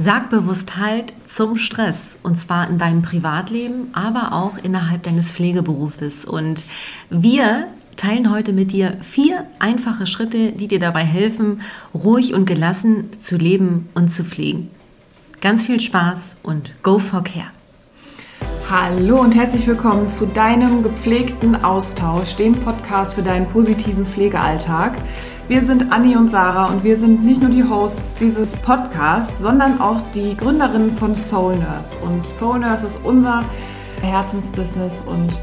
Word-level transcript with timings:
Sag 0.00 0.30
bewusst 0.30 0.76
Halt 0.76 1.12
zum 1.26 1.58
Stress 1.58 2.14
und 2.22 2.38
zwar 2.38 2.70
in 2.70 2.78
deinem 2.78 3.02
Privatleben, 3.02 3.88
aber 3.94 4.32
auch 4.32 4.56
innerhalb 4.56 5.02
deines 5.02 5.32
Pflegeberufes. 5.32 6.24
Und 6.24 6.64
wir 7.10 7.66
teilen 7.96 8.30
heute 8.30 8.52
mit 8.52 8.70
dir 8.70 8.96
vier 9.00 9.48
einfache 9.58 10.06
Schritte, 10.06 10.52
die 10.52 10.68
dir 10.68 10.78
dabei 10.78 11.02
helfen, 11.02 11.62
ruhig 11.92 12.32
und 12.32 12.46
gelassen 12.46 13.10
zu 13.18 13.36
leben 13.36 13.88
und 13.96 14.10
zu 14.10 14.22
pflegen. 14.22 14.70
Ganz 15.40 15.66
viel 15.66 15.80
Spaß 15.80 16.36
und 16.44 16.74
go 16.84 17.00
for 17.00 17.24
care. 17.24 17.48
Hallo 18.70 19.20
und 19.20 19.34
herzlich 19.34 19.66
willkommen 19.66 20.08
zu 20.08 20.26
deinem 20.26 20.84
gepflegten 20.84 21.64
Austausch, 21.64 22.36
dem 22.36 22.52
Podcast 22.52 23.14
für 23.14 23.22
deinen 23.22 23.48
positiven 23.48 24.06
Pflegealltag. 24.06 24.96
Wir 25.48 25.62
sind 25.62 25.90
Anni 25.90 26.14
und 26.14 26.28
Sarah 26.28 26.66
und 26.66 26.84
wir 26.84 26.94
sind 26.94 27.24
nicht 27.24 27.40
nur 27.40 27.50
die 27.50 27.64
Hosts 27.64 28.16
dieses 28.16 28.54
Podcasts, 28.54 29.38
sondern 29.38 29.80
auch 29.80 30.02
die 30.14 30.36
Gründerinnen 30.36 30.90
von 30.90 31.16
Soul 31.16 31.56
Nurse. 31.56 31.96
Und 32.02 32.26
Soul 32.26 32.58
Nurse 32.58 32.84
ist 32.84 33.00
unser 33.02 33.42
Herzensbusiness 34.02 35.02
und 35.06 35.40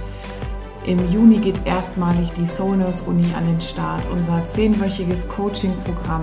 im 0.86 1.12
Juni 1.12 1.38
geht 1.38 1.60
erstmalig 1.66 2.32
die 2.38 2.46
Soul 2.46 2.78
Nurse 2.78 3.04
Uni 3.06 3.26
an 3.36 3.48
den 3.48 3.60
Start, 3.60 4.06
unser 4.12 4.46
zehnwöchiges 4.46 5.28
Coaching-Programm 5.28 6.22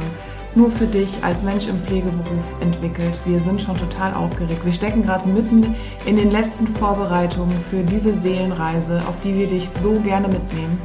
nur 0.54 0.70
für 0.70 0.86
dich 0.86 1.18
als 1.22 1.42
Mensch 1.42 1.66
im 1.66 1.80
Pflegeberuf 1.80 2.54
entwickelt. 2.60 3.18
Wir 3.24 3.40
sind 3.40 3.60
schon 3.60 3.76
total 3.76 4.14
aufgeregt. 4.14 4.64
Wir 4.64 4.72
stecken 4.72 5.02
gerade 5.02 5.28
mitten 5.28 5.74
in 6.06 6.14
den 6.14 6.30
letzten 6.30 6.68
Vorbereitungen 6.68 7.56
für 7.68 7.82
diese 7.82 8.14
Seelenreise, 8.14 9.02
auf 9.08 9.18
die 9.24 9.34
wir 9.34 9.48
dich 9.48 9.68
so 9.68 9.98
gerne 10.04 10.28
mitnehmen. 10.28 10.80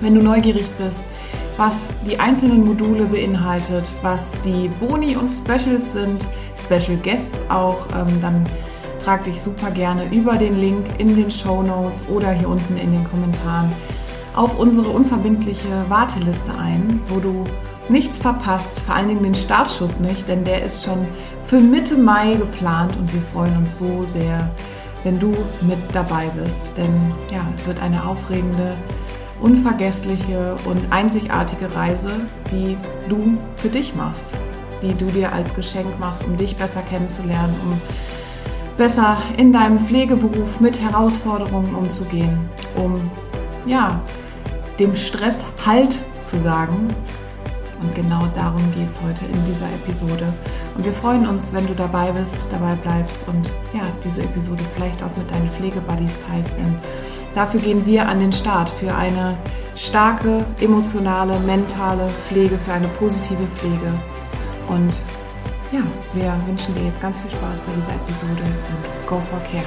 Wenn 0.00 0.14
du 0.14 0.22
neugierig 0.22 0.70
bist, 0.78 1.00
was 1.60 1.88
die 2.06 2.18
einzelnen 2.18 2.64
Module 2.64 3.04
beinhaltet, 3.04 3.84
was 4.00 4.40
die 4.40 4.70
Boni 4.80 5.14
und 5.14 5.28
Specials 5.28 5.92
sind, 5.92 6.26
Special 6.56 6.96
Guests 6.96 7.44
auch, 7.50 7.86
ähm, 7.94 8.18
dann 8.22 8.46
trag 9.04 9.24
dich 9.24 9.42
super 9.42 9.70
gerne 9.70 10.06
über 10.10 10.38
den 10.38 10.58
Link 10.58 10.86
in 10.96 11.14
den 11.14 11.30
Show 11.30 11.62
Notes 11.62 12.08
oder 12.08 12.32
hier 12.32 12.48
unten 12.48 12.78
in 12.78 12.92
den 12.92 13.04
Kommentaren 13.04 13.70
auf 14.34 14.58
unsere 14.58 14.88
unverbindliche 14.88 15.68
Warteliste 15.90 16.56
ein, 16.56 16.98
wo 17.08 17.20
du 17.20 17.44
nichts 17.90 18.18
verpasst, 18.18 18.80
vor 18.80 18.94
allen 18.94 19.08
Dingen 19.08 19.22
den 19.22 19.34
Startschuss 19.34 20.00
nicht, 20.00 20.26
denn 20.28 20.44
der 20.44 20.64
ist 20.64 20.82
schon 20.82 21.06
für 21.44 21.60
Mitte 21.60 21.98
Mai 21.98 22.36
geplant 22.36 22.96
und 22.96 23.12
wir 23.12 23.20
freuen 23.34 23.54
uns 23.58 23.78
so 23.78 24.02
sehr, 24.02 24.48
wenn 25.04 25.20
du 25.20 25.34
mit 25.60 25.78
dabei 25.92 26.30
bist, 26.42 26.72
denn 26.78 27.12
ja, 27.30 27.46
es 27.54 27.66
wird 27.66 27.82
eine 27.82 28.02
aufregende 28.02 28.72
unvergessliche 29.40 30.56
und 30.64 30.92
einzigartige 30.92 31.74
Reise, 31.74 32.10
die 32.50 32.76
du 33.08 33.38
für 33.56 33.68
dich 33.68 33.94
machst, 33.94 34.34
die 34.82 34.94
du 34.94 35.06
dir 35.06 35.32
als 35.32 35.54
Geschenk 35.54 35.98
machst, 35.98 36.24
um 36.24 36.36
dich 36.36 36.56
besser 36.56 36.82
kennenzulernen, 36.82 37.54
um 37.64 37.80
besser 38.76 39.18
in 39.36 39.52
deinem 39.52 39.78
Pflegeberuf 39.78 40.60
mit 40.60 40.80
Herausforderungen 40.80 41.74
umzugehen, 41.74 42.38
um 42.76 43.10
ja, 43.66 44.00
dem 44.78 44.94
Stress 44.94 45.44
Halt 45.66 45.98
zu 46.20 46.38
sagen. 46.38 46.88
Und 47.82 47.94
genau 47.94 48.26
darum 48.34 48.62
geht 48.74 48.90
es 48.90 49.00
heute 49.02 49.24
in 49.24 49.44
dieser 49.46 49.66
Episode. 49.66 50.32
Und 50.80 50.86
wir 50.86 50.94
freuen 50.94 51.28
uns, 51.28 51.52
wenn 51.52 51.66
du 51.66 51.74
dabei 51.74 52.10
bist, 52.10 52.50
dabei 52.50 52.74
bleibst 52.74 53.28
und 53.28 53.50
ja, 53.74 53.82
diese 54.02 54.22
Episode 54.22 54.62
vielleicht 54.74 55.02
auch 55.02 55.14
mit 55.14 55.30
deinen 55.30 55.50
Pflegebuddies 55.50 56.20
teilst, 56.26 56.56
denn 56.56 56.74
Dafür 57.34 57.60
gehen 57.60 57.84
wir 57.84 58.08
an 58.08 58.18
den 58.18 58.32
Start 58.32 58.70
für 58.70 58.94
eine 58.94 59.36
starke, 59.76 60.42
emotionale, 60.58 61.38
mentale 61.38 62.08
Pflege, 62.26 62.56
für 62.58 62.72
eine 62.72 62.88
positive 62.88 63.46
Pflege. 63.56 63.92
Und 64.68 65.02
ja, 65.70 65.82
wir 66.14 66.34
wünschen 66.46 66.74
dir 66.74 66.86
jetzt 66.86 67.02
ganz 67.02 67.20
viel 67.20 67.30
Spaß 67.30 67.60
bei 67.60 67.72
dieser 67.76 67.94
Episode 67.94 68.42
und 68.42 69.06
go 69.06 69.20
for 69.30 69.40
care. 69.40 69.62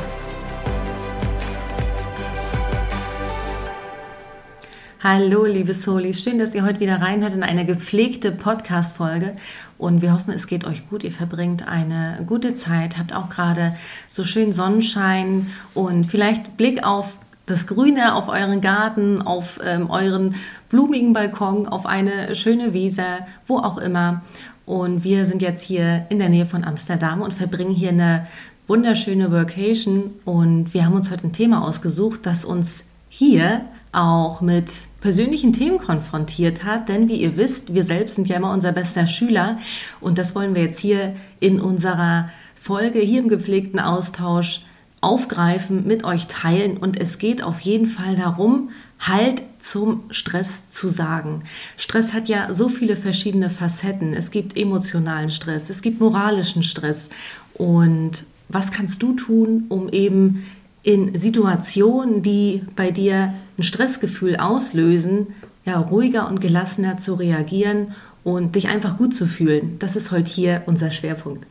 Hallo, 5.06 5.44
liebe 5.44 5.74
Solis. 5.74 6.24
Schön, 6.24 6.40
dass 6.40 6.56
ihr 6.56 6.64
heute 6.64 6.80
wieder 6.80 7.02
reinhört 7.02 7.34
in 7.34 7.44
eine 7.44 7.66
gepflegte 7.66 8.32
Podcast-Folge. 8.32 9.36
Und 9.84 10.02
wir 10.02 10.14
hoffen, 10.14 10.34
es 10.34 10.48
geht 10.48 10.64
euch 10.64 10.88
gut. 10.88 11.04
Ihr 11.04 11.12
verbringt 11.12 11.68
eine 11.68 12.20
gute 12.26 12.56
Zeit, 12.56 12.98
habt 12.98 13.14
auch 13.14 13.28
gerade 13.28 13.76
so 14.08 14.24
schön 14.24 14.54
Sonnenschein 14.54 15.48
und 15.74 16.06
vielleicht 16.06 16.56
Blick 16.56 16.86
auf 16.86 17.18
das 17.48 17.68
Grüne 17.68 18.16
auf 18.16 18.30
euren 18.30 18.62
Garten, 18.62 19.22
auf 19.22 19.60
ähm, 19.62 19.90
euren 19.90 20.36
blumigen 20.70 21.12
Balkon, 21.12 21.68
auf 21.68 21.86
eine 21.86 22.34
schöne 22.34 22.74
Wiese, 22.74 23.04
wo 23.46 23.58
auch 23.58 23.78
immer. 23.78 24.22
Und 24.66 25.04
wir 25.04 25.26
sind 25.26 25.42
jetzt 25.42 25.64
hier 25.64 26.06
in 26.08 26.20
der 26.20 26.30
Nähe 26.30 26.46
von 26.46 26.64
Amsterdam 26.64 27.22
und 27.22 27.34
verbringen 27.34 27.76
hier 27.76 27.90
eine 27.90 28.28
wunderschöne 28.68 29.34
Workation. 29.34 30.12
Und 30.24 30.74
wir 30.74 30.86
haben 30.86 30.94
uns 30.94 31.12
heute 31.12 31.28
ein 31.28 31.34
Thema 31.34 31.62
ausgesucht, 31.62 32.22
das 32.24 32.46
uns 32.46 32.86
hier 33.10 33.66
auch 33.94 34.42
mit 34.42 34.72
persönlichen 35.02 35.54
Themen 35.54 35.78
konfrontiert 35.78 36.64
hat. 36.64 36.90
Denn 36.90 37.08
wie 37.08 37.22
ihr 37.22 37.38
wisst, 37.38 37.74
wir 37.74 37.84
selbst 37.84 38.16
sind 38.16 38.28
ja 38.28 38.38
immer 38.38 38.52
unser 38.52 38.72
bester 38.72 39.08
Schüler. 39.08 39.60
Und 40.02 40.18
das 40.18 40.36
wollen 40.36 40.56
wir 40.56 40.64
jetzt 40.64 40.80
hier 40.80 41.16
in 41.40 41.62
unserer 41.62 42.30
Folge, 42.56 43.00
hier 43.00 43.22
im 43.22 43.30
gepflegten 43.30 43.80
Austausch 43.80 44.62
aufgreifen, 45.02 45.86
mit 45.86 46.06
euch 46.06 46.28
teilen 46.28 46.78
und 46.78 46.96
es 46.96 47.18
geht 47.18 47.44
auf 47.44 47.60
jeden 47.60 47.88
Fall 47.88 48.16
darum, 48.16 48.70
Halt 49.06 49.44
zum 49.60 50.04
Stress 50.12 50.70
zu 50.70 50.88
sagen. 50.88 51.44
Stress 51.76 52.14
hat 52.14 52.30
ja 52.30 52.54
so 52.54 52.70
viele 52.70 52.96
verschiedene 52.96 53.50
Facetten. 53.50 54.14
Es 54.14 54.32
gibt 54.32 54.56
emotionalen 54.56 55.30
Stress, 55.30 55.70
es 55.70 55.82
gibt 55.82 56.00
moralischen 56.00 56.64
Stress. 56.64 57.10
Und 57.54 58.24
was 58.48 58.72
kannst 58.72 59.04
du 59.04 59.14
tun, 59.14 59.66
um 59.68 59.90
eben 59.90 60.46
in 60.84 61.18
Situationen, 61.18 62.22
die 62.22 62.64
bei 62.76 62.92
dir 62.92 63.34
ein 63.58 63.64
Stressgefühl 63.64 64.38
auslösen, 64.38 65.28
ja, 65.66 65.80
ruhiger 65.80 66.28
und 66.28 66.42
gelassener 66.42 67.00
zu 67.00 67.16
reagieren 67.16 67.96
und 68.24 68.56
dich 68.56 68.68
einfach 68.68 68.98
gut 68.98 69.16
zu 69.16 69.26
fühlen? 69.26 69.78
Das 69.80 69.96
ist 69.96 70.12
heute 70.12 70.30
hier 70.30 70.64
unser 70.66 70.92
Schwerpunkt. 70.92 71.48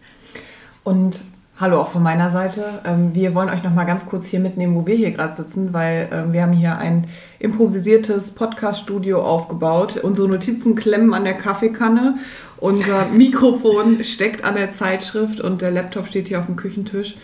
Und 0.85 1.21
Hallo 1.63 1.81
auch 1.81 1.89
von 1.89 2.03
meiner 2.03 2.29
Seite. 2.29 2.81
Ähm, 2.85 3.15
wir 3.15 3.37
wollen 3.37 3.49
euch 3.49 3.63
noch 3.63 3.73
mal 3.73 3.85
ganz 3.85 4.07
kurz 4.07 4.27
hier 4.27 4.41
mitnehmen, 4.41 4.75
wo 4.75 4.85
wir 4.85 4.97
hier 4.97 5.13
gerade 5.13 5.37
sitzen, 5.37 5.73
weil 5.73 6.09
ähm, 6.11 6.33
wir 6.33 6.43
haben 6.43 6.55
hier 6.55 6.79
ein 6.79 7.07
improvisiertes 7.39 8.33
Podcast-Studio 8.33 9.23
aufgebaut. 9.23 9.99
Unsere 10.03 10.29
Notizen 10.29 10.75
klemmen 10.75 11.15
an 11.15 11.23
der 11.23 11.35
Kaffeekanne, 11.35 12.17
unser 12.57 13.07
Mikrofon 13.13 14.03
steckt 14.03 14.43
an 14.43 14.57
der 14.57 14.71
Zeitschrift 14.71 15.41
und 15.41 15.63
der 15.63 15.71
Laptop 15.71 16.09
steht 16.09 16.27
hier 16.27 16.41
auf 16.41 16.47
dem 16.47 16.57
Küchentisch. 16.57 17.17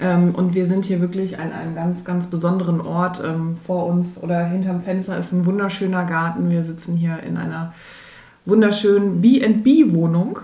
Ähm, 0.00 0.34
und 0.34 0.54
wir 0.54 0.66
sind 0.66 0.84
hier 0.84 1.00
wirklich 1.00 1.38
an 1.38 1.52
einem 1.52 1.74
ganz, 1.74 2.04
ganz 2.04 2.28
besonderen 2.28 2.80
Ort. 2.80 3.22
Vor 3.64 3.86
uns 3.86 4.22
oder 4.22 4.44
hinterm 4.44 4.80
Fenster 4.80 5.18
ist 5.18 5.32
ein 5.32 5.46
wunderschöner 5.46 6.04
Garten. 6.04 6.50
Wir 6.50 6.64
sitzen 6.64 6.96
hier 6.96 7.20
in 7.26 7.36
einer 7.36 7.72
wunderschönen 8.44 9.20
B&B-Wohnung 9.20 10.40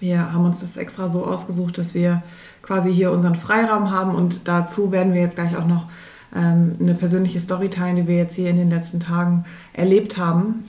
wir 0.00 0.32
haben 0.32 0.46
uns 0.46 0.60
das 0.60 0.78
extra 0.78 1.08
so 1.08 1.24
ausgesucht, 1.26 1.76
dass 1.76 1.94
wir 1.94 2.22
quasi 2.62 2.92
hier 2.92 3.12
unseren 3.12 3.34
Freiraum 3.34 3.90
haben 3.90 4.14
und 4.14 4.48
dazu 4.48 4.92
werden 4.92 5.12
wir 5.12 5.20
jetzt 5.20 5.36
gleich 5.36 5.56
auch 5.56 5.66
noch 5.66 5.86
ähm, 6.34 6.72
eine 6.80 6.94
persönliche 6.94 7.38
Story 7.38 7.68
teilen, 7.68 7.96
die 7.96 8.08
wir 8.08 8.16
jetzt 8.16 8.34
hier 8.34 8.48
in 8.48 8.56
den 8.56 8.70
letzten 8.70 8.98
Tagen 8.98 9.44
erlebt 9.74 10.16
haben. 10.16 10.64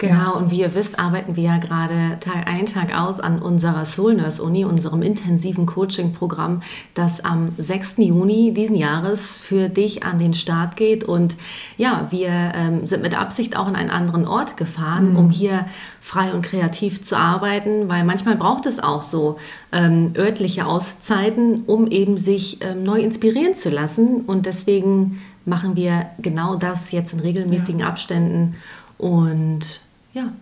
Ähm, 0.00 0.08
Genau, 0.08 0.36
und 0.36 0.50
wie 0.50 0.60
ihr 0.60 0.74
wisst, 0.74 0.98
arbeiten 0.98 1.34
wir 1.34 1.42
ja 1.42 1.58
gerade 1.58 2.18
Tag 2.20 2.46
ein, 2.46 2.66
Tag 2.66 2.96
aus 2.96 3.18
an 3.18 3.40
unserer 3.40 3.84
Soul 3.84 4.14
Nurse 4.14 4.42
Uni, 4.42 4.64
unserem 4.64 5.02
intensiven 5.02 5.66
Coaching-Programm, 5.66 6.62
das 6.94 7.24
am 7.24 7.48
6. 7.58 7.98
Juni 7.98 8.54
diesen 8.54 8.76
Jahres 8.76 9.36
für 9.36 9.68
dich 9.68 10.04
an 10.04 10.18
den 10.18 10.34
Start 10.34 10.76
geht. 10.76 11.02
Und 11.02 11.34
ja, 11.76 12.06
wir 12.10 12.30
ähm, 12.30 12.86
sind 12.86 13.02
mit 13.02 13.18
Absicht 13.18 13.56
auch 13.56 13.68
in 13.68 13.74
einen 13.74 13.90
anderen 13.90 14.26
Ort 14.26 14.56
gefahren, 14.56 15.12
mhm. 15.12 15.18
um 15.18 15.30
hier 15.30 15.66
frei 16.00 16.32
und 16.32 16.42
kreativ 16.42 17.02
zu 17.02 17.16
arbeiten, 17.16 17.88
weil 17.88 18.04
manchmal 18.04 18.36
braucht 18.36 18.66
es 18.66 18.78
auch 18.78 19.02
so 19.02 19.38
ähm, 19.72 20.12
örtliche 20.16 20.66
Auszeiten, 20.66 21.64
um 21.66 21.88
eben 21.88 22.18
sich 22.18 22.58
ähm, 22.62 22.84
neu 22.84 23.00
inspirieren 23.00 23.56
zu 23.56 23.68
lassen. 23.68 24.20
Und 24.20 24.46
deswegen 24.46 25.20
machen 25.44 25.74
wir 25.74 26.06
genau 26.18 26.54
das 26.54 26.92
jetzt 26.92 27.12
in 27.12 27.20
regelmäßigen 27.20 27.80
ja. 27.80 27.88
Abständen. 27.88 28.54
Und 28.96 29.80
ja. 30.18 30.32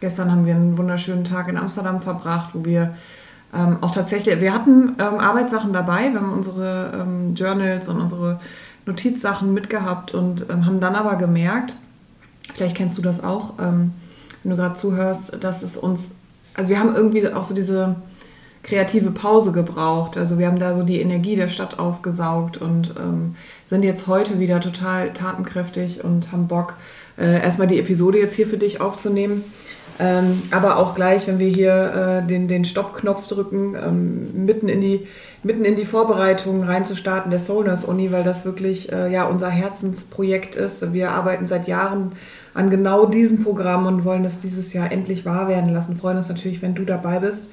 Gestern 0.00 0.30
haben 0.30 0.46
wir 0.46 0.54
einen 0.54 0.78
wunderschönen 0.78 1.24
Tag 1.24 1.48
in 1.48 1.56
Amsterdam 1.56 2.00
verbracht, 2.00 2.50
wo 2.54 2.64
wir 2.64 2.94
ähm, 3.52 3.78
auch 3.80 3.92
tatsächlich, 3.92 4.40
wir 4.40 4.54
hatten 4.54 4.94
ähm, 4.98 5.18
Arbeitssachen 5.18 5.72
dabei, 5.72 6.12
wir 6.12 6.20
haben 6.20 6.32
unsere 6.32 6.92
ähm, 6.94 7.34
Journals 7.34 7.88
und 7.88 8.00
unsere 8.00 8.38
Notizsachen 8.86 9.52
mitgehabt 9.52 10.12
und 10.14 10.48
ähm, 10.50 10.66
haben 10.66 10.80
dann 10.80 10.94
aber 10.94 11.16
gemerkt, 11.16 11.74
vielleicht 12.52 12.76
kennst 12.76 12.96
du 12.96 13.02
das 13.02 13.22
auch, 13.24 13.54
ähm, 13.58 13.92
wenn 14.42 14.50
du 14.50 14.56
gerade 14.56 14.74
zuhörst, 14.74 15.36
dass 15.40 15.62
es 15.62 15.76
uns, 15.76 16.14
also 16.54 16.70
wir 16.70 16.78
haben 16.78 16.94
irgendwie 16.94 17.26
auch 17.32 17.42
so 17.42 17.54
diese 17.54 17.96
kreative 18.62 19.10
Pause 19.10 19.52
gebraucht. 19.52 20.16
Also 20.16 20.38
wir 20.38 20.46
haben 20.46 20.58
da 20.58 20.74
so 20.74 20.82
die 20.82 21.00
Energie 21.00 21.36
der 21.36 21.48
Stadt 21.48 21.78
aufgesaugt 21.78 22.58
und 22.58 22.94
ähm, 22.98 23.36
sind 23.70 23.84
jetzt 23.84 24.06
heute 24.06 24.38
wieder 24.38 24.60
total 24.60 25.12
tatenkräftig 25.12 26.04
und 26.04 26.32
haben 26.32 26.48
Bock, 26.48 26.74
äh, 27.18 27.42
erstmal 27.42 27.66
die 27.66 27.78
Episode 27.78 28.18
jetzt 28.18 28.34
hier 28.34 28.46
für 28.46 28.58
dich 28.58 28.80
aufzunehmen. 28.80 29.44
Ähm, 30.00 30.36
aber 30.52 30.76
auch 30.76 30.94
gleich, 30.94 31.26
wenn 31.26 31.40
wir 31.40 31.48
hier 31.48 32.22
äh, 32.22 32.26
den, 32.26 32.46
den 32.46 32.64
Stoppknopf 32.64 33.26
drücken, 33.26 33.74
ähm, 33.74 34.46
mitten, 34.46 34.68
in 34.68 34.80
die, 34.80 35.08
mitten 35.42 35.64
in 35.64 35.74
die 35.74 35.84
Vorbereitungen 35.84 36.62
reinzustarten 36.62 37.30
der 37.30 37.40
Soul 37.40 37.64
Nurse 37.64 37.84
Uni, 37.86 38.12
weil 38.12 38.22
das 38.22 38.44
wirklich 38.44 38.92
äh, 38.92 39.12
ja, 39.12 39.24
unser 39.24 39.50
Herzensprojekt 39.50 40.54
ist. 40.54 40.92
Wir 40.92 41.10
arbeiten 41.10 41.46
seit 41.46 41.66
Jahren 41.66 42.12
an 42.54 42.70
genau 42.70 43.06
diesem 43.06 43.42
Programm 43.42 43.86
und 43.86 44.04
wollen 44.04 44.24
es 44.24 44.38
dieses 44.38 44.72
Jahr 44.72 44.92
endlich 44.92 45.24
wahr 45.24 45.48
werden 45.48 45.72
lassen. 45.72 45.98
Freuen 45.98 46.18
uns 46.18 46.28
natürlich, 46.28 46.62
wenn 46.62 46.76
du 46.76 46.84
dabei 46.84 47.18
bist. 47.18 47.48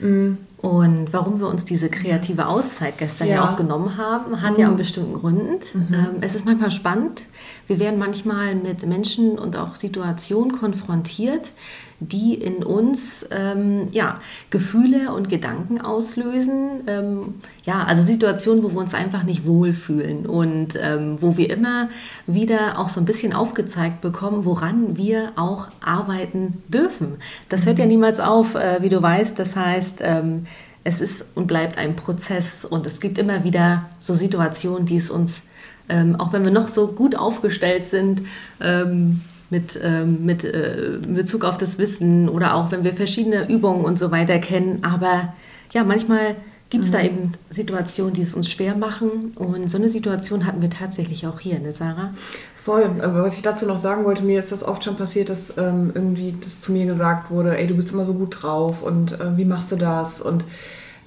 Mhm. 0.00 0.38
Und 0.64 1.12
warum 1.12 1.40
wir 1.40 1.48
uns 1.48 1.64
diese 1.64 1.90
kreative 1.90 2.46
Auszeit 2.46 2.96
gestern 2.96 3.28
ja, 3.28 3.34
ja 3.34 3.44
auch 3.44 3.56
genommen 3.56 3.98
haben, 3.98 4.40
hat 4.40 4.54
mhm. 4.54 4.60
ja 4.60 4.66
einen 4.68 4.78
bestimmten 4.78 5.12
Gründen. 5.12 5.60
Mhm. 5.74 5.94
Ähm, 5.94 6.08
es 6.22 6.34
ist 6.34 6.46
manchmal 6.46 6.70
spannend. 6.70 7.24
Wir 7.66 7.78
werden 7.78 7.98
manchmal 7.98 8.54
mit 8.54 8.86
Menschen 8.86 9.38
und 9.38 9.56
auch 9.58 9.76
Situationen 9.76 10.58
konfrontiert, 10.58 11.52
die 12.00 12.34
in 12.34 12.62
uns 12.62 13.26
ähm, 13.30 13.88
ja, 13.90 14.20
Gefühle 14.50 15.12
und 15.12 15.28
Gedanken 15.28 15.80
auslösen. 15.80 16.82
Ähm, 16.88 17.34
ja, 17.64 17.84
also 17.84 18.02
Situationen, 18.02 18.62
wo 18.62 18.72
wir 18.72 18.80
uns 18.80 18.94
einfach 18.94 19.24
nicht 19.24 19.46
wohlfühlen 19.46 20.26
und 20.26 20.78
ähm, 20.80 21.18
wo 21.20 21.36
wir 21.36 21.50
immer 21.50 21.88
wieder 22.26 22.78
auch 22.78 22.88
so 22.88 23.00
ein 23.00 23.06
bisschen 23.06 23.32
aufgezeigt 23.32 24.00
bekommen, 24.00 24.44
woran 24.44 24.96
wir 24.96 25.32
auch 25.36 25.68
arbeiten 25.84 26.62
dürfen. 26.68 27.16
Das 27.48 27.66
hört 27.66 27.78
ja 27.78 27.84
mhm. 27.84 27.92
niemals 27.92 28.20
auf, 28.20 28.54
äh, 28.54 28.82
wie 28.82 28.88
du 28.88 29.00
weißt. 29.00 29.38
Das 29.38 29.56
heißt, 29.56 29.98
ähm, 30.02 30.44
es 30.84 31.00
ist 31.00 31.24
und 31.34 31.46
bleibt 31.46 31.78
ein 31.78 31.96
Prozess 31.96 32.64
und 32.64 32.86
es 32.86 33.00
gibt 33.00 33.18
immer 33.18 33.44
wieder 33.44 33.88
so 34.00 34.14
Situationen, 34.14 34.86
die 34.86 34.98
es 34.98 35.10
uns, 35.10 35.42
ähm, 35.88 36.16
auch 36.16 36.32
wenn 36.32 36.44
wir 36.44 36.52
noch 36.52 36.68
so 36.68 36.88
gut 36.88 37.16
aufgestellt 37.16 37.88
sind, 37.88 38.22
ähm, 38.60 39.22
mit, 39.50 39.78
ähm, 39.82 40.24
mit 40.24 40.44
äh, 40.44 40.98
Bezug 41.08 41.44
auf 41.44 41.58
das 41.58 41.78
Wissen 41.78 42.28
oder 42.28 42.54
auch 42.54 42.70
wenn 42.70 42.84
wir 42.84 42.92
verschiedene 42.92 43.48
Übungen 43.48 43.84
und 43.84 43.98
so 43.98 44.10
weiter 44.10 44.38
kennen. 44.38 44.80
Aber 44.82 45.34
ja, 45.72 45.84
manchmal 45.84 46.36
gibt 46.70 46.84
es 46.84 46.90
mhm. 46.90 46.94
da 46.94 47.02
eben 47.02 47.32
Situationen, 47.50 48.14
die 48.14 48.22
es 48.22 48.34
uns 48.34 48.50
schwer 48.50 48.76
machen. 48.76 49.32
Und 49.36 49.68
so 49.68 49.78
eine 49.78 49.88
Situation 49.88 50.46
hatten 50.46 50.60
wir 50.60 50.70
tatsächlich 50.70 51.26
auch 51.26 51.40
hier, 51.40 51.60
ne, 51.60 51.72
Sarah? 51.72 52.12
Voll. 52.54 52.90
Aber 53.00 53.22
was 53.22 53.36
ich 53.36 53.42
dazu 53.42 53.66
noch 53.66 53.78
sagen 53.78 54.04
wollte, 54.04 54.24
mir 54.24 54.38
ist 54.38 54.50
das 54.50 54.64
oft 54.64 54.82
schon 54.82 54.96
passiert, 54.96 55.28
dass 55.28 55.56
ähm, 55.58 55.92
irgendwie 55.94 56.34
das 56.42 56.60
zu 56.60 56.72
mir 56.72 56.86
gesagt 56.86 57.30
wurde, 57.30 57.56
ey, 57.58 57.66
du 57.66 57.74
bist 57.74 57.92
immer 57.92 58.06
so 58.06 58.14
gut 58.14 58.42
drauf 58.42 58.82
und 58.82 59.12
äh, 59.12 59.36
wie 59.36 59.44
machst 59.44 59.70
du 59.70 59.76
das? 59.76 60.20
Und 60.20 60.44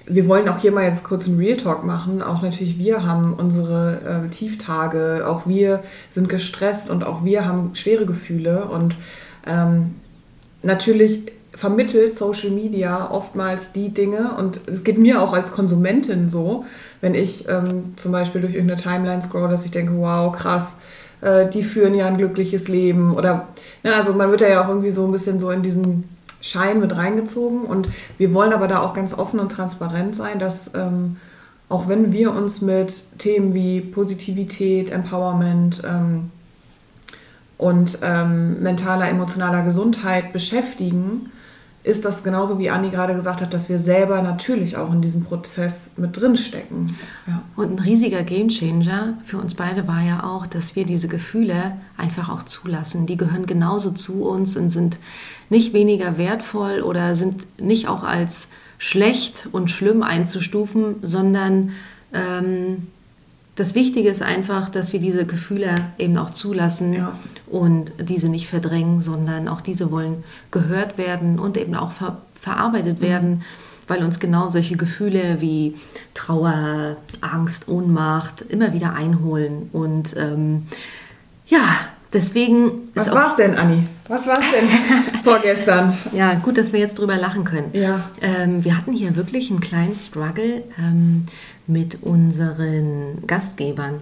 wir 0.08 0.26
wollen 0.26 0.48
auch 0.48 0.58
hier 0.58 0.72
mal 0.72 0.84
jetzt 0.84 1.04
kurz 1.04 1.28
einen 1.28 1.38
Real 1.38 1.56
Talk 1.56 1.84
machen. 1.84 2.22
Auch 2.22 2.42
natürlich 2.42 2.78
wir 2.78 3.06
haben 3.06 3.34
unsere 3.34 4.24
äh, 4.26 4.28
Tieftage, 4.30 5.24
auch 5.26 5.46
wir 5.46 5.82
sind 6.10 6.28
gestresst 6.28 6.90
und 6.90 7.04
auch 7.04 7.24
wir 7.24 7.44
haben 7.44 7.74
schwere 7.74 8.06
Gefühle. 8.06 8.64
Und 8.64 8.94
ähm, 9.46 9.96
natürlich 10.62 11.32
vermittelt 11.54 12.14
Social 12.14 12.50
Media 12.50 13.10
oftmals 13.10 13.72
die 13.72 13.88
Dinge 13.88 14.36
und 14.38 14.60
es 14.68 14.84
geht 14.84 14.96
mir 14.96 15.20
auch 15.20 15.32
als 15.32 15.52
Konsumentin 15.52 16.28
so, 16.28 16.64
wenn 17.00 17.14
ich 17.14 17.48
ähm, 17.48 17.94
zum 17.96 18.12
Beispiel 18.12 18.40
durch 18.40 18.54
irgendeine 18.54 18.80
Timeline 18.80 19.22
scroll, 19.22 19.48
dass 19.48 19.64
ich 19.64 19.72
denke, 19.72 19.92
wow, 19.96 20.30
krass, 20.34 20.78
äh, 21.20 21.48
die 21.48 21.64
führen 21.64 21.94
ja 21.94 22.06
ein 22.06 22.16
glückliches 22.16 22.68
Leben 22.68 23.12
oder, 23.14 23.48
ne, 23.82 23.94
also 23.94 24.12
man 24.12 24.30
wird 24.30 24.42
ja 24.42 24.62
auch 24.62 24.68
irgendwie 24.68 24.92
so 24.92 25.04
ein 25.04 25.10
bisschen 25.10 25.40
so 25.40 25.50
in 25.50 25.62
diesen 25.62 26.04
Schein 26.40 26.80
mit 26.80 26.94
reingezogen. 26.94 27.62
Und 27.62 27.88
wir 28.16 28.34
wollen 28.34 28.52
aber 28.52 28.68
da 28.68 28.80
auch 28.80 28.94
ganz 28.94 29.14
offen 29.14 29.40
und 29.40 29.50
transparent 29.50 30.14
sein, 30.14 30.38
dass 30.38 30.72
ähm, 30.74 31.16
auch 31.68 31.88
wenn 31.88 32.12
wir 32.12 32.32
uns 32.32 32.62
mit 32.62 33.18
Themen 33.18 33.54
wie 33.54 33.80
Positivität, 33.80 34.90
Empowerment 34.90 35.82
ähm, 35.84 36.30
und 37.58 37.98
ähm, 38.02 38.62
mentaler, 38.62 39.08
emotionaler 39.08 39.62
Gesundheit 39.64 40.32
beschäftigen, 40.32 41.30
ist 41.88 42.04
das 42.04 42.22
genauso 42.22 42.58
wie 42.58 42.68
Anni 42.68 42.90
gerade 42.90 43.14
gesagt 43.14 43.40
hat, 43.40 43.54
dass 43.54 43.70
wir 43.70 43.78
selber 43.78 44.20
natürlich 44.20 44.76
auch 44.76 44.92
in 44.92 45.00
diesem 45.00 45.24
Prozess 45.24 45.90
mit 45.96 46.20
drin 46.20 46.36
stecken. 46.36 46.98
Ja. 47.26 47.42
Und 47.56 47.72
ein 47.72 47.78
riesiger 47.78 48.22
Gamechanger 48.24 49.14
für 49.24 49.38
uns 49.38 49.54
beide 49.54 49.88
war 49.88 50.02
ja 50.02 50.22
auch, 50.22 50.46
dass 50.46 50.76
wir 50.76 50.84
diese 50.84 51.08
Gefühle 51.08 51.78
einfach 51.96 52.28
auch 52.28 52.42
zulassen. 52.42 53.06
Die 53.06 53.16
gehören 53.16 53.46
genauso 53.46 53.92
zu 53.92 54.28
uns 54.28 54.54
und 54.54 54.68
sind 54.68 54.98
nicht 55.48 55.72
weniger 55.72 56.18
wertvoll 56.18 56.82
oder 56.82 57.14
sind 57.14 57.58
nicht 57.58 57.88
auch 57.88 58.02
als 58.02 58.48
schlecht 58.76 59.48
und 59.52 59.70
schlimm 59.70 60.02
einzustufen, 60.02 60.96
sondern 61.00 61.70
ähm, 62.12 62.88
das 63.58 63.74
Wichtige 63.74 64.08
ist 64.08 64.22
einfach, 64.22 64.68
dass 64.68 64.92
wir 64.92 65.00
diese 65.00 65.26
Gefühle 65.26 65.74
eben 65.98 66.16
auch 66.16 66.30
zulassen 66.30 66.92
ja. 66.92 67.12
und 67.48 67.92
diese 67.98 68.28
nicht 68.28 68.46
verdrängen, 68.46 69.00
sondern 69.00 69.48
auch 69.48 69.60
diese 69.60 69.90
wollen 69.90 70.22
gehört 70.52 70.96
werden 70.96 71.40
und 71.40 71.56
eben 71.56 71.74
auch 71.74 71.90
ver 71.90 72.18
verarbeitet 72.40 73.00
mhm. 73.00 73.04
werden, 73.04 73.42
weil 73.88 74.04
uns 74.04 74.20
genau 74.20 74.48
solche 74.48 74.76
Gefühle 74.76 75.40
wie 75.40 75.74
Trauer, 76.14 76.96
Angst, 77.20 77.66
Ohnmacht 77.66 78.42
immer 78.42 78.72
wieder 78.72 78.92
einholen. 78.92 79.70
Und 79.72 80.16
ähm, 80.16 80.62
ja, 81.48 81.64
deswegen. 82.12 82.90
Was 82.94 83.10
war 83.10 83.26
es 83.26 83.34
denn, 83.34 83.56
Anni? 83.56 83.82
Was 84.06 84.28
war 84.28 84.38
es 84.38 84.46
denn 84.52 85.22
vorgestern? 85.24 85.98
Ja, 86.12 86.34
gut, 86.34 86.58
dass 86.58 86.72
wir 86.72 86.78
jetzt 86.78 86.96
drüber 87.00 87.16
lachen 87.16 87.42
können. 87.42 87.70
Ja. 87.72 88.04
Ähm, 88.22 88.64
wir 88.64 88.76
hatten 88.76 88.92
hier 88.92 89.16
wirklich 89.16 89.50
einen 89.50 89.58
kleinen 89.58 89.96
Struggle. 89.96 90.62
Ähm, 90.78 91.26
mit 91.68 92.02
unseren 92.02 93.26
Gastgebern. 93.26 94.00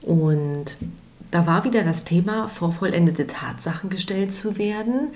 Und 0.00 0.76
da 1.30 1.46
war 1.46 1.64
wieder 1.64 1.84
das 1.84 2.04
Thema, 2.04 2.48
vor 2.48 2.72
vollendete 2.72 3.26
Tatsachen 3.26 3.90
gestellt 3.90 4.34
zu 4.34 4.58
werden 4.58 5.08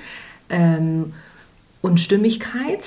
ähm, 0.48 1.12
und 1.82 2.00
Stimmigkeit. 2.00 2.80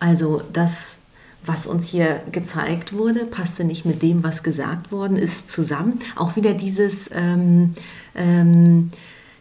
Also 0.00 0.42
das, 0.52 0.96
was 1.44 1.66
uns 1.66 1.88
hier 1.88 2.20
gezeigt 2.32 2.92
wurde, 2.92 3.26
passte 3.26 3.64
nicht 3.64 3.84
mit 3.84 4.02
dem, 4.02 4.22
was 4.22 4.42
gesagt 4.42 4.90
worden 4.90 5.16
ist, 5.16 5.50
zusammen. 5.50 5.98
Auch 6.16 6.36
wieder 6.36 6.54
dieses, 6.54 7.10
ähm, 7.12 7.74
ähm, 8.14 8.90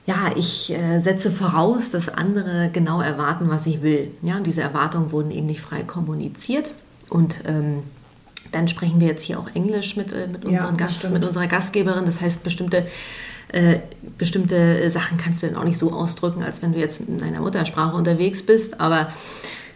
ja, 0.06 0.32
ich 0.36 0.72
äh, 0.72 1.00
setze 1.00 1.32
voraus, 1.32 1.92
dass 1.92 2.10
andere 2.10 2.70
genau 2.72 3.02
erwarten, 3.02 3.50
was 3.50 3.66
ich 3.66 3.82
will. 3.82 4.12
Ja, 4.22 4.38
und 4.38 4.48
diese 4.48 4.62
Erwartungen 4.62 5.12
wurden 5.12 5.32
eben 5.32 5.48
nicht 5.48 5.62
frei 5.62 5.84
kommuniziert 5.84 6.72
und 7.10 7.42
ähm, 7.46 7.84
dann 8.52 8.68
sprechen 8.68 9.00
wir 9.00 9.08
jetzt 9.08 9.24
hier 9.24 9.40
auch 9.40 9.50
Englisch 9.54 9.96
mit, 9.98 10.12
äh, 10.12 10.28
mit, 10.28 10.46
unseren 10.46 10.78
ja, 10.78 10.86
Gast, 10.86 11.10
mit 11.12 11.24
unserer 11.24 11.48
Gastgeberin. 11.48 12.06
Das 12.06 12.22
heißt, 12.22 12.44
bestimmte, 12.44 12.88
äh, 13.50 13.80
bestimmte 14.18 14.90
Sachen 14.90 15.18
kannst 15.18 15.44
du 15.44 15.48
dann 15.48 15.56
auch 15.56 15.64
nicht 15.64 15.78
so 15.78 15.92
ausdrücken, 15.92 16.44
als 16.44 16.62
wenn 16.62 16.74
du 16.74 16.80
jetzt 16.80 17.02
in 17.02 17.20
deiner 17.20 17.42
Muttersprache 17.42 17.96
unterwegs 17.96 18.46
bist. 18.46 18.80
Aber 18.80 19.10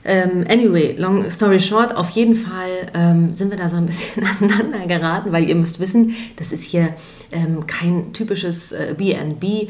ähm, 0.04 0.46
anyway, 0.50 0.96
long 0.98 1.30
story 1.30 1.60
short, 1.60 1.96
auf 1.96 2.10
jeden 2.12 2.36
Fall 2.36 2.89
ähm, 2.96 3.36
sind 3.36 3.51
wir 3.51 3.58
da 3.58 3.70
so 3.70 3.75
ein 3.77 3.86
bisschen 3.86 4.25
aneinander 4.39 4.88
geraten, 4.88 5.32
weil 5.32 5.48
ihr 5.48 5.56
müsst 5.56 5.80
wissen, 5.80 6.15
das 6.38 6.51
ist 6.51 6.63
hier 6.63 6.96
ähm, 7.32 7.68
kein 7.68 8.12
typisches 8.12 8.72
äh, 8.72 8.96
BNB, 8.98 9.44
äh, 9.44 9.68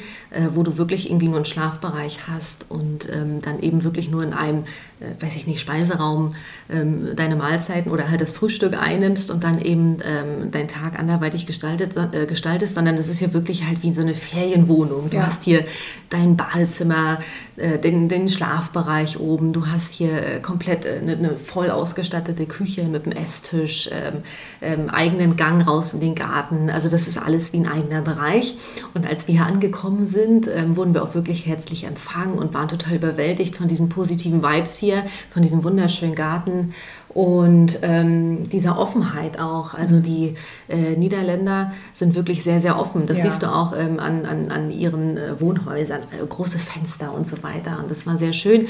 wo 0.54 0.64
du 0.64 0.78
wirklich 0.78 1.10
irgendwie 1.10 1.28
nur 1.28 1.36
einen 1.36 1.46
Schlafbereich 1.46 2.28
hast 2.28 2.66
und 2.70 3.10
ähm, 3.12 3.42
dann 3.42 3.62
eben 3.62 3.84
wirklich 3.84 4.10
nur 4.10 4.24
in 4.24 4.32
einem, 4.32 4.64
äh, 5.02 5.22
weiß 5.24 5.36
ich 5.36 5.48
nicht, 5.48 5.60
Speiseraum 5.60 6.32
ähm, 6.70 7.16
deine 7.16 7.36
Mahlzeiten 7.36 7.92
oder 7.92 8.10
halt 8.10 8.22
das 8.22 8.32
Frühstück 8.32 8.80
einnimmst 8.80 9.32
und 9.32 9.44
dann 9.44 9.60
eben 9.60 9.98
ähm, 10.06 10.52
deinen 10.52 10.68
Tag 10.68 10.98
anderweitig 10.98 11.46
gestaltet, 11.46 11.96
äh, 12.14 12.26
gestaltest, 12.26 12.76
sondern 12.76 12.96
das 12.98 13.10
ist 13.10 13.20
hier 13.20 13.34
wirklich 13.34 13.66
halt 13.66 13.84
wie 13.84 13.94
so 13.94 14.02
eine 14.02 14.14
Ferienwohnung. 14.14 15.10
Du 15.10 15.18
ja. 15.18 15.26
hast 15.26 15.44
hier 15.44 15.66
dein 16.10 16.38
Badezimmer, 16.38 17.20
äh, 17.56 17.80
den, 17.80 18.10
den 18.10 18.30
Schlafbereich 18.30 19.20
oben, 19.20 19.54
du 19.54 19.68
hast 19.68 19.94
hier 19.94 20.12
äh, 20.12 20.40
komplett 20.40 20.86
eine, 20.86 21.14
eine, 21.14 21.38
voll 21.38 21.72
ausgestattete 21.72 22.46
Küche 22.46 22.84
mit 22.84 23.06
einem 23.06 23.18
Esstisch, 23.18 23.90
ähm, 23.92 24.22
ähm, 24.62 24.90
eigenen 24.90 25.38
Gang 25.38 25.66
raus 25.66 25.94
in 25.94 26.00
den 26.00 26.16
Garten. 26.16 26.70
Also 26.70 26.90
das 26.90 27.08
ist 27.08 27.18
alles 27.18 27.54
wie 27.54 27.58
ein 27.58 27.68
eigener 27.68 28.02
Bereich. 28.02 28.56
Und 28.94 29.08
als 29.08 29.28
wir 29.28 29.36
hier 29.36 29.46
angekommen 29.46 30.06
sind, 30.06 30.48
ähm, 30.48 30.76
wurden 30.76 30.94
wir 30.94 31.04
auch 31.04 31.16
wirklich 31.16 31.46
herzlich 31.46 31.86
empfangen 31.86 32.38
und 32.38 32.54
waren 32.54 32.68
total 32.68 32.96
überwältigt 32.96 33.56
von 33.56 33.68
diesen 33.68 33.90
positiven 33.90 34.44
Vibes 34.44 34.78
hier, 34.78 34.91
von 35.32 35.42
diesem 35.42 35.64
wunderschönen 35.64 36.16
Garten 36.16 36.74
und 37.14 37.80
ähm, 37.82 38.50
dieser 38.50 38.78
Offenheit 38.78 39.40
auch. 39.40 39.74
Also 39.74 40.00
die 40.00 40.36
äh, 40.70 40.96
Niederländer 40.96 41.74
sind 41.94 42.16
wirklich 42.16 42.44
sehr, 42.44 42.62
sehr 42.62 42.80
offen. 42.80 43.06
Das 43.06 43.18
ja. 43.18 43.26
siehst 43.26 43.44
du 43.44 43.48
auch 43.48 43.74
ähm, 43.78 44.00
an, 44.00 44.26
an, 44.26 44.52
an 44.52 44.72
ihren 44.72 45.18
äh, 45.18 45.40
Wohnhäusern, 45.40 46.02
äh, 46.02 46.26
große 46.26 46.60
Fenster 46.60 47.14
und 47.14 47.28
so 47.28 47.44
weiter. 47.44 47.80
Und 47.82 47.92
das 47.92 48.08
war 48.08 48.18
sehr 48.18 48.34
schön. 48.34 48.68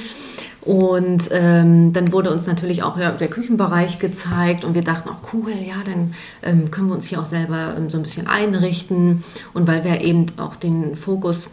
Und 0.61 1.29
ähm, 1.31 1.91
dann 1.93 2.11
wurde 2.11 2.31
uns 2.31 2.45
natürlich 2.47 2.83
auch 2.83 2.97
ja, 2.97 3.11
der 3.11 3.27
Küchenbereich 3.27 3.97
gezeigt 3.97 4.63
und 4.63 4.75
wir 4.75 4.83
dachten 4.83 5.09
auch, 5.09 5.33
cool, 5.33 5.53
ja, 5.67 5.77
dann 5.83 6.13
ähm, 6.43 6.69
können 6.69 6.87
wir 6.87 6.95
uns 6.95 7.07
hier 7.07 7.19
auch 7.19 7.25
selber 7.25 7.75
ähm, 7.77 7.89
so 7.89 7.97
ein 7.97 8.03
bisschen 8.03 8.27
einrichten. 8.27 9.23
Und 9.53 9.67
weil 9.67 9.83
wir 9.83 10.01
eben 10.01 10.27
auch 10.37 10.55
den 10.55 10.95
Fokus 10.95 11.51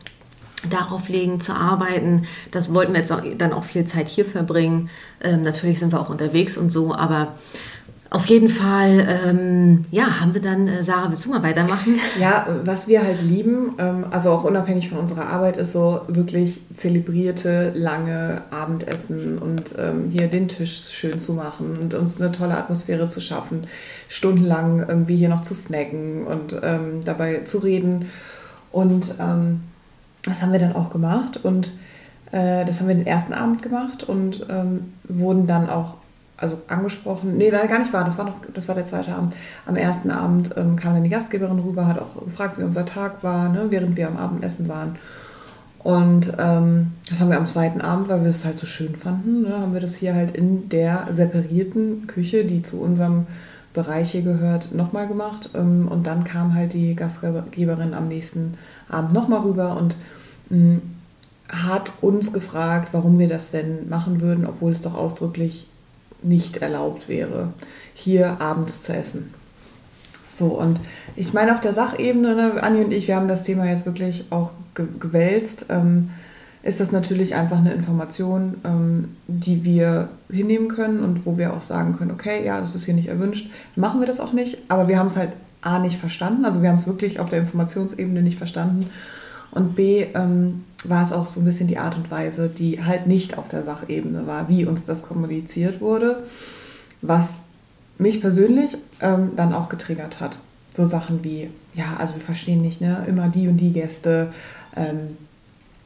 darauf 0.70 1.08
legen 1.08 1.40
zu 1.40 1.52
arbeiten. 1.54 2.22
Das 2.50 2.72
wollten 2.74 2.92
wir 2.92 3.00
jetzt 3.00 3.12
auch, 3.12 3.22
dann 3.36 3.52
auch 3.52 3.64
viel 3.64 3.84
Zeit 3.84 4.08
hier 4.08 4.24
verbringen. 4.24 4.90
Ähm, 5.20 5.42
natürlich 5.42 5.78
sind 5.78 5.92
wir 5.92 6.00
auch 6.00 6.10
unterwegs 6.10 6.56
und 6.58 6.70
so, 6.70 6.94
aber 6.94 7.34
Auf 8.10 8.24
jeden 8.24 8.48
Fall, 8.48 9.06
ähm, 9.26 9.84
ja, 9.90 10.20
haben 10.20 10.32
wir 10.32 10.40
dann, 10.40 10.66
äh, 10.66 10.82
Sarah, 10.82 11.10
willst 11.10 11.26
du 11.26 11.30
mal 11.30 11.42
weitermachen? 11.42 12.00
Ja, 12.18 12.46
was 12.64 12.88
wir 12.88 13.02
halt 13.02 13.20
lieben, 13.20 13.74
ähm, 13.78 14.06
also 14.10 14.30
auch 14.30 14.44
unabhängig 14.44 14.88
von 14.88 14.96
unserer 14.96 15.26
Arbeit, 15.26 15.58
ist 15.58 15.72
so 15.72 16.00
wirklich 16.08 16.58
zelebrierte, 16.72 17.70
lange 17.74 18.40
Abendessen 18.50 19.36
und 19.36 19.74
ähm, 19.78 20.08
hier 20.08 20.28
den 20.28 20.48
Tisch 20.48 20.88
schön 20.88 21.20
zu 21.20 21.34
machen 21.34 21.76
und 21.78 21.92
uns 21.92 22.18
eine 22.18 22.32
tolle 22.32 22.56
Atmosphäre 22.56 23.08
zu 23.08 23.20
schaffen, 23.20 23.66
stundenlang 24.08 24.86
irgendwie 24.88 25.16
hier 25.16 25.28
noch 25.28 25.42
zu 25.42 25.52
snacken 25.54 26.24
und 26.26 26.58
ähm, 26.62 27.04
dabei 27.04 27.40
zu 27.44 27.58
reden. 27.58 28.06
Und 28.72 29.14
ähm, 29.20 29.60
das 30.28 30.42
haben 30.42 30.52
wir 30.52 30.58
dann 30.58 30.74
auch 30.74 30.90
gemacht 30.90 31.38
und 31.42 31.72
äh, 32.32 32.64
das 32.64 32.80
haben 32.80 32.88
wir 32.88 32.94
den 32.94 33.06
ersten 33.06 33.32
Abend 33.32 33.62
gemacht 33.62 34.04
und 34.04 34.46
ähm, 34.48 34.92
wurden 35.08 35.46
dann 35.46 35.68
auch 35.68 35.94
also 36.38 36.60
angesprochen, 36.68 37.36
nee, 37.36 37.50
gar 37.50 37.78
nicht 37.80 37.92
wahr, 37.92 38.04
das 38.04 38.16
war 38.16 38.24
noch, 38.24 38.36
das 38.54 38.68
war 38.68 38.76
der 38.76 38.84
zweite 38.84 39.12
Abend. 39.12 39.34
Am 39.66 39.76
ersten 39.76 40.10
Abend 40.10 40.50
ähm, 40.56 40.76
kam 40.76 40.94
dann 40.94 41.02
die 41.02 41.10
Gastgeberin 41.10 41.58
rüber, 41.58 41.86
hat 41.86 41.98
auch 41.98 42.24
gefragt, 42.24 42.58
wie 42.58 42.62
unser 42.62 42.86
Tag 42.86 43.24
war, 43.24 43.48
ne, 43.48 43.66
während 43.70 43.96
wir 43.96 44.06
am 44.06 44.16
Abendessen 44.16 44.68
waren. 44.68 44.96
Und 45.80 46.32
ähm, 46.38 46.92
das 47.08 47.20
haben 47.20 47.30
wir 47.30 47.38
am 47.38 47.46
zweiten 47.46 47.80
Abend, 47.80 48.08
weil 48.08 48.22
wir 48.22 48.30
es 48.30 48.44
halt 48.44 48.58
so 48.58 48.66
schön 48.66 48.94
fanden, 48.94 49.42
ne, 49.42 49.58
haben 49.58 49.72
wir 49.72 49.80
das 49.80 49.96
hier 49.96 50.14
halt 50.14 50.30
in 50.36 50.68
der 50.68 51.08
separierten 51.10 52.06
Küche, 52.06 52.44
die 52.44 52.62
zu 52.62 52.80
unserem 52.80 53.26
Bereich 53.74 54.12
hier 54.12 54.22
gehört, 54.22 54.72
nochmal 54.72 55.08
gemacht. 55.08 55.50
Ähm, 55.54 55.88
und 55.88 56.06
dann 56.06 56.22
kam 56.22 56.54
halt 56.54 56.72
die 56.72 56.94
Gastgeberin 56.94 57.94
am 57.94 58.06
nächsten 58.06 58.54
Abend 58.88 59.12
nochmal 59.12 59.40
rüber 59.40 59.76
und 59.76 59.96
hat 61.48 61.92
uns 62.00 62.32
gefragt, 62.32 62.90
warum 62.92 63.18
wir 63.18 63.28
das 63.28 63.50
denn 63.50 63.88
machen 63.88 64.20
würden, 64.20 64.46
obwohl 64.46 64.72
es 64.72 64.82
doch 64.82 64.94
ausdrücklich 64.94 65.66
nicht 66.22 66.58
erlaubt 66.58 67.08
wäre, 67.08 67.52
hier 67.94 68.40
abends 68.40 68.82
zu 68.82 68.92
essen. 68.92 69.32
So, 70.28 70.46
und 70.46 70.78
ich 71.16 71.32
meine, 71.32 71.54
auf 71.54 71.60
der 71.60 71.72
Sachebene, 71.72 72.34
ne, 72.34 72.62
Anni 72.62 72.84
und 72.84 72.92
ich, 72.92 73.08
wir 73.08 73.16
haben 73.16 73.28
das 73.28 73.42
Thema 73.42 73.66
jetzt 73.66 73.86
wirklich 73.86 74.26
auch 74.30 74.52
ge 74.74 74.86
gewälzt, 75.00 75.66
ähm, 75.68 76.10
ist 76.62 76.80
das 76.80 76.92
natürlich 76.92 77.34
einfach 77.34 77.58
eine 77.58 77.72
Information, 77.72 78.56
ähm, 78.64 79.16
die 79.26 79.64
wir 79.64 80.08
hinnehmen 80.30 80.68
können 80.68 81.00
und 81.00 81.24
wo 81.24 81.38
wir 81.38 81.54
auch 81.54 81.62
sagen 81.62 81.96
können, 81.96 82.10
okay, 82.10 82.44
ja, 82.44 82.60
das 82.60 82.74
ist 82.74 82.84
hier 82.84 82.94
nicht 82.94 83.08
erwünscht, 83.08 83.50
machen 83.74 84.00
wir 84.00 84.06
das 84.06 84.20
auch 84.20 84.32
nicht, 84.32 84.58
aber 84.68 84.86
wir 84.86 84.98
haben 84.98 85.06
es 85.06 85.16
halt 85.16 85.30
A 85.62 85.78
nicht 85.78 85.98
verstanden, 85.98 86.44
also 86.44 86.62
wir 86.62 86.68
haben 86.68 86.76
es 86.76 86.86
wirklich 86.86 87.20
auf 87.20 87.30
der 87.30 87.40
Informationsebene 87.40 88.22
nicht 88.22 88.38
verstanden 88.38 88.90
und 89.50 89.74
B 89.74 90.06
ähm, 90.14 90.64
war 90.84 91.02
es 91.02 91.12
auch 91.12 91.26
so 91.26 91.40
ein 91.40 91.44
bisschen 91.44 91.68
die 91.68 91.78
Art 91.78 91.96
und 91.96 92.10
Weise, 92.10 92.48
die 92.48 92.84
halt 92.84 93.06
nicht 93.06 93.38
auf 93.38 93.48
der 93.48 93.64
Sachebene 93.64 94.26
war, 94.26 94.48
wie 94.48 94.64
uns 94.64 94.84
das 94.84 95.02
kommuniziert 95.02 95.80
wurde, 95.80 96.22
was 97.02 97.40
mich 97.98 98.20
persönlich 98.20 98.76
ähm, 99.00 99.32
dann 99.36 99.52
auch 99.52 99.68
getriggert 99.68 100.20
hat. 100.20 100.38
So 100.74 100.84
Sachen 100.84 101.24
wie, 101.24 101.50
ja, 101.74 101.96
also 101.98 102.14
wir 102.14 102.22
verstehen 102.22 102.62
nicht, 102.62 102.80
ne, 102.80 103.04
immer 103.08 103.28
die 103.28 103.48
und 103.48 103.56
die 103.56 103.72
Gäste 103.72 104.32
ähm, 104.76 105.16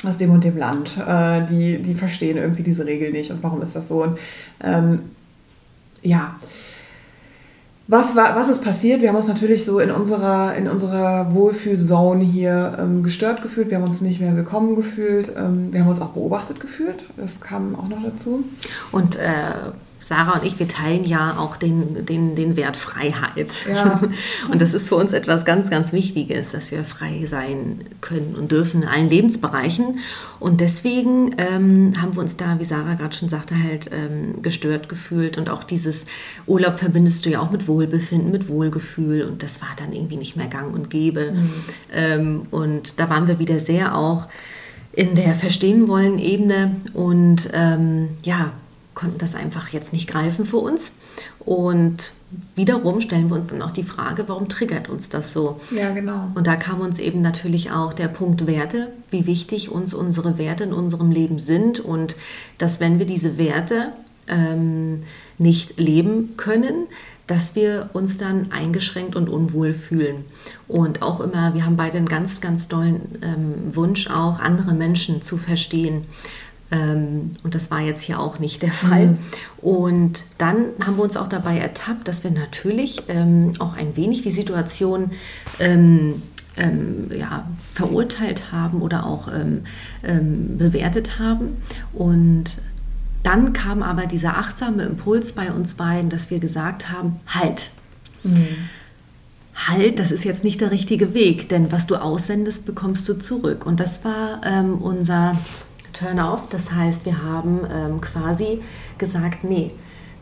aus 0.04 0.18
dem 0.18 0.30
und 0.30 0.44
dem 0.44 0.58
Land, 0.58 0.98
äh, 0.98 1.46
die, 1.46 1.80
die 1.80 1.94
verstehen 1.94 2.36
irgendwie 2.36 2.62
diese 2.62 2.84
Regel 2.84 3.12
nicht 3.12 3.30
und 3.30 3.42
warum 3.42 3.62
ist 3.62 3.74
das 3.76 3.88
so? 3.88 4.02
Und 4.02 4.18
ähm, 4.62 4.98
ja, 6.02 6.36
was, 7.88 8.14
war, 8.14 8.36
was 8.36 8.48
ist 8.48 8.62
passiert? 8.62 9.02
Wir 9.02 9.08
haben 9.08 9.16
uns 9.16 9.28
natürlich 9.28 9.64
so 9.64 9.78
in 9.80 9.90
unserer, 9.90 10.54
in 10.54 10.68
unserer 10.68 11.34
Wohlfühlzone 11.34 12.24
hier 12.24 12.76
ähm, 12.78 13.02
gestört 13.02 13.42
gefühlt. 13.42 13.70
Wir 13.70 13.78
haben 13.78 13.84
uns 13.84 14.00
nicht 14.00 14.20
mehr 14.20 14.36
willkommen 14.36 14.76
gefühlt. 14.76 15.32
Ähm, 15.36 15.72
wir 15.72 15.80
haben 15.80 15.88
uns 15.88 16.00
auch 16.00 16.10
beobachtet 16.10 16.60
gefühlt. 16.60 17.04
Das 17.16 17.40
kam 17.40 17.74
auch 17.74 17.88
noch 17.88 18.02
dazu. 18.02 18.44
Und 18.92 19.16
äh, 19.16 19.42
Sarah 20.02 20.38
und 20.38 20.44
ich, 20.44 20.58
wir 20.58 20.66
teilen 20.66 21.04
ja 21.04 21.36
auch 21.38 21.56
den, 21.56 22.04
den, 22.04 22.34
den 22.34 22.56
Wert 22.56 22.76
Freiheit. 22.76 23.48
Ja. 23.68 24.00
Und 24.50 24.60
das 24.60 24.74
ist 24.74 24.88
für 24.88 24.96
uns 24.96 25.12
etwas 25.12 25.44
ganz, 25.44 25.70
ganz 25.70 25.92
Wichtiges, 25.92 26.50
dass 26.50 26.72
wir 26.72 26.84
frei 26.84 27.24
sein 27.26 27.82
können 28.00 28.34
und 28.34 28.50
dürfen 28.50 28.82
in 28.82 28.88
allen 28.88 29.08
Lebensbereichen. 29.08 30.00
Und 30.40 30.60
deswegen 30.60 31.36
ähm, 31.38 31.92
haben 32.00 32.14
wir 32.16 32.20
uns 32.20 32.36
da, 32.36 32.58
wie 32.58 32.64
Sarah 32.64 32.94
gerade 32.94 33.14
schon 33.14 33.28
sagte, 33.28 33.54
halt 33.56 33.90
ähm, 33.92 34.42
gestört 34.42 34.88
gefühlt. 34.88 35.38
Und 35.38 35.48
auch 35.48 35.62
dieses 35.62 36.04
Urlaub 36.46 36.78
verbindest 36.78 37.24
du 37.24 37.30
ja 37.30 37.40
auch 37.40 37.52
mit 37.52 37.68
Wohlbefinden, 37.68 38.32
mit 38.32 38.48
Wohlgefühl. 38.48 39.22
Und 39.22 39.42
das 39.42 39.62
war 39.62 39.70
dann 39.78 39.92
irgendwie 39.92 40.16
nicht 40.16 40.36
mehr 40.36 40.48
gang 40.48 40.74
und 40.74 40.90
gäbe. 40.90 41.32
Mhm. 41.32 41.50
Ähm, 41.92 42.40
und 42.50 42.98
da 42.98 43.08
waren 43.08 43.28
wir 43.28 43.38
wieder 43.38 43.60
sehr 43.60 43.96
auch 43.96 44.26
in 44.92 45.14
der 45.14 45.34
Verstehen 45.34 45.88
wollen 45.88 46.18
Ebene 46.18 46.76
und 46.92 47.48
ähm, 47.54 48.10
ja, 48.22 48.52
konnten 48.94 49.18
das 49.18 49.34
einfach 49.34 49.68
jetzt 49.68 49.92
nicht 49.92 50.08
greifen 50.08 50.44
für 50.44 50.58
uns. 50.58 50.92
Und 51.40 52.12
wiederum 52.54 53.00
stellen 53.00 53.28
wir 53.28 53.36
uns 53.36 53.48
dann 53.48 53.62
auch 53.62 53.70
die 53.70 53.82
Frage, 53.82 54.24
warum 54.28 54.48
triggert 54.48 54.88
uns 54.88 55.08
das 55.08 55.32
so? 55.32 55.60
Ja, 55.74 55.90
genau. 55.90 56.28
Und 56.34 56.46
da 56.46 56.56
kam 56.56 56.80
uns 56.80 56.98
eben 56.98 57.20
natürlich 57.20 57.70
auch 57.70 57.92
der 57.92 58.08
Punkt 58.08 58.46
Werte, 58.46 58.88
wie 59.10 59.26
wichtig 59.26 59.70
uns 59.70 59.94
unsere 59.94 60.38
Werte 60.38 60.64
in 60.64 60.72
unserem 60.72 61.10
Leben 61.10 61.38
sind 61.38 61.80
und 61.80 62.16
dass 62.58 62.80
wenn 62.80 62.98
wir 62.98 63.06
diese 63.06 63.38
Werte 63.38 63.92
ähm, 64.28 65.02
nicht 65.38 65.78
leben 65.78 66.36
können, 66.36 66.86
dass 67.26 67.54
wir 67.54 67.90
uns 67.92 68.18
dann 68.18 68.50
eingeschränkt 68.50 69.16
und 69.16 69.28
unwohl 69.28 69.72
fühlen. 69.72 70.24
Und 70.68 71.02
auch 71.02 71.20
immer, 71.20 71.54
wir 71.54 71.64
haben 71.64 71.76
beide 71.76 71.98
einen 71.98 72.08
ganz, 72.08 72.40
ganz 72.40 72.68
tollen 72.68 73.00
ähm, 73.22 73.74
Wunsch 73.74 74.08
auch, 74.08 74.40
andere 74.40 74.74
Menschen 74.74 75.22
zu 75.22 75.36
verstehen. 75.36 76.04
Ähm, 76.72 77.32
und 77.44 77.54
das 77.54 77.70
war 77.70 77.80
jetzt 77.80 78.02
hier 78.02 78.18
auch 78.18 78.38
nicht 78.38 78.62
der 78.62 78.72
Fall. 78.72 79.06
Mhm. 79.06 79.18
Und 79.58 80.24
dann 80.38 80.70
haben 80.84 80.96
wir 80.96 81.04
uns 81.04 81.16
auch 81.16 81.28
dabei 81.28 81.58
ertappt, 81.58 82.08
dass 82.08 82.24
wir 82.24 82.30
natürlich 82.30 83.02
ähm, 83.08 83.52
auch 83.58 83.76
ein 83.76 83.94
wenig 83.96 84.22
die 84.22 84.30
Situation 84.30 85.12
ähm, 85.60 86.22
ähm, 86.56 87.10
ja, 87.16 87.46
verurteilt 87.74 88.50
haben 88.52 88.80
oder 88.80 89.06
auch 89.06 89.28
ähm, 89.28 89.64
ähm, 90.02 90.56
bewertet 90.56 91.18
haben. 91.18 91.58
Und 91.92 92.62
dann 93.22 93.52
kam 93.52 93.82
aber 93.82 94.06
dieser 94.06 94.38
achtsame 94.38 94.82
Impuls 94.84 95.32
bei 95.32 95.52
uns 95.52 95.74
beiden, 95.74 96.10
dass 96.10 96.30
wir 96.30 96.40
gesagt 96.40 96.90
haben, 96.90 97.20
halt. 97.26 97.70
Mhm. 98.24 98.46
Halt, 99.54 99.98
das 99.98 100.10
ist 100.10 100.24
jetzt 100.24 100.44
nicht 100.44 100.62
der 100.62 100.70
richtige 100.70 101.12
Weg, 101.12 101.50
denn 101.50 101.70
was 101.70 101.86
du 101.86 101.96
aussendest, 101.96 102.64
bekommst 102.64 103.06
du 103.06 103.18
zurück. 103.18 103.66
Und 103.66 103.80
das 103.80 104.02
war 104.02 104.40
unser 104.80 105.36
Turn-off. 105.92 106.48
Das 106.50 106.72
heißt, 106.72 107.04
wir 107.04 107.22
haben 107.22 107.60
ähm, 107.72 108.00
quasi 108.00 108.60
gesagt, 108.98 109.44
nee, 109.44 109.70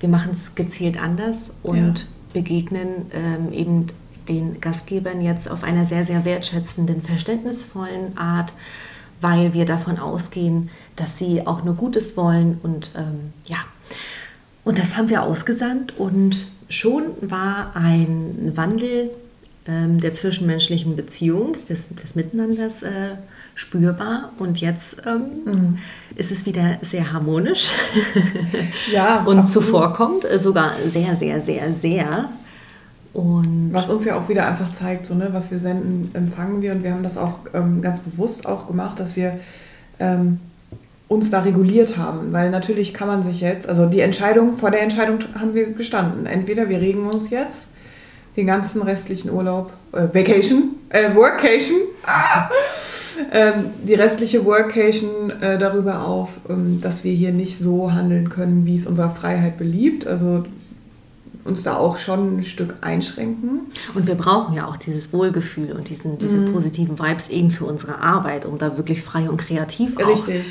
wir 0.00 0.08
machen 0.08 0.30
es 0.32 0.54
gezielt 0.54 1.00
anders 1.00 1.52
und 1.62 1.98
ja. 1.98 2.04
begegnen 2.32 3.10
ähm, 3.12 3.52
eben 3.52 3.86
den 4.28 4.60
Gastgebern 4.60 5.20
jetzt 5.20 5.50
auf 5.50 5.64
einer 5.64 5.84
sehr, 5.84 6.04
sehr 6.04 6.24
wertschätzenden, 6.24 7.02
verständnisvollen 7.02 8.16
Art, 8.16 8.54
weil 9.20 9.52
wir 9.52 9.66
davon 9.66 9.98
ausgehen, 9.98 10.70
dass 10.96 11.18
sie 11.18 11.46
auch 11.46 11.64
nur 11.64 11.74
Gutes 11.74 12.16
wollen 12.16 12.58
und 12.62 12.90
ähm, 12.96 13.32
ja. 13.44 13.58
Und 14.62 14.78
das 14.78 14.96
haben 14.96 15.08
wir 15.08 15.22
ausgesandt 15.22 15.98
und 15.98 16.46
schon 16.68 17.04
war 17.22 17.72
ein 17.74 18.52
Wandel 18.54 19.10
ähm, 19.66 20.00
der 20.00 20.14
zwischenmenschlichen 20.14 20.96
Beziehung, 20.96 21.52
des, 21.68 21.88
des 21.88 22.14
Miteinanders 22.14 22.82
äh, 22.82 23.16
spürbar 23.60 24.32
und 24.38 24.58
jetzt 24.58 25.02
ähm, 25.06 25.24
mhm. 25.44 25.78
ist 26.16 26.32
es 26.32 26.46
wieder 26.46 26.78
sehr 26.80 27.12
harmonisch 27.12 27.72
ja, 28.92 29.22
und 29.24 29.38
absolut. 29.38 29.66
zuvorkommt, 29.66 30.24
äh, 30.24 30.38
sogar 30.38 30.72
sehr, 30.88 31.14
sehr, 31.14 31.42
sehr, 31.42 31.74
sehr. 31.74 32.30
Und 33.12 33.68
was 33.72 33.90
uns 33.90 34.06
ja 34.06 34.16
auch 34.16 34.30
wieder 34.30 34.46
einfach 34.46 34.72
zeigt, 34.72 35.04
so, 35.04 35.14
ne, 35.14 35.28
was 35.32 35.50
wir 35.50 35.58
senden, 35.58 36.10
empfangen 36.14 36.62
wir 36.62 36.72
und 36.72 36.82
wir 36.82 36.92
haben 36.92 37.02
das 37.02 37.18
auch 37.18 37.40
ähm, 37.52 37.82
ganz 37.82 37.98
bewusst 38.00 38.46
auch 38.46 38.66
gemacht, 38.66 38.98
dass 38.98 39.14
wir 39.14 39.38
ähm, 39.98 40.40
uns 41.08 41.30
da 41.30 41.40
reguliert 41.40 41.98
haben, 41.98 42.32
weil 42.32 42.50
natürlich 42.50 42.94
kann 42.94 43.08
man 43.08 43.22
sich 43.22 43.42
jetzt, 43.42 43.68
also 43.68 43.86
die 43.86 44.00
Entscheidung, 44.00 44.56
vor 44.56 44.70
der 44.70 44.80
Entscheidung 44.80 45.18
haben 45.38 45.52
wir 45.52 45.70
gestanden. 45.72 46.24
Entweder 46.24 46.70
wir 46.70 46.80
regen 46.80 47.06
uns 47.06 47.28
jetzt 47.28 47.70
den 48.38 48.46
ganzen 48.46 48.80
restlichen 48.80 49.30
Urlaub, 49.30 49.72
äh, 49.92 50.02
Vacation, 50.14 50.76
äh, 50.88 51.14
Workation, 51.14 51.80
ah, 52.06 52.48
ähm, 53.32 53.66
die 53.86 53.94
restliche 53.94 54.44
Workation 54.44 55.30
äh, 55.40 55.58
darüber 55.58 56.06
auf, 56.06 56.40
ähm, 56.48 56.80
dass 56.80 57.04
wir 57.04 57.12
hier 57.12 57.32
nicht 57.32 57.58
so 57.58 57.92
handeln 57.92 58.28
können, 58.28 58.66
wie 58.66 58.74
es 58.76 58.86
unserer 58.86 59.10
Freiheit 59.10 59.56
beliebt. 59.58 60.06
Also 60.06 60.44
uns 61.44 61.62
da 61.62 61.76
auch 61.76 61.96
schon 61.96 62.38
ein 62.38 62.44
Stück 62.44 62.76
einschränken. 62.80 63.60
Und 63.94 64.06
wir 64.06 64.14
brauchen 64.14 64.54
ja 64.54 64.66
auch 64.66 64.76
dieses 64.76 65.12
Wohlgefühl 65.12 65.72
und 65.72 65.88
diesen, 65.88 66.18
diese 66.18 66.36
mm. 66.36 66.52
positiven 66.52 66.98
Vibes 66.98 67.30
eben 67.30 67.50
für 67.50 67.64
unsere 67.64 67.98
Arbeit, 67.98 68.44
um 68.44 68.58
da 68.58 68.76
wirklich 68.76 69.02
frei 69.02 69.28
und 69.28 69.38
kreativ 69.38 69.96
auch 69.96 70.08
Richtig. 70.08 70.44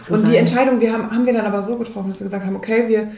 zu 0.00 0.14
Und 0.14 0.20
sein. 0.20 0.30
die 0.30 0.36
Entscheidung 0.36 0.80
wir 0.80 0.92
haben, 0.92 1.10
haben 1.10 1.26
wir 1.26 1.32
dann 1.32 1.46
aber 1.46 1.62
so 1.62 1.76
getroffen, 1.76 2.08
dass 2.08 2.20
wir 2.20 2.24
gesagt 2.26 2.46
haben, 2.46 2.56
okay, 2.56 2.84
wir 2.88 3.08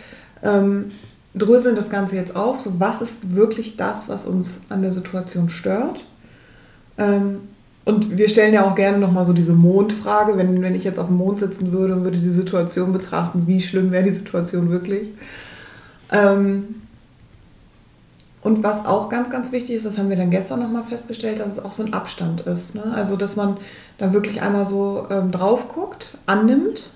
ähm, 0.42 0.86
dröseln 1.34 1.76
das 1.76 1.90
Ganze 1.90 2.16
jetzt 2.16 2.34
auf. 2.36 2.60
So, 2.60 2.80
was 2.80 3.02
ist 3.02 3.34
wirklich 3.34 3.76
das, 3.76 4.08
was 4.08 4.26
uns 4.26 4.62
an 4.70 4.82
der 4.82 4.92
Situation 4.92 5.50
stört? 5.50 6.04
Ähm, 6.96 7.40
und 7.84 8.18
wir 8.18 8.28
stellen 8.28 8.54
ja 8.54 8.64
auch 8.64 8.74
gerne 8.74 8.98
nochmal 8.98 9.24
so 9.24 9.32
diese 9.32 9.52
Mondfrage, 9.52 10.36
wenn, 10.36 10.60
wenn 10.62 10.74
ich 10.74 10.84
jetzt 10.84 10.98
auf 10.98 11.08
dem 11.08 11.16
Mond 11.16 11.40
sitzen 11.40 11.72
würde 11.72 11.94
und 11.94 12.04
würde 12.04 12.18
die 12.18 12.30
Situation 12.30 12.92
betrachten, 12.92 13.46
wie 13.46 13.60
schlimm 13.60 13.90
wäre 13.90 14.04
die 14.04 14.12
Situation 14.12 14.70
wirklich. 14.70 15.08
Ähm, 16.10 16.76
Und 18.42 18.62
was 18.62 18.86
auch 18.86 19.10
ganz, 19.10 19.28
ganz 19.30 19.52
wichtig 19.52 19.76
ist, 19.76 19.84
das 19.84 19.98
haben 19.98 20.08
wir 20.08 20.16
dann 20.16 20.30
gestern 20.30 20.60
nochmal 20.60 20.84
festgestellt, 20.84 21.40
dass 21.40 21.52
es 21.52 21.58
auch 21.58 21.72
so 21.72 21.82
ein 21.84 21.92
Abstand 21.92 22.40
ist. 22.42 22.74
Ne? 22.74 22.84
Also, 22.94 23.16
dass 23.16 23.36
man 23.36 23.58
da 23.98 24.12
wirklich 24.14 24.40
einmal 24.40 24.64
so 24.64 25.06
ähm, 25.10 25.30
drauf 25.30 25.68
guckt, 25.68 26.16
annimmt, 26.24 26.90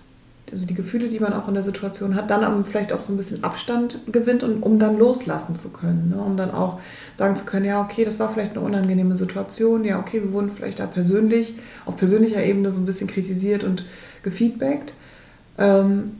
also 0.50 0.66
die 0.66 0.74
Gefühle, 0.74 1.08
die 1.08 1.20
man 1.20 1.32
auch 1.32 1.48
in 1.48 1.54
der 1.54 1.64
Situation 1.64 2.14
hat, 2.14 2.30
dann 2.30 2.64
vielleicht 2.64 2.92
auch 2.92 3.02
so 3.02 3.12
ein 3.12 3.16
bisschen 3.16 3.42
Abstand 3.44 3.98
gewinnt, 4.12 4.42
und, 4.42 4.62
um 4.62 4.78
dann 4.78 4.98
loslassen 4.98 5.56
zu 5.56 5.70
können. 5.70 6.10
Ne? 6.10 6.16
Um 6.16 6.36
dann 6.36 6.50
auch 6.50 6.80
sagen 7.14 7.34
zu 7.34 7.44
können, 7.44 7.64
ja, 7.64 7.80
okay, 7.80 8.04
das 8.04 8.20
war 8.20 8.30
vielleicht 8.30 8.52
eine 8.52 8.60
unangenehme 8.60 9.16
Situation, 9.16 9.84
ja, 9.84 9.98
okay, 9.98 10.22
wir 10.22 10.32
wurden 10.32 10.50
vielleicht 10.50 10.80
da 10.80 10.86
persönlich, 10.86 11.54
auf 11.86 11.96
persönlicher 11.96 12.42
Ebene 12.44 12.72
so 12.72 12.80
ein 12.80 12.86
bisschen 12.86 13.08
kritisiert 13.08 13.64
und 13.64 13.84
gefeedbackt. 14.22 14.92
Ähm, 15.58 16.12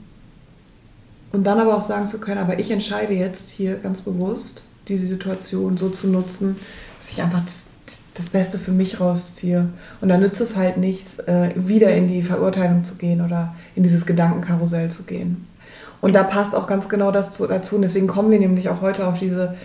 und 1.31 1.43
dann 1.43 1.59
aber 1.59 1.75
auch 1.75 1.81
sagen 1.81 2.07
zu 2.07 2.19
können, 2.19 2.37
aber 2.39 2.59
ich 2.59 2.71
entscheide 2.71 3.13
jetzt 3.13 3.49
hier 3.49 3.75
ganz 3.75 4.01
bewusst, 4.01 4.63
diese 4.87 5.05
Situation 5.05 5.77
so 5.77 5.89
zu 5.89 6.07
nutzen, 6.07 6.55
dass 6.97 7.09
ich 7.09 7.21
einfach 7.21 7.43
das, 7.43 7.65
das 8.13 8.29
Beste 8.29 8.57
für 8.57 8.71
mich 8.71 8.99
rausziehe. 8.99 9.67
Und 10.01 10.09
dann 10.09 10.21
nützt 10.21 10.41
es 10.41 10.55
halt 10.55 10.77
nichts, 10.77 11.19
äh, 11.19 11.51
wieder 11.55 11.93
in 11.93 12.07
die 12.07 12.23
Verurteilung 12.23 12.83
zu 12.83 12.95
gehen 12.95 13.21
oder 13.21 13.53
in 13.75 13.83
dieses 13.83 14.05
Gedankenkarussell 14.05 14.89
zu 14.89 15.03
gehen. 15.03 15.45
Und 16.01 16.13
da 16.13 16.23
passt 16.23 16.55
auch 16.55 16.67
ganz 16.67 16.89
genau 16.89 17.11
das 17.11 17.37
dazu. 17.37 17.75
Und 17.75 17.81
deswegen 17.81 18.07
kommen 18.07 18.31
wir 18.31 18.39
nämlich 18.39 18.69
auch 18.69 18.81
heute 18.81 19.07
auf 19.07 19.19
diese, 19.19 19.55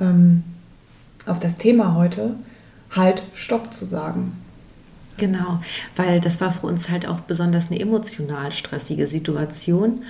ähm, 0.00 0.44
auf 1.26 1.38
das 1.38 1.56
Thema 1.56 1.94
heute, 1.94 2.34
halt 2.90 3.22
Stopp 3.34 3.72
zu 3.72 3.84
sagen. 3.84 4.32
Genau, 5.16 5.60
weil 5.96 6.20
das 6.20 6.40
war 6.40 6.52
für 6.52 6.66
uns 6.66 6.88
halt 6.88 7.06
auch 7.06 7.20
besonders 7.20 7.70
eine 7.70 7.80
emotional 7.80 8.50
stressige 8.52 9.06
Situation. 9.06 10.02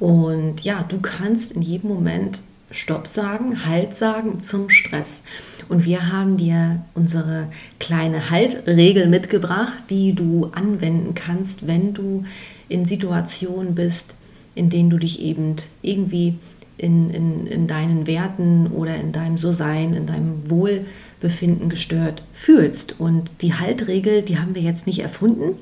Und 0.00 0.62
ja, 0.62 0.84
du 0.88 1.00
kannst 1.00 1.52
in 1.52 1.62
jedem 1.62 1.90
Moment 1.90 2.42
Stopp 2.70 3.06
sagen, 3.06 3.66
Halt 3.66 3.94
sagen 3.94 4.42
zum 4.42 4.70
Stress. 4.70 5.22
Und 5.68 5.84
wir 5.84 6.12
haben 6.12 6.36
dir 6.36 6.80
unsere 6.94 7.48
kleine 7.78 8.30
Haltregel 8.30 9.08
mitgebracht, 9.08 9.84
die 9.90 10.14
du 10.14 10.50
anwenden 10.52 11.14
kannst, 11.14 11.66
wenn 11.66 11.92
du 11.92 12.24
in 12.68 12.86
Situationen 12.86 13.74
bist, 13.74 14.14
in 14.54 14.70
denen 14.70 14.90
du 14.90 14.98
dich 14.98 15.20
eben 15.20 15.56
irgendwie 15.82 16.38
in, 16.78 17.10
in, 17.10 17.46
in 17.46 17.66
deinen 17.66 18.06
Werten 18.06 18.68
oder 18.68 18.96
in 18.96 19.12
deinem 19.12 19.38
So-Sein, 19.38 19.94
in 19.94 20.06
deinem 20.06 20.50
Wohlbefinden 20.50 21.68
gestört 21.68 22.22
fühlst. 22.32 23.00
Und 23.00 23.30
die 23.42 23.54
Haltregel, 23.54 24.22
die 24.22 24.38
haben 24.38 24.54
wir 24.54 24.62
jetzt 24.62 24.86
nicht 24.86 25.00
erfunden, 25.00 25.56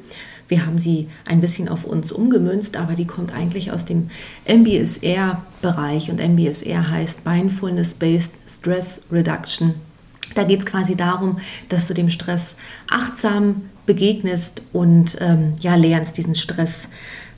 wir 0.49 0.66
haben 0.66 0.78
sie 0.78 1.08
ein 1.25 1.40
bisschen 1.40 1.68
auf 1.68 1.84
uns 1.84 2.12
umgemünzt, 2.12 2.76
aber 2.76 2.94
die 2.94 3.06
kommt 3.06 3.32
eigentlich 3.32 3.73
aus 3.73 3.87
dem 3.87 4.11
MBSR-Bereich 4.46 6.11
und 6.11 6.20
MBSR 6.20 6.90
heißt 6.90 7.25
Mindfulness-Based 7.25 8.34
Stress 8.46 9.02
Reduction. 9.11 9.75
Da 10.35 10.45
geht 10.45 10.61
es 10.61 10.67
quasi 10.67 10.97
darum, 10.97 11.38
dass 11.69 11.88
du 11.88 11.95
dem 11.95 12.11
Stress 12.11 12.55
achtsam 12.91 13.62
begegnest 13.87 14.62
und 14.73 15.17
ähm, 15.21 15.55
ja, 15.61 15.75
lernst, 15.75 16.17
diesen 16.17 16.35
Stress 16.35 16.88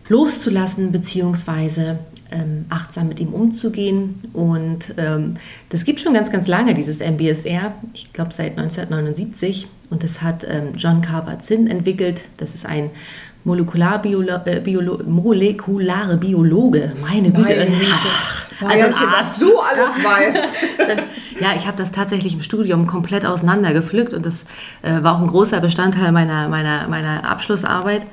loszulassen, 0.09 0.93
beziehungsweise 0.93 1.99
ähm, 2.31 2.67
achtsam 2.69 3.09
mit 3.09 3.21
ihm 3.21 3.33
umzugehen. 3.33 4.21
Und 4.33 4.95
ähm, 4.97 5.35
das 5.69 5.85
gibt 5.85 6.01
schon 6.01 6.15
ganz, 6.15 6.31
ganz 6.31 6.47
lange, 6.47 6.75
dieses 6.75 7.01
MBSR, 7.01 7.75
ich 7.93 8.13
glaube 8.13 8.33
seit 8.33 8.59
1979. 8.59 9.67
Und 9.91 10.03
das 10.03 10.23
hat 10.23 10.45
ähm, 10.49 10.75
John 10.77 11.01
Kabat-Zinn 11.01 11.67
entwickelt. 11.67 12.25
Das 12.37 12.55
ist 12.55 12.67
ein 12.67 12.91
Molekularbiolo 13.45 14.41
äh, 14.45 14.61
Biolo 14.61 15.01
molekulare 15.07 16.17
Biologe. 16.17 16.93
Meine 17.01 17.31
Güte. 17.31 17.69
Meine 18.61 18.85
also 18.85 19.05
ja, 19.05 19.13
was 19.13 19.39
du 19.39 19.59
alles 19.59 19.91
weißt. 20.03 20.47
ja, 21.41 21.55
ich 21.57 21.67
habe 21.67 21.77
das 21.77 21.93
tatsächlich 21.93 22.35
im 22.35 22.41
Studium 22.41 22.87
komplett 22.87 23.27
auseinandergepflückt 23.27 24.15
und 24.15 24.25
das 24.25 24.47
äh, 24.83 25.03
war 25.03 25.17
auch 25.17 25.21
ein 25.21 25.27
großer 25.27 25.61
Bestandteil 25.61 26.13
meiner, 26.13 26.49
meiner, 26.49 26.89
meiner 26.89 27.29
Abschlussarbeit. 27.29 28.07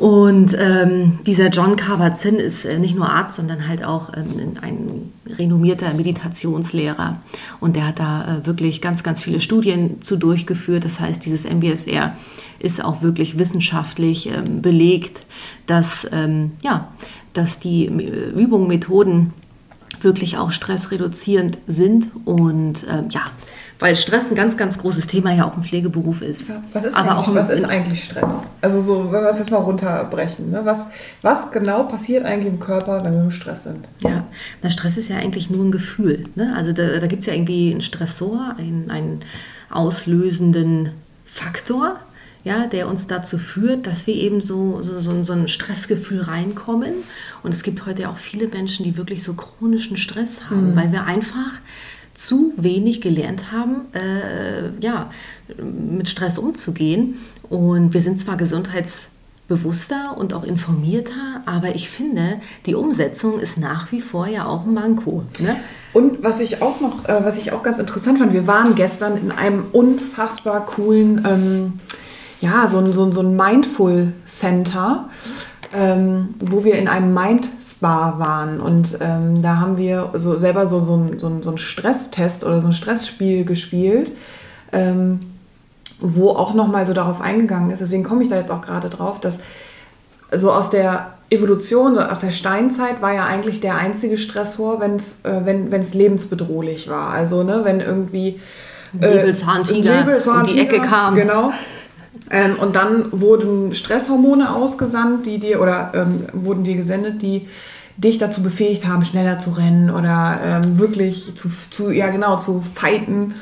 Und 0.00 0.56
ähm, 0.58 1.18
dieser 1.26 1.48
John 1.48 1.76
Kabat-Zinn 1.76 2.36
ist 2.36 2.64
äh, 2.64 2.78
nicht 2.78 2.94
nur 2.94 3.10
Arzt, 3.10 3.36
sondern 3.36 3.68
halt 3.68 3.84
auch 3.84 4.10
ähm, 4.16 4.54
ein 4.62 5.12
renommierter 5.36 5.92
Meditationslehrer. 5.92 7.20
Und 7.60 7.76
der 7.76 7.88
hat 7.88 7.98
da 7.98 8.38
äh, 8.38 8.46
wirklich 8.46 8.80
ganz, 8.80 9.02
ganz 9.02 9.22
viele 9.22 9.42
Studien 9.42 10.00
zu 10.00 10.16
durchgeführt. 10.16 10.86
Das 10.86 11.00
heißt, 11.00 11.26
dieses 11.26 11.44
MBSR 11.44 12.16
ist 12.60 12.82
auch 12.82 13.02
wirklich 13.02 13.38
wissenschaftlich 13.38 14.30
ähm, 14.30 14.62
belegt, 14.62 15.26
dass, 15.66 16.08
ähm, 16.12 16.52
ja, 16.62 16.88
dass 17.34 17.58
die 17.58 17.84
äh, 17.84 18.30
Übungen, 18.30 18.68
Methoden 18.68 19.34
wirklich 20.04 20.38
auch 20.38 20.52
stressreduzierend 20.52 21.58
sind. 21.66 22.10
Und 22.24 22.86
ähm, 22.88 23.06
ja, 23.10 23.22
weil 23.80 23.96
Stress 23.96 24.30
ein 24.30 24.34
ganz, 24.34 24.56
ganz 24.56 24.78
großes 24.78 25.06
Thema 25.06 25.32
ja 25.32 25.48
auch 25.48 25.56
im 25.56 25.62
Pflegeberuf 25.62 26.20
ist. 26.20 26.50
Ja, 26.50 26.62
was 26.72 26.84
ist, 26.84 26.94
Aber 26.94 27.18
auch 27.18 27.34
was 27.34 27.48
ist 27.48 27.64
eigentlich 27.64 28.04
Stress? 28.04 28.30
Also 28.60 28.82
so, 28.82 29.10
wenn 29.10 29.22
wir 29.22 29.30
es 29.30 29.38
jetzt 29.38 29.50
mal 29.50 29.56
runterbrechen. 29.56 30.50
Ne? 30.50 30.60
Was, 30.64 30.88
was 31.22 31.50
genau 31.50 31.84
passiert 31.84 32.26
eigentlich 32.26 32.52
im 32.52 32.60
Körper, 32.60 33.02
wenn 33.04 33.14
wir 33.14 33.22
im 33.22 33.30
Stress 33.30 33.64
sind? 33.64 33.88
Ja, 34.00 34.26
na, 34.62 34.68
Stress 34.68 34.98
ist 34.98 35.08
ja 35.08 35.16
eigentlich 35.16 35.48
nur 35.48 35.64
ein 35.64 35.72
Gefühl. 35.72 36.24
Ne? 36.34 36.54
Also 36.54 36.72
da, 36.72 36.98
da 36.98 37.06
gibt 37.06 37.22
es 37.22 37.26
ja 37.26 37.32
irgendwie 37.32 37.70
einen 37.70 37.80
Stressor, 37.80 38.54
einen, 38.58 38.90
einen 38.90 39.20
auslösenden 39.70 40.90
Faktor, 41.24 41.96
ja, 42.44 42.66
der 42.66 42.88
uns 42.88 43.06
dazu 43.06 43.38
führt, 43.38 43.86
dass 43.86 44.06
wir 44.06 44.14
eben 44.14 44.40
so, 44.40 44.80
so, 44.82 44.98
so, 44.98 45.22
so 45.22 45.32
ein 45.32 45.48
Stressgefühl 45.48 46.22
reinkommen. 46.22 46.94
Und 47.42 47.52
es 47.52 47.62
gibt 47.62 47.86
heute 47.86 48.08
auch 48.08 48.18
viele 48.18 48.48
Menschen, 48.48 48.84
die 48.84 48.96
wirklich 48.96 49.22
so 49.22 49.34
chronischen 49.34 49.96
Stress 49.96 50.48
haben, 50.48 50.72
mhm. 50.72 50.76
weil 50.76 50.92
wir 50.92 51.04
einfach 51.04 51.60
zu 52.14 52.52
wenig 52.56 53.00
gelernt 53.00 53.50
haben, 53.50 53.86
äh, 53.94 54.70
ja, 54.80 55.10
mit 55.58 56.08
Stress 56.08 56.38
umzugehen. 56.38 57.18
Und 57.48 57.94
wir 57.94 58.00
sind 58.00 58.20
zwar 58.20 58.36
gesundheitsbewusster 58.36 60.16
und 60.18 60.34
auch 60.34 60.44
informierter, 60.44 61.42
aber 61.46 61.74
ich 61.74 61.88
finde, 61.88 62.40
die 62.66 62.74
Umsetzung 62.74 63.40
ist 63.40 63.58
nach 63.58 63.90
wie 63.90 64.02
vor 64.02 64.26
ja 64.26 64.46
auch 64.46 64.66
ein 64.66 64.74
Manko. 64.74 65.24
Ne? 65.40 65.56
Und 65.92 66.22
was 66.22 66.40
ich 66.40 66.62
auch 66.62 66.80
noch, 66.80 67.08
äh, 67.08 67.24
was 67.24 67.38
ich 67.38 67.52
auch 67.52 67.62
ganz 67.62 67.78
interessant 67.78 68.18
fand, 68.18 68.32
wir 68.32 68.46
waren 68.46 68.74
gestern 68.74 69.16
in 69.16 69.32
einem 69.32 69.64
unfassbar 69.72 70.66
coolen, 70.66 71.24
ähm, 71.26 71.80
ja, 72.40 72.68
so 72.68 72.78
ein, 72.78 72.92
so 72.92 73.04
ein, 73.04 73.12
so 73.12 73.20
ein 73.20 73.36
Mindful 73.36 74.12
Center 74.26 75.08
ähm, 75.72 76.34
wo 76.40 76.64
wir 76.64 76.74
in 76.74 76.88
einem 76.88 77.14
Mind-Spa 77.14 78.14
waren. 78.18 78.60
Und 78.60 78.98
ähm, 79.00 79.42
da 79.42 79.56
haben 79.56 79.76
wir 79.76 80.10
so 80.14 80.36
selber 80.36 80.66
so, 80.66 80.82
so, 80.82 81.10
so, 81.16 81.40
so 81.40 81.48
einen 81.50 81.58
Stresstest 81.58 82.44
oder 82.44 82.60
so 82.60 82.68
ein 82.68 82.72
Stressspiel 82.72 83.44
gespielt, 83.44 84.10
ähm, 84.72 85.20
wo 86.00 86.30
auch 86.30 86.54
nochmal 86.54 86.86
so 86.86 86.92
darauf 86.92 87.20
eingegangen 87.20 87.70
ist. 87.70 87.80
Deswegen 87.80 88.02
komme 88.02 88.22
ich 88.22 88.28
da 88.28 88.36
jetzt 88.36 88.50
auch 88.50 88.62
gerade 88.62 88.90
drauf, 88.90 89.20
dass 89.20 89.40
so 90.32 90.52
aus 90.52 90.70
der 90.70 91.14
Evolution, 91.28 91.98
aus 91.98 92.20
der 92.20 92.30
Steinzeit 92.30 93.00
war 93.00 93.14
ja 93.14 93.26
eigentlich 93.26 93.60
der 93.60 93.76
einzige 93.76 94.16
Stressor, 94.16 94.80
wenn's, 94.80 95.20
äh, 95.24 95.44
wenn 95.44 95.72
es 95.72 95.94
lebensbedrohlich 95.94 96.88
war. 96.88 97.10
Also 97.10 97.44
ne, 97.44 97.60
wenn 97.62 97.80
irgendwie 97.80 98.40
äh, 99.00 99.06
Säbelzahntiger, 99.06 99.98
Säbelzahntiger 99.98 100.40
um 100.40 100.56
die 100.56 100.58
Ecke 100.58 100.80
kam. 100.80 101.14
Genau. 101.14 101.52
Ähm, 102.30 102.58
und 102.58 102.76
dann 102.76 103.06
wurden 103.10 103.74
Stresshormone 103.74 104.54
ausgesandt, 104.54 105.26
die 105.26 105.38
dir 105.38 105.60
oder 105.60 105.92
ähm, 105.94 106.26
wurden 106.32 106.64
dir 106.64 106.76
gesendet, 106.76 107.22
die 107.22 107.48
dich 107.96 108.18
dazu 108.18 108.42
befähigt 108.42 108.86
haben, 108.86 109.04
schneller 109.04 109.38
zu 109.38 109.50
rennen 109.50 109.90
oder 109.90 110.40
ähm, 110.42 110.78
wirklich 110.78 111.34
zu, 111.34 111.50
zu, 111.70 111.90
ja 111.90 112.08
genau, 112.08 112.38
zu 112.38 112.62
fighten 112.74 113.34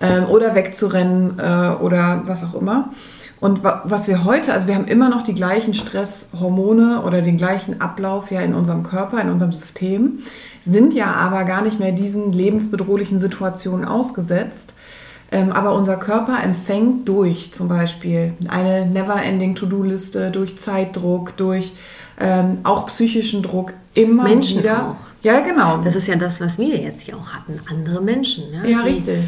ähm, 0.00 0.24
oder 0.26 0.54
wegzurennen 0.54 1.38
äh, 1.38 1.70
oder 1.80 2.22
was 2.24 2.44
auch 2.44 2.54
immer. 2.54 2.90
Und 3.40 3.62
wa 3.62 3.82
was 3.84 4.08
wir 4.08 4.24
heute, 4.24 4.52
also 4.52 4.66
wir 4.66 4.74
haben 4.74 4.86
immer 4.86 5.10
noch 5.10 5.22
die 5.22 5.34
gleichen 5.34 5.74
Stresshormone 5.74 7.02
oder 7.02 7.22
den 7.22 7.36
gleichen 7.36 7.80
Ablauf 7.80 8.30
ja 8.30 8.40
in 8.40 8.54
unserem 8.54 8.82
Körper, 8.82 9.20
in 9.20 9.30
unserem 9.30 9.52
System, 9.52 10.20
sind 10.62 10.92
ja 10.92 11.12
aber 11.12 11.44
gar 11.44 11.62
nicht 11.62 11.78
mehr 11.78 11.92
diesen 11.92 12.32
lebensbedrohlichen 12.32 13.20
Situationen 13.20 13.84
ausgesetzt, 13.84 14.74
aber 15.30 15.74
unser 15.74 15.96
Körper 15.96 16.42
empfängt 16.42 17.08
durch 17.08 17.52
zum 17.52 17.68
Beispiel 17.68 18.32
eine 18.48 18.86
never-ending 18.86 19.54
To-Do-Liste, 19.54 20.30
durch 20.30 20.56
Zeitdruck, 20.56 21.36
durch 21.36 21.74
ähm, 22.18 22.58
auch 22.62 22.86
psychischen 22.86 23.42
Druck 23.42 23.74
immer 23.94 24.24
Menschen 24.24 24.60
wieder. 24.60 24.90
Auch. 24.90 24.96
Ja, 25.22 25.40
genau. 25.40 25.78
Das 25.78 25.94
ist 25.94 26.06
ja 26.06 26.16
das, 26.16 26.40
was 26.40 26.58
wir 26.58 26.76
jetzt 26.76 27.02
hier 27.02 27.16
auch 27.16 27.26
hatten. 27.26 27.60
Andere 27.70 28.00
Menschen. 28.00 28.44
Ja, 28.52 28.64
ja 28.64 28.80
richtig. 28.80 29.18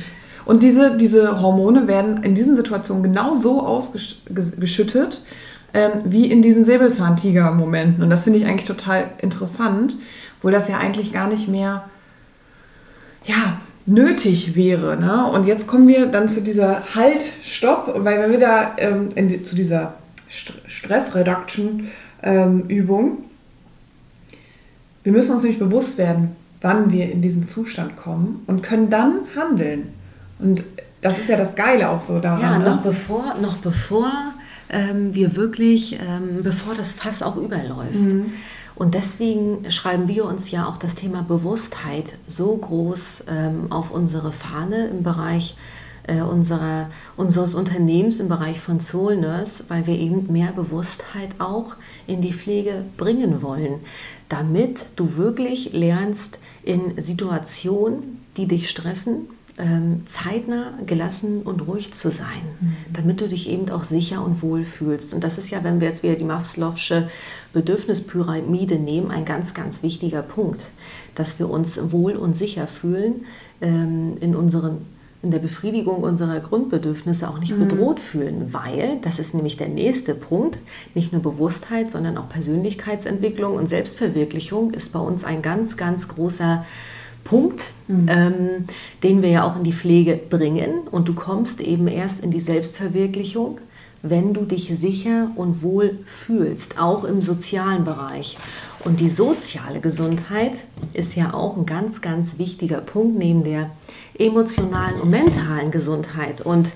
Und 0.47 0.63
diese, 0.63 0.97
diese 0.97 1.43
Hormone 1.43 1.87
werden 1.87 2.23
in 2.23 2.35
diesen 2.35 2.57
Situationen 2.57 3.03
genauso 3.03 3.65
ausgeschüttet 3.65 5.23
ähm, 5.75 5.93
wie 6.05 6.31
in 6.31 6.43
diesen 6.43 6.65
Säbelzahntiger-Momenten. 6.65 8.03
Und 8.03 8.11
das 8.11 8.25
finde 8.25 8.39
ich 8.39 8.47
eigentlich 8.47 8.67
total 8.67 9.11
interessant, 9.19 9.97
wo 10.43 10.51
das 10.51 10.69
ja 10.69 10.79
eigentlich 10.79 11.13
gar 11.13 11.29
nicht 11.29 11.49
mehr 11.49 11.85
ja, 13.25 13.61
nötig 13.91 14.55
wäre. 14.55 14.97
Ne? 14.97 15.27
Und 15.27 15.47
jetzt 15.47 15.67
kommen 15.67 15.89
wir 15.89 16.07
dann 16.07 16.29
zu 16.29 16.43
dieser 16.43 16.83
Halt, 16.95 17.29
Stopp, 17.43 17.93
weil 17.99 18.21
wenn 18.23 18.31
wir 18.31 18.41
da 18.41 18.73
ähm, 18.79 19.09
die, 19.29 19.43
zu 19.43 19.57
dieser 19.57 19.95
St 20.31 20.53
Stress 20.67 21.15
Reduction 21.15 21.89
ähm, 22.23 22.65
Übung, 22.69 23.19
wir 25.03 25.13
müssen 25.13 25.33
uns 25.33 25.43
nämlich 25.43 25.59
bewusst 25.59 25.99
werden, 25.99 26.37
wann 26.61 26.93
wir 26.93 27.11
in 27.11 27.21
diesen 27.23 27.43
Zustand 27.43 27.97
kommen 27.97 28.43
und 28.47 28.63
können 28.63 28.91
dann 28.91 29.21
handeln. 29.35 29.93
Und 30.39 30.63
das 31.01 31.19
ist 31.19 31.29
ja 31.29 31.37
das 31.37 31.57
Geile 31.57 31.89
auch 31.89 32.03
so 32.03 32.21
daran. 32.21 32.43
Ja, 32.43 32.59
noch 32.59 32.77
ne? 32.77 32.81
bevor, 32.85 33.35
noch 33.41 33.57
bevor 33.57 34.13
ähm, 34.69 35.15
wir 35.15 35.35
wirklich, 35.35 35.95
ähm, 35.95 36.43
bevor 36.43 36.75
das 36.75 36.93
Fass 36.93 37.23
auch 37.23 37.37
überläuft. 37.37 37.95
Mhm. 37.95 38.35
Und 38.81 38.95
deswegen 38.95 39.71
schreiben 39.71 40.09
wir 40.09 40.25
uns 40.25 40.51
ja 40.51 40.67
auch 40.67 40.79
das 40.79 40.95
Thema 40.95 41.21
Bewusstheit 41.21 42.15
so 42.27 42.57
groß 42.57 43.25
ähm, 43.29 43.71
auf 43.71 43.91
unsere 43.91 44.33
Fahne 44.33 44.87
im 44.87 45.03
Bereich 45.03 45.55
äh, 46.05 46.23
unserer, 46.23 46.89
unseres 47.19 47.55
Unternehmens, 47.55 48.21
im 48.21 48.31
Bereich 48.31 48.59
von 48.59 48.81
Soul 48.81 49.19
Nurse, 49.19 49.65
weil 49.69 49.87
wir 49.87 49.99
eben 49.99 50.33
mehr 50.33 50.53
Bewusstheit 50.53 51.29
auch 51.39 51.77
in 52.07 52.23
die 52.23 52.33
Pflege 52.33 52.87
bringen 52.97 53.43
wollen, 53.43 53.81
damit 54.31 54.87
du 54.97 55.19
wirklich 55.19 55.75
lernst 55.75 56.39
in 56.63 56.99
Situationen, 57.03 58.25
die 58.39 58.47
dich 58.47 58.71
stressen, 58.71 59.29
ähm, 59.59 60.05
zeitnah, 60.07 60.73
gelassen 60.87 61.43
und 61.43 61.67
ruhig 61.67 61.93
zu 61.93 62.11
sein, 62.11 62.41
mhm. 62.61 62.77
damit 62.95 63.21
du 63.21 63.29
dich 63.29 63.47
eben 63.47 63.69
auch 63.69 63.85
sicher 63.85 64.25
und 64.25 64.43
wohl 64.43 64.65
fühlst. 64.65 65.13
Und 65.13 65.23
das 65.23 65.37
ist 65.37 65.51
ja, 65.51 65.63
wenn 65.65 65.81
wir 65.81 65.89
jetzt 65.89 66.03
wieder 66.03 66.15
die 66.15 66.25
Maslow'sche 66.25 67.09
Bedürfnispyramide 67.53 68.77
nehmen, 68.77 69.11
ein 69.11 69.25
ganz, 69.25 69.55
ganz 69.55 69.83
wichtiger 69.83 70.23
Punkt, 70.23 70.61
dass 71.15 71.39
wir 71.39 71.51
uns 71.51 71.93
wohl 71.93 72.17
und 72.17 72.37
sicher 72.37 72.67
fühlen 72.67 73.27
ähm, 73.61 74.17
in 74.21 74.37
unseren 74.37 74.79
in 75.23 75.31
der 75.31 75.39
Befriedigung 75.39 76.03
unserer 76.03 76.41
Grundbedürfnisse 76.41 77.29
auch 77.29 77.39
nicht 77.39 77.55
mhm. 77.55 77.69
bedroht 77.69 78.01
fühlen, 78.01 78.55
weil, 78.55 78.99
das 79.03 79.19
ist 79.19 79.35
nämlich 79.35 79.59
der 79.59 79.69
nächste 79.69 80.15
Punkt, 80.15 80.59
nicht 80.95 81.13
nur 81.13 81.21
Bewusstheit, 81.21 81.91
sondern 81.91 82.17
auch 82.17 82.29
Persönlichkeitsentwicklung 82.31 83.55
und 83.55 83.69
Selbstverwirklichung 83.69 84.73
ist 84.73 84.93
bei 84.93 84.99
uns 84.99 85.25
ein 85.25 85.43
ganz, 85.43 85.77
ganz 85.77 86.09
großer 86.09 86.65
Punkt, 87.25 87.73
mhm. 87.87 88.09
ähm, 88.09 88.65
den 89.03 89.21
wir 89.21 89.29
ja 89.29 89.45
auch 89.45 89.57
in 89.57 89.65
die 89.65 89.75
Pflege 89.75 90.17
bringen. 90.17 90.89
Und 90.91 91.09
du 91.09 91.15
kommst 91.15 91.61
eben 91.61 91.87
erst 91.87 92.25
in 92.25 92.31
die 92.31 92.41
Selbstverwirklichung, 92.41 93.61
wenn 94.03 94.33
du 94.33 94.45
dich 94.45 94.73
sicher 94.79 95.31
und 95.37 95.63
wohl 95.63 95.99
fühlst, 96.07 96.79
auch 96.79 97.05
im 97.05 97.23
sozialen 97.23 97.85
Bereich. 97.85 98.39
Und 98.85 99.01
die 99.01 99.11
soziale 99.11 99.81
Gesundheit 99.81 100.53
ist 100.95 101.17
ja 101.17 101.35
auch 101.35 101.57
ein 101.57 101.67
ganz, 101.67 102.01
ganz 102.01 102.39
wichtiger 102.39 102.79
Punkt 102.79 103.19
neben 103.19 103.45
der 103.45 103.71
emotionalen 104.19 105.01
und 105.01 105.11
mentalen 105.11 105.71
Gesundheit. 105.71 106.41
Und 106.41 106.73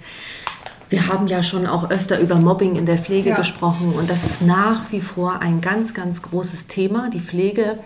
wir 0.90 1.08
haben 1.08 1.26
ja 1.26 1.42
schon 1.42 1.66
auch 1.66 1.90
öfter 1.90 2.20
über 2.20 2.36
Mobbing 2.36 2.76
in 2.76 2.86
der 2.86 2.98
Pflege 2.98 3.30
ja. 3.30 3.36
gesprochen 3.36 3.94
und 3.98 4.08
das 4.08 4.24
ist 4.24 4.42
nach 4.42 4.92
wie 4.92 5.00
vor 5.00 5.40
ein 5.40 5.60
ganz, 5.60 5.94
ganz 5.94 6.22
großes 6.22 6.66
Thema. 6.66 7.10
Die 7.10 7.20
Pflege 7.20 7.78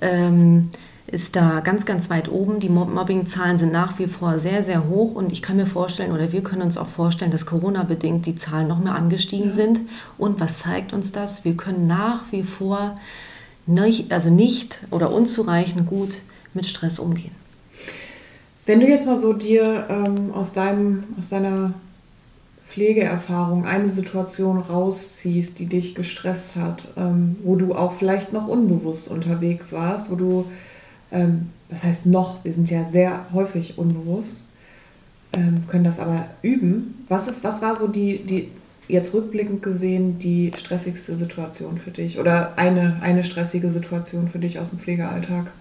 ähm, 0.00 0.70
ist 1.12 1.36
da 1.36 1.60
ganz, 1.60 1.86
ganz 1.86 2.10
weit 2.10 2.30
oben. 2.30 2.60
Die 2.60 2.68
Mobbing-Zahlen 2.68 3.58
sind 3.58 3.72
nach 3.72 3.98
wie 3.98 4.06
vor 4.06 4.38
sehr, 4.38 4.62
sehr 4.62 4.88
hoch 4.88 5.14
und 5.14 5.32
ich 5.32 5.42
kann 5.42 5.56
mir 5.56 5.66
vorstellen 5.66 6.12
oder 6.12 6.32
wir 6.32 6.42
können 6.42 6.62
uns 6.62 6.76
auch 6.76 6.88
vorstellen, 6.88 7.30
dass 7.30 7.46
Corona-bedingt 7.46 8.26
die 8.26 8.36
Zahlen 8.36 8.68
noch 8.68 8.78
mehr 8.78 8.94
angestiegen 8.94 9.46
ja. 9.46 9.50
sind. 9.50 9.80
Und 10.18 10.40
was 10.40 10.60
zeigt 10.60 10.92
uns 10.92 11.12
das? 11.12 11.44
Wir 11.44 11.56
können 11.56 11.86
nach 11.86 12.24
wie 12.30 12.42
vor 12.42 12.98
nicht, 13.66 14.12
also 14.12 14.30
nicht 14.30 14.86
oder 14.90 15.12
unzureichend 15.12 15.86
gut 15.86 16.18
mit 16.54 16.66
Stress 16.66 16.98
umgehen. 16.98 17.32
Wenn 18.66 18.80
du 18.80 18.86
jetzt 18.86 19.06
mal 19.06 19.16
so 19.16 19.32
dir 19.32 19.86
ähm, 19.88 20.32
aus, 20.32 20.52
deinem, 20.52 21.04
aus 21.18 21.28
deiner 21.28 21.74
Pflegeerfahrung 22.68 23.64
eine 23.64 23.88
Situation 23.88 24.58
rausziehst, 24.58 25.58
die 25.58 25.66
dich 25.66 25.96
gestresst 25.96 26.54
hat, 26.54 26.86
ähm, 26.96 27.36
wo 27.42 27.56
du 27.56 27.74
auch 27.74 27.94
vielleicht 27.94 28.32
noch 28.32 28.46
unbewusst 28.46 29.08
unterwegs 29.08 29.72
warst, 29.72 30.10
wo 30.10 30.14
du 30.14 30.44
ähm, 31.12 31.50
das 31.68 31.84
heißt 31.84 32.06
noch, 32.06 32.44
wir 32.44 32.52
sind 32.52 32.70
ja 32.70 32.84
sehr 32.84 33.26
häufig 33.32 33.78
unbewusst, 33.78 34.42
ähm, 35.32 35.66
können 35.68 35.84
das 35.84 36.00
aber 36.00 36.26
üben. 36.42 37.04
Was, 37.08 37.28
ist, 37.28 37.44
was 37.44 37.62
war 37.62 37.74
so 37.74 37.86
die, 37.86 38.18
die, 38.24 38.48
jetzt 38.88 39.14
rückblickend 39.14 39.62
gesehen, 39.62 40.18
die 40.18 40.50
stressigste 40.56 41.14
Situation 41.14 41.78
für 41.78 41.90
dich 41.90 42.18
oder 42.18 42.58
eine, 42.58 42.98
eine 43.02 43.22
stressige 43.22 43.70
Situation 43.70 44.28
für 44.28 44.38
dich 44.38 44.58
aus 44.58 44.70
dem 44.70 44.78
Pflegealltag? 44.80 45.52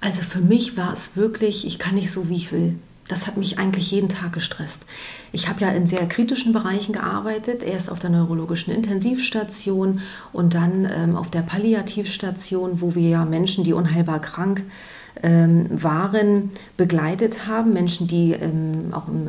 Also 0.00 0.22
für 0.22 0.40
mich 0.40 0.76
war 0.76 0.92
es 0.92 1.16
wirklich, 1.16 1.66
ich 1.66 1.78
kann 1.78 1.94
nicht 1.94 2.12
so, 2.12 2.28
wie 2.28 2.36
ich 2.36 2.52
will 2.52 2.76
das 3.08 3.26
hat 3.26 3.36
mich 3.36 3.58
eigentlich 3.58 3.90
jeden 3.90 4.08
Tag 4.08 4.34
gestresst. 4.34 4.84
Ich 5.32 5.48
habe 5.48 5.60
ja 5.60 5.70
in 5.70 5.86
sehr 5.86 6.06
kritischen 6.06 6.52
Bereichen 6.52 6.92
gearbeitet, 6.92 7.62
erst 7.62 7.90
auf 7.90 7.98
der 7.98 8.10
neurologischen 8.10 8.72
Intensivstation 8.72 10.00
und 10.32 10.54
dann 10.54 10.88
ähm, 10.90 11.16
auf 11.16 11.30
der 11.30 11.42
Palliativstation, 11.42 12.80
wo 12.80 12.94
wir 12.94 13.08
ja 13.08 13.24
Menschen, 13.24 13.64
die 13.64 13.72
unheilbar 13.72 14.20
krank 14.20 14.62
ähm, 15.22 15.66
waren, 15.70 16.50
begleitet 16.76 17.46
haben, 17.46 17.72
Menschen, 17.72 18.06
die 18.06 18.32
ähm, 18.32 18.92
auch 18.92 19.08
im, 19.08 19.28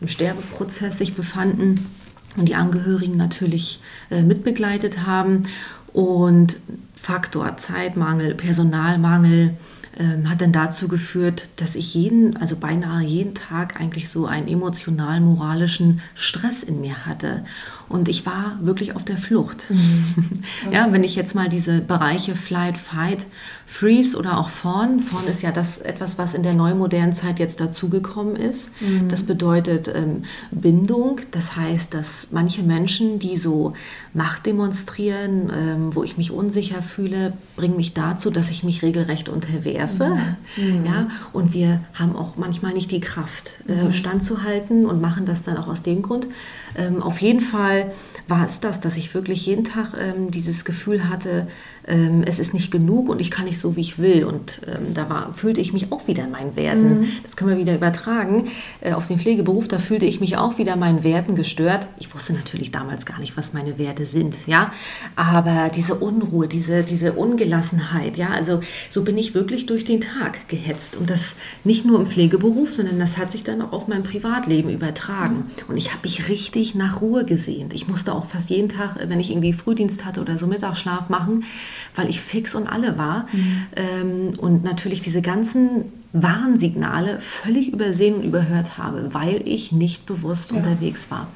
im, 0.00 0.08
Sterbeprozess 0.08 0.98
sich 0.98 1.14
befanden 1.14 1.88
und 2.36 2.48
die 2.48 2.54
Angehörigen 2.54 3.16
natürlich 3.16 3.80
äh, 4.10 4.22
mitbegleitet 4.22 5.06
haben. 5.06 5.44
Und 5.92 6.56
Faktor 6.94 7.58
Zeitmangel, 7.58 8.34
Personalmangel, 8.34 9.56
ähm, 9.98 10.30
hat 10.30 10.40
dann 10.40 10.52
dazu 10.52 10.88
geführt, 10.88 11.48
dass 11.56 11.74
ich 11.74 11.94
jeden, 11.94 12.36
also 12.38 12.56
beinahe 12.56 13.04
jeden 13.04 13.34
Tag 13.34 13.80
eigentlich 13.80 14.10
so 14.10 14.26
einen 14.26 14.48
emotional-moralischen 14.48 16.00
Stress 16.14 16.62
in 16.62 16.80
mir 16.80 17.04
hatte. 17.04 17.44
Und 17.88 18.08
ich 18.08 18.24
war 18.24 18.58
wirklich 18.62 18.96
auf 18.96 19.04
der 19.04 19.18
Flucht. 19.18 19.66
Mhm. 19.68 20.44
ja, 20.72 20.88
wenn 20.92 21.04
ich 21.04 21.14
jetzt 21.14 21.34
mal 21.34 21.48
diese 21.48 21.80
Bereiche 21.80 22.36
Flight, 22.36 22.78
Fight, 22.78 23.26
Freeze 23.66 24.16
oder 24.18 24.38
auch 24.38 24.50
Fawn, 24.50 25.00
Fawn 25.00 25.26
ist 25.26 25.42
ja 25.42 25.50
das 25.50 25.78
etwas, 25.78 26.18
was 26.18 26.34
in 26.34 26.42
der 26.42 26.54
neumodernen 26.54 27.14
Zeit 27.14 27.38
jetzt 27.38 27.60
dazugekommen 27.60 28.36
ist. 28.36 28.70
Mhm. 28.80 29.08
Das 29.08 29.22
bedeutet 29.22 29.88
ähm, 29.88 30.24
Bindung. 30.50 31.20
Das 31.30 31.56
heißt, 31.56 31.94
dass 31.94 32.28
manche 32.32 32.62
Menschen, 32.62 33.18
die 33.18 33.36
so 33.38 33.72
Macht 34.14 34.44
demonstrieren, 34.44 35.50
ähm, 35.56 35.94
wo 35.94 36.04
ich 36.04 36.18
mich 36.18 36.32
unsicher 36.32 36.82
fühle, 36.82 37.32
bringen 37.56 37.76
mich 37.76 37.94
dazu, 37.94 38.30
dass 38.30 38.50
ich 38.50 38.62
mich 38.62 38.82
regelrecht 38.82 39.30
unterwerfe. 39.30 40.18
Mhm. 40.56 40.84
Ja, 40.84 41.08
und 41.32 41.54
wir 41.54 41.80
haben 41.94 42.14
auch 42.14 42.36
manchmal 42.36 42.74
nicht 42.74 42.90
die 42.90 43.00
Kraft, 43.00 43.52
äh, 43.68 43.84
mhm. 43.84 43.92
standzuhalten 43.92 44.84
und 44.84 45.00
machen 45.00 45.24
das 45.24 45.42
dann 45.42 45.56
auch 45.56 45.68
aus 45.68 45.82
dem 45.82 46.02
Grund. 46.02 46.28
Ähm, 46.76 47.02
auf 47.02 47.20
jeden 47.22 47.40
Fall 47.40 47.92
war 48.28 48.46
es 48.46 48.60
das, 48.60 48.80
dass 48.80 48.96
ich 48.96 49.14
wirklich 49.14 49.46
jeden 49.46 49.64
Tag 49.64 49.94
ähm, 49.98 50.30
dieses 50.30 50.64
Gefühl 50.64 51.08
hatte, 51.08 51.46
ähm, 51.86 52.22
es 52.24 52.38
ist 52.38 52.54
nicht 52.54 52.70
genug 52.70 53.08
und 53.08 53.20
ich 53.20 53.30
kann 53.30 53.46
nicht 53.46 53.58
so, 53.58 53.76
wie 53.76 53.80
ich 53.80 53.98
will. 53.98 54.24
Und 54.24 54.60
ähm, 54.66 54.94
da 54.94 55.08
war, 55.10 55.32
fühlte 55.32 55.60
ich 55.60 55.72
mich 55.72 55.90
auch 55.92 56.06
wieder 56.06 56.26
meinen 56.28 56.54
Werten. 56.56 57.00
Mhm. 57.00 57.08
Das 57.22 57.36
können 57.36 57.50
wir 57.50 57.58
wieder 57.58 57.74
übertragen 57.74 58.48
äh, 58.80 58.92
auf 58.92 59.08
den 59.08 59.18
Pflegeberuf. 59.18 59.68
Da 59.68 59.78
fühlte 59.78 60.06
ich 60.06 60.20
mich 60.20 60.36
auch 60.36 60.58
wieder 60.58 60.76
meinen 60.76 61.02
Werten 61.04 61.34
gestört. 61.34 61.88
Ich 61.98 62.14
wusste 62.14 62.32
natürlich 62.32 62.70
damals 62.70 63.06
gar 63.06 63.18
nicht, 63.18 63.36
was 63.36 63.52
meine 63.52 63.78
Werte 63.78 64.06
sind, 64.06 64.36
ja. 64.46 64.72
Aber 65.16 65.70
diese 65.74 65.94
Unruhe, 65.94 66.46
diese, 66.46 66.82
diese 66.82 67.12
Ungelassenheit, 67.14 68.16
ja, 68.16 68.30
also 68.30 68.60
so 68.88 69.02
bin 69.02 69.18
ich 69.18 69.34
wirklich 69.34 69.66
durch 69.66 69.84
den 69.84 70.00
Tag 70.00 70.48
gehetzt. 70.48 70.96
Und 70.96 71.10
das 71.10 71.36
nicht 71.64 71.84
nur 71.84 71.98
im 71.98 72.06
Pflegeberuf, 72.06 72.72
sondern 72.72 72.98
das 72.98 73.18
hat 73.18 73.30
sich 73.32 73.42
dann 73.42 73.60
auch 73.60 73.72
auf 73.72 73.88
mein 73.88 74.02
Privatleben 74.02 74.70
übertragen. 74.70 75.36
Mhm. 75.36 75.70
Und 75.70 75.76
ich 75.76 75.90
habe 75.90 76.02
mich 76.04 76.28
richtig 76.28 76.74
nach 76.74 77.00
Ruhe 77.00 77.24
gesehnt. 77.24 77.74
Ich 77.74 77.88
musste 77.88 78.14
auch 78.14 78.26
fast 78.26 78.50
jeden 78.50 78.68
Tag, 78.68 78.96
wenn 79.04 79.18
ich 79.18 79.30
irgendwie 79.30 79.52
Frühdienst 79.52 80.04
hatte 80.04 80.20
oder 80.20 80.38
so 80.38 80.46
Mittagsschlaf 80.46 81.08
machen, 81.08 81.44
weil 81.94 82.08
ich 82.08 82.20
fix 82.20 82.54
und 82.54 82.66
alle 82.66 82.98
war. 82.98 83.26
Mhm. 83.32 83.62
Ähm, 83.76 84.32
und 84.38 84.64
natürlich 84.64 85.00
diese 85.00 85.22
ganzen 85.22 85.84
Warnsignale 86.12 87.20
völlig 87.20 87.72
übersehen 87.72 88.16
und 88.16 88.24
überhört 88.24 88.78
habe, 88.78 89.12
weil 89.12 89.42
ich 89.46 89.72
nicht 89.72 90.06
bewusst 90.06 90.50
ja. 90.50 90.58
unterwegs 90.58 91.10
war. 91.10 91.26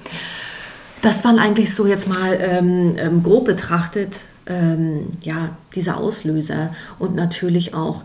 Das 1.02 1.24
waren 1.24 1.38
eigentlich 1.38 1.74
so 1.74 1.86
jetzt 1.86 2.08
mal 2.08 2.38
ähm, 2.40 2.96
ähm, 2.98 3.22
grob 3.22 3.44
betrachtet 3.44 4.12
ähm, 4.46 5.12
ja, 5.22 5.56
diese 5.74 5.96
Auslöser 5.96 6.74
und 6.98 7.14
natürlich 7.14 7.74
auch 7.74 8.02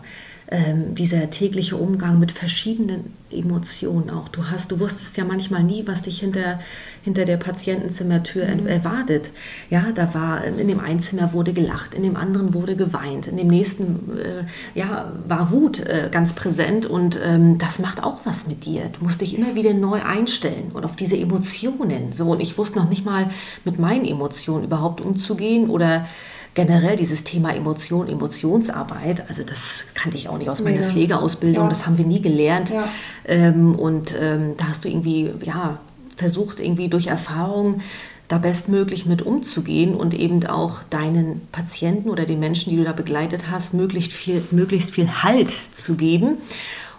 ähm, 0.52 0.94
dieser 0.94 1.30
tägliche 1.30 1.76
Umgang 1.76 2.18
mit 2.18 2.30
verschiedenen 2.30 3.14
Emotionen 3.30 4.10
auch. 4.10 4.28
Du 4.28 4.50
hast, 4.50 4.70
du 4.70 4.78
wusstest 4.78 5.16
ja 5.16 5.24
manchmal 5.24 5.62
nie, 5.62 5.84
was 5.86 6.02
dich 6.02 6.20
hinter, 6.20 6.60
hinter 7.02 7.24
der 7.24 7.38
Patientenzimmertür 7.38 8.46
mhm. 8.46 8.66
erwartet. 8.66 9.30
Ja, 9.70 9.86
da 9.94 10.12
war 10.12 10.44
in 10.44 10.68
dem 10.68 10.78
einen 10.78 11.00
Zimmer 11.00 11.32
wurde 11.32 11.54
gelacht, 11.54 11.94
in 11.94 12.02
dem 12.02 12.16
anderen 12.16 12.52
wurde 12.52 12.76
geweint, 12.76 13.26
in 13.26 13.38
dem 13.38 13.46
nächsten 13.46 14.10
äh, 14.18 14.78
ja, 14.78 15.12
war 15.26 15.50
Wut 15.50 15.80
äh, 15.80 16.08
ganz 16.10 16.34
präsent 16.34 16.84
und 16.84 17.18
ähm, 17.24 17.56
das 17.56 17.78
macht 17.78 18.02
auch 18.02 18.20
was 18.24 18.46
mit 18.46 18.66
dir. 18.66 18.90
Du 18.98 19.06
musst 19.06 19.22
dich 19.22 19.36
immer 19.36 19.54
wieder 19.54 19.72
neu 19.72 20.02
einstellen 20.02 20.70
und 20.74 20.84
auf 20.84 20.96
diese 20.96 21.16
Emotionen. 21.16 22.12
So, 22.12 22.30
und 22.30 22.40
ich 22.40 22.58
wusste 22.58 22.78
noch 22.78 22.90
nicht 22.90 23.06
mal 23.06 23.30
mit 23.64 23.78
meinen 23.78 24.04
Emotionen 24.04 24.64
überhaupt 24.64 25.02
umzugehen 25.02 25.70
oder 25.70 26.06
generell 26.54 26.96
dieses 26.96 27.24
Thema 27.24 27.54
Emotion, 27.54 28.08
Emotionsarbeit, 28.08 29.24
also 29.28 29.42
das 29.42 29.86
kannte 29.94 30.18
ich 30.18 30.28
auch 30.28 30.38
nicht 30.38 30.50
aus 30.50 30.60
meiner 30.60 30.82
ja. 30.82 30.88
Pflegeausbildung, 30.88 31.64
ja. 31.64 31.68
das 31.68 31.86
haben 31.86 31.98
wir 31.98 32.04
nie 32.04 32.20
gelernt. 32.20 32.70
Ja. 32.70 32.88
Ähm, 33.24 33.74
und 33.74 34.14
ähm, 34.20 34.54
da 34.58 34.68
hast 34.68 34.84
du 34.84 34.88
irgendwie, 34.88 35.30
ja, 35.42 35.78
versucht 36.16 36.60
irgendwie 36.60 36.88
durch 36.88 37.06
Erfahrung 37.06 37.80
da 38.28 38.38
bestmöglich 38.38 39.06
mit 39.06 39.22
umzugehen 39.22 39.94
und 39.94 40.14
eben 40.14 40.46
auch 40.46 40.82
deinen 40.84 41.46
Patienten 41.52 42.08
oder 42.08 42.24
den 42.24 42.40
Menschen, 42.40 42.70
die 42.70 42.76
du 42.76 42.84
da 42.84 42.92
begleitet 42.92 43.50
hast, 43.50 43.74
möglichst 43.74 44.12
viel, 44.12 44.42
möglichst 44.50 44.92
viel 44.92 45.22
Halt 45.22 45.50
zu 45.50 45.96
geben. 45.96 46.38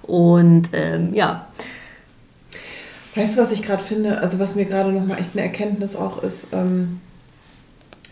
Und 0.03 0.69
ähm, 0.73 1.13
ja. 1.13 1.47
Weißt 3.15 3.37
du, 3.37 3.41
was 3.41 3.51
ich 3.51 3.63
gerade 3.63 3.83
finde? 3.83 4.19
Also 4.19 4.39
was 4.39 4.55
mir 4.55 4.65
gerade 4.65 4.91
nochmal 4.91 5.19
echt 5.19 5.31
eine 5.33 5.43
Erkenntnis 5.43 5.95
auch 5.95 6.21
ist, 6.21 6.47
ähm, 6.53 6.99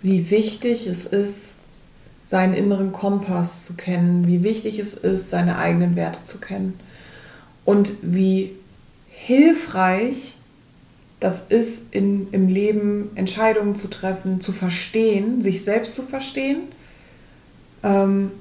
wie 0.02 0.32
wichtig 0.32 0.88
es 0.88 1.06
ist, 1.06 1.54
seinen 2.26 2.54
inneren 2.54 2.92
Kompass 2.92 3.66
zu 3.66 3.76
kennen, 3.76 4.28
wie 4.28 4.44
wichtig 4.44 4.80
es 4.80 4.94
ist, 4.94 5.30
seine 5.30 5.58
eigenen 5.58 5.96
Werte 5.96 6.24
zu 6.24 6.40
kennen 6.40 6.80
und 7.66 7.92
wie 8.02 8.56
hilfreich 9.10 10.38
das 11.20 11.46
ist, 11.48 11.94
in, 11.94 12.28
im 12.32 12.48
Leben 12.48 13.12
Entscheidungen 13.16 13.76
zu 13.76 13.88
treffen, 13.90 14.42
zu 14.42 14.52
verstehen, 14.52 15.42
sich 15.42 15.64
selbst 15.64 15.94
zu 15.94 16.02
verstehen. 16.02 16.62
Ähm, 17.84 18.32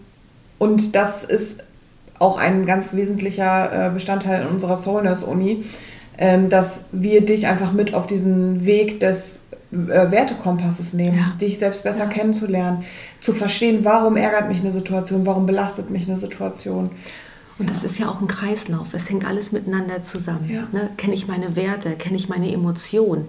und 0.58 0.94
das 0.94 1.24
ist 1.24 1.64
auch 2.18 2.38
ein 2.38 2.64
ganz 2.64 2.94
wesentlicher 2.94 3.88
äh, 3.88 3.90
Bestandteil 3.90 4.42
in 4.42 4.48
unserer 4.48 4.76
Soulness 4.76 5.22
Uni, 5.22 5.64
ähm, 6.16 6.48
dass 6.48 6.86
wir 6.92 7.20
dich 7.20 7.46
einfach 7.46 7.72
mit 7.72 7.92
auf 7.92 8.06
diesen 8.06 8.64
Weg 8.64 9.00
des 9.00 9.48
äh, 9.72 10.10
Wertekompasses 10.10 10.94
nehmen, 10.94 11.18
ja. 11.18 11.32
dich 11.40 11.58
selbst 11.58 11.84
besser 11.84 12.04
ja. 12.04 12.10
kennenzulernen, 12.10 12.84
zu 13.20 13.32
verstehen, 13.32 13.84
warum 13.84 14.16
ärgert 14.16 14.48
mich 14.48 14.60
eine 14.60 14.70
Situation, 14.70 15.26
warum 15.26 15.46
belastet 15.46 15.90
mich 15.90 16.06
eine 16.06 16.16
Situation. 16.16 16.90
Und 17.58 17.66
ja. 17.66 17.72
das 17.74 17.84
ist 17.84 17.98
ja 17.98 18.08
auch 18.08 18.20
ein 18.20 18.26
Kreislauf. 18.26 18.94
Es 18.94 19.08
hängt 19.10 19.26
alles 19.26 19.52
miteinander 19.52 20.02
zusammen. 20.02 20.48
Ja. 20.48 20.66
Ne? 20.72 20.90
Kenne 20.96 21.14
ich 21.14 21.28
meine 21.28 21.56
Werte, 21.56 21.90
kenne 21.90 22.16
ich 22.16 22.28
meine 22.28 22.50
Emotionen, 22.50 23.26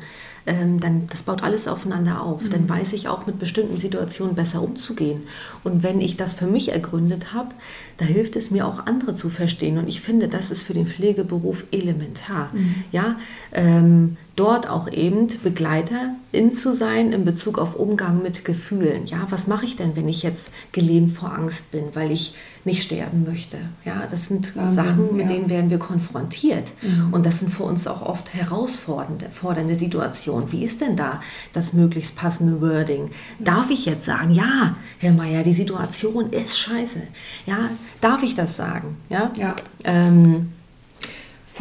ähm, 0.48 0.80
dann 0.80 1.08
das 1.10 1.24
baut 1.24 1.44
alles 1.44 1.68
aufeinander 1.68 2.24
auf. 2.24 2.44
Mhm. 2.44 2.50
Dann 2.50 2.70
weiß 2.70 2.94
ich 2.94 3.08
auch 3.08 3.28
mit 3.28 3.38
bestimmten 3.38 3.78
Situationen 3.78 4.34
besser 4.34 4.64
umzugehen. 4.64 5.24
Und 5.64 5.84
wenn 5.84 6.02
ich 6.02 6.18
das 6.18 6.34
für 6.34 6.48
mich 6.48 6.72
ergründet 6.72 7.34
habe, 7.34 7.50
da 7.98 8.06
hilft 8.06 8.36
es 8.36 8.50
mir 8.52 8.66
auch 8.66 8.88
andere 8.88 9.14
zu 9.14 9.30
verstehen. 9.30 9.78
Und 9.78 9.88
ich 9.88 10.02
finde, 10.02 10.28
das 10.28 10.50
ist 10.50 10.64
für 10.64 10.74
den 10.74 10.88
Pflegeberuf 10.88 11.66
elementar. 11.72 12.50
Mhm. 12.54 12.76
Ja, 12.92 13.18
ähm, 13.52 14.18
dort 14.36 14.70
auch 14.70 14.90
eben 14.90 15.28
Begleiterin 15.44 16.52
zu 16.52 16.74
sein 16.74 17.12
in 17.12 17.26
Bezug 17.26 17.58
auf 17.58 17.76
Umgang 17.76 18.22
mit 18.24 18.46
Gefühlen. 18.46 19.06
Ja, 19.06 19.28
was 19.30 19.48
mache 19.48 19.66
ich 19.66 19.76
denn, 19.76 19.96
wenn 19.96 20.08
ich 20.08 20.24
jetzt 20.24 20.52
gelähmt 20.72 21.12
vor 21.12 21.34
Angst 21.34 21.72
bin, 21.72 21.84
weil 21.94 22.12
ich 22.12 22.36
nicht 22.64 22.84
sterben 22.84 23.26
möchte? 23.26 23.58
Ja, 23.84 24.08
das 24.10 24.28
sind 24.28 24.56
Wahnsinn, 24.56 24.76
Sachen, 24.76 25.16
mit 25.16 25.30
ja. 25.30 25.36
denen 25.36 25.50
werden 25.50 25.70
wir 25.70 25.80
konfrontiert. 25.80 26.74
Mhm. 26.82 27.14
Und 27.14 27.26
das 27.26 27.40
sind 27.40 27.52
für 27.52 27.64
uns 27.64 27.86
auch 27.88 28.02
oft 28.02 28.34
herausfordernde 28.34 29.28
fordernde 29.32 29.76
Situationen. 29.76 30.52
Wie 30.52 30.64
ist 30.64 30.80
denn 30.80 30.96
da 30.96 31.22
das 31.52 31.74
möglichst 31.74 32.16
passende 32.16 32.62
Wording? 32.62 33.12
Darf 33.40 33.70
ich 33.70 33.86
jetzt 33.86 34.06
sagen, 34.06 34.32
ja, 34.32 34.76
Herr 35.00 35.14
Meier, 35.14 35.44
die 35.44 35.54
Situation 35.54 36.30
ist 36.32 36.58
scheiße. 36.58 37.02
Ja, 37.46 37.70
darf 38.00 38.24
ich 38.24 38.36
das 38.36 38.56
sagen? 38.56 38.96
Ja. 39.10 39.32
ja. 39.36 39.56
Ähm, 39.84 40.54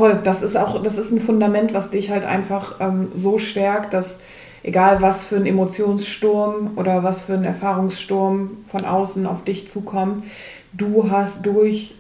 Voll, 0.01 0.19
das 0.25 0.43
ist 0.43 0.57
auch, 0.57 0.83
das 0.83 0.97
ist 0.97 1.13
ein 1.13 1.21
Fundament, 1.21 1.75
was 1.75 1.91
dich 1.91 2.11
halt 2.11 2.25
einfach 2.25 2.77
ähm, 2.81 3.09
so 3.13 3.39
stärkt, 3.39 3.93
dass 3.93 4.23
egal 4.63 5.03
was 5.03 5.25
für 5.25 5.37
ein 5.37 5.45
Emotionssturm 5.47 6.73
oder 6.77 7.03
was 7.03 7.21
für 7.21 7.35
ein 7.35 7.45
Erfahrungssturm 7.45 8.51
von 8.71 8.85
außen 8.85 9.27
auf 9.27 9.45
dich 9.45 9.69
zukommt, 9.69 10.25
du 10.73 11.11
hast 11.11 11.45
durch 11.45 11.95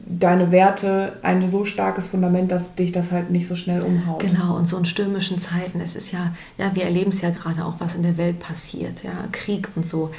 deine 0.00 0.50
Werte 0.50 1.14
ein 1.22 1.46
so 1.48 1.64
starkes 1.64 2.08
Fundament, 2.08 2.50
dass 2.50 2.74
dich 2.74 2.92
das 2.92 3.10
halt 3.10 3.30
nicht 3.30 3.46
so 3.46 3.54
schnell 3.54 3.82
umhaut. 3.82 4.20
Genau, 4.20 4.56
und 4.56 4.66
so 4.66 4.76
in 4.76 4.84
stürmischen 4.84 5.40
Zeiten, 5.40 5.80
es 5.80 5.96
ist 5.96 6.12
ja, 6.12 6.32
ja, 6.58 6.74
wir 6.74 6.84
erleben 6.84 7.10
es 7.10 7.20
ja 7.20 7.30
gerade 7.30 7.64
auch, 7.64 7.74
was 7.78 7.94
in 7.94 8.02
der 8.02 8.16
Welt 8.16 8.38
passiert, 8.40 9.02
ja, 9.02 9.12
Krieg 9.32 9.68
und 9.76 9.86
so. 9.86 10.10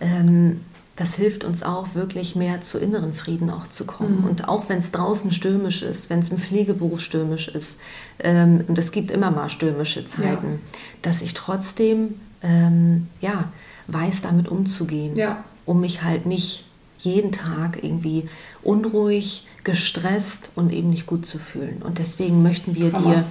Ähm, 0.00 0.60
das 0.96 1.14
hilft 1.14 1.44
uns 1.44 1.62
auch 1.62 1.94
wirklich 1.94 2.36
mehr 2.36 2.62
zu 2.62 2.78
inneren 2.78 3.12
Frieden 3.12 3.50
auch 3.50 3.66
zu 3.66 3.84
kommen. 3.84 4.22
Mhm. 4.22 4.28
Und 4.28 4.48
auch 4.48 4.68
wenn 4.70 4.78
es 4.78 4.92
draußen 4.92 5.30
stürmisch 5.30 5.82
ist, 5.82 6.08
wenn 6.08 6.20
es 6.20 6.30
im 6.30 6.38
Pflegeberuf 6.38 7.00
stürmisch 7.00 7.48
ist, 7.48 7.78
ähm, 8.18 8.64
und 8.66 8.78
es 8.78 8.92
gibt 8.92 9.10
immer 9.10 9.30
mal 9.30 9.50
stürmische 9.50 10.06
Zeiten, 10.06 10.46
ja. 10.52 10.78
dass 11.02 11.20
ich 11.20 11.34
trotzdem 11.34 12.14
ähm, 12.42 13.08
ja, 13.20 13.52
weiß, 13.88 14.22
damit 14.22 14.48
umzugehen, 14.48 15.16
ja. 15.16 15.44
um 15.66 15.80
mich 15.80 16.02
halt 16.02 16.24
nicht 16.24 16.64
jeden 16.98 17.30
Tag 17.30 17.84
irgendwie 17.84 18.28
unruhig, 18.62 19.46
gestresst 19.64 20.50
und 20.54 20.72
eben 20.72 20.90
nicht 20.90 21.06
gut 21.06 21.26
zu 21.26 21.38
fühlen. 21.38 21.82
Und 21.82 21.98
deswegen 21.98 22.42
möchten 22.42 22.74
wir 22.74 22.92
Hammer. 22.92 23.14
dir 23.14 23.24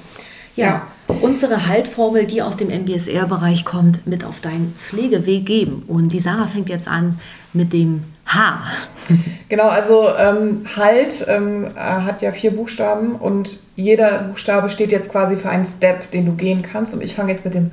ja, 0.55 0.83
unsere 1.21 1.67
Haltformel, 1.67 2.25
die 2.25 2.41
aus 2.41 2.57
dem 2.57 2.69
MBSR-Bereich 2.69 3.65
kommt, 3.65 4.07
mit 4.07 4.23
auf 4.23 4.39
deinen 4.39 4.73
Pflegeweg 4.77 5.45
geben. 5.45 5.83
Und 5.87 6.09
die 6.09 6.19
Sarah 6.19 6.47
fängt 6.47 6.69
jetzt 6.69 6.87
an 6.87 7.19
mit 7.53 7.73
dem 7.73 8.03
H. 8.25 8.59
Genau, 9.47 9.67
also 9.67 10.09
ähm, 10.17 10.61
Halt 10.75 11.23
ähm, 11.27 11.67
hat 11.75 12.23
ja 12.23 12.31
vier 12.31 12.49
Buchstaben 12.49 13.15
und 13.15 13.59
jeder 13.75 14.23
Buchstabe 14.23 14.69
steht 14.69 14.91
jetzt 14.91 15.11
quasi 15.11 15.35
für 15.35 15.49
einen 15.49 15.65
Step, 15.65 16.09
den 16.09 16.25
du 16.25 16.31
gehen 16.31 16.63
kannst. 16.63 16.95
Und 16.95 17.03
ich 17.03 17.13
fange 17.13 17.31
jetzt 17.31 17.45
mit 17.45 17.53
dem 17.53 17.69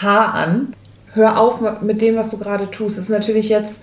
H 0.00 0.24
an. 0.24 0.72
Hör 1.12 1.38
auf 1.38 1.60
mit 1.82 2.00
dem, 2.00 2.16
was 2.16 2.30
du 2.30 2.38
gerade 2.38 2.70
tust. 2.70 2.96
Es 2.96 3.04
ist 3.04 3.10
natürlich 3.10 3.50
jetzt 3.50 3.82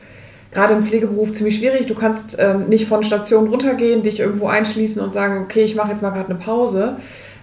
gerade 0.52 0.74
im 0.74 0.84
Pflegeberuf 0.84 1.32
ziemlich 1.34 1.58
schwierig. 1.58 1.86
Du 1.86 1.94
kannst 1.94 2.38
ähm, 2.40 2.70
nicht 2.70 2.88
von 2.88 3.04
Station 3.04 3.50
runtergehen, 3.50 4.02
dich 4.02 4.20
irgendwo 4.20 4.48
einschließen 4.48 5.00
und 5.00 5.14
sagen, 5.14 5.44
okay, 5.44 5.62
ich 5.62 5.76
mache 5.76 5.92
jetzt 5.92 6.02
mal 6.02 6.10
gerade 6.10 6.30
eine 6.30 6.40
Pause. 6.40 6.98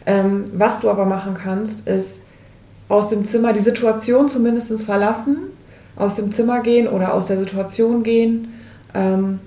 Ähm, 0.06 0.44
was 0.52 0.80
du 0.80 0.90
aber 0.90 1.06
machen 1.06 1.34
kannst, 1.34 1.86
ist 1.88 2.22
aus 2.88 3.08
dem 3.08 3.24
Zimmer 3.24 3.52
die 3.52 3.60
Situation 3.60 4.28
zumindest 4.28 4.84
verlassen 4.84 5.38
aus 5.96 6.16
dem 6.16 6.32
Zimmer 6.32 6.60
gehen 6.60 6.88
oder 6.88 7.14
aus 7.14 7.26
der 7.26 7.38
Situation 7.38 8.02
gehen. 8.02 8.48
Ähm, 8.94 9.40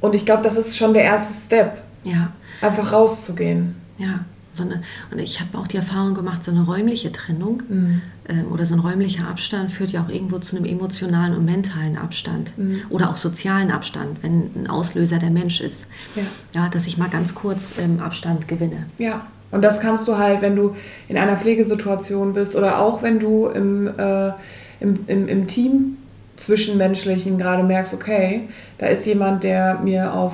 und 0.00 0.14
ich 0.14 0.24
glaube, 0.24 0.42
das 0.42 0.56
ist 0.56 0.76
schon 0.76 0.94
der 0.94 1.04
erste 1.04 1.34
Step. 1.34 1.82
Ja. 2.04 2.32
Einfach 2.60 2.92
rauszugehen. 2.92 3.76
Ja. 3.98 4.24
So 4.52 4.64
eine, 4.64 4.82
und 5.12 5.20
ich 5.20 5.40
habe 5.40 5.56
auch 5.58 5.68
die 5.68 5.76
Erfahrung 5.76 6.14
gemacht, 6.14 6.42
so 6.42 6.50
eine 6.50 6.64
räumliche 6.64 7.12
Trennung 7.12 7.62
mhm. 7.68 8.02
ähm, 8.28 8.50
oder 8.50 8.66
so 8.66 8.74
ein 8.74 8.80
räumlicher 8.80 9.28
Abstand 9.28 9.70
führt 9.70 9.92
ja 9.92 10.02
auch 10.02 10.08
irgendwo 10.08 10.40
zu 10.40 10.56
einem 10.56 10.64
emotionalen 10.64 11.36
und 11.36 11.44
mentalen 11.44 11.96
Abstand 11.96 12.58
mhm. 12.58 12.80
oder 12.90 13.10
auch 13.10 13.16
sozialen 13.16 13.70
Abstand, 13.70 14.22
wenn 14.22 14.50
ein 14.56 14.66
Auslöser 14.68 15.18
der 15.18 15.30
Mensch 15.30 15.60
ist. 15.60 15.86
Ja, 16.16 16.22
ja 16.54 16.68
dass 16.68 16.88
ich 16.88 16.98
mal 16.98 17.08
ganz 17.08 17.36
kurz 17.36 17.74
ähm, 17.78 18.00
Abstand 18.00 18.48
gewinne. 18.48 18.86
Ja, 18.98 19.26
und 19.50 19.62
das 19.62 19.80
kannst 19.80 20.06
du 20.08 20.18
halt, 20.18 20.42
wenn 20.42 20.56
du 20.56 20.76
in 21.08 21.16
einer 21.16 21.36
Pflegesituation 21.36 22.34
bist 22.34 22.54
oder 22.56 22.78
auch 22.78 23.02
wenn 23.02 23.18
du 23.18 23.46
im 23.46 23.88
äh, 23.98 24.32
im, 24.80 25.04
im, 25.06 25.28
im 25.28 25.46
Team 25.46 25.98
zwischenmenschlichen 26.36 27.38
gerade 27.38 27.62
merkst, 27.62 27.94
okay, 27.94 28.48
da 28.78 28.86
ist 28.86 29.06
jemand, 29.06 29.44
der 29.44 29.78
mir 29.84 30.14
auf 30.14 30.32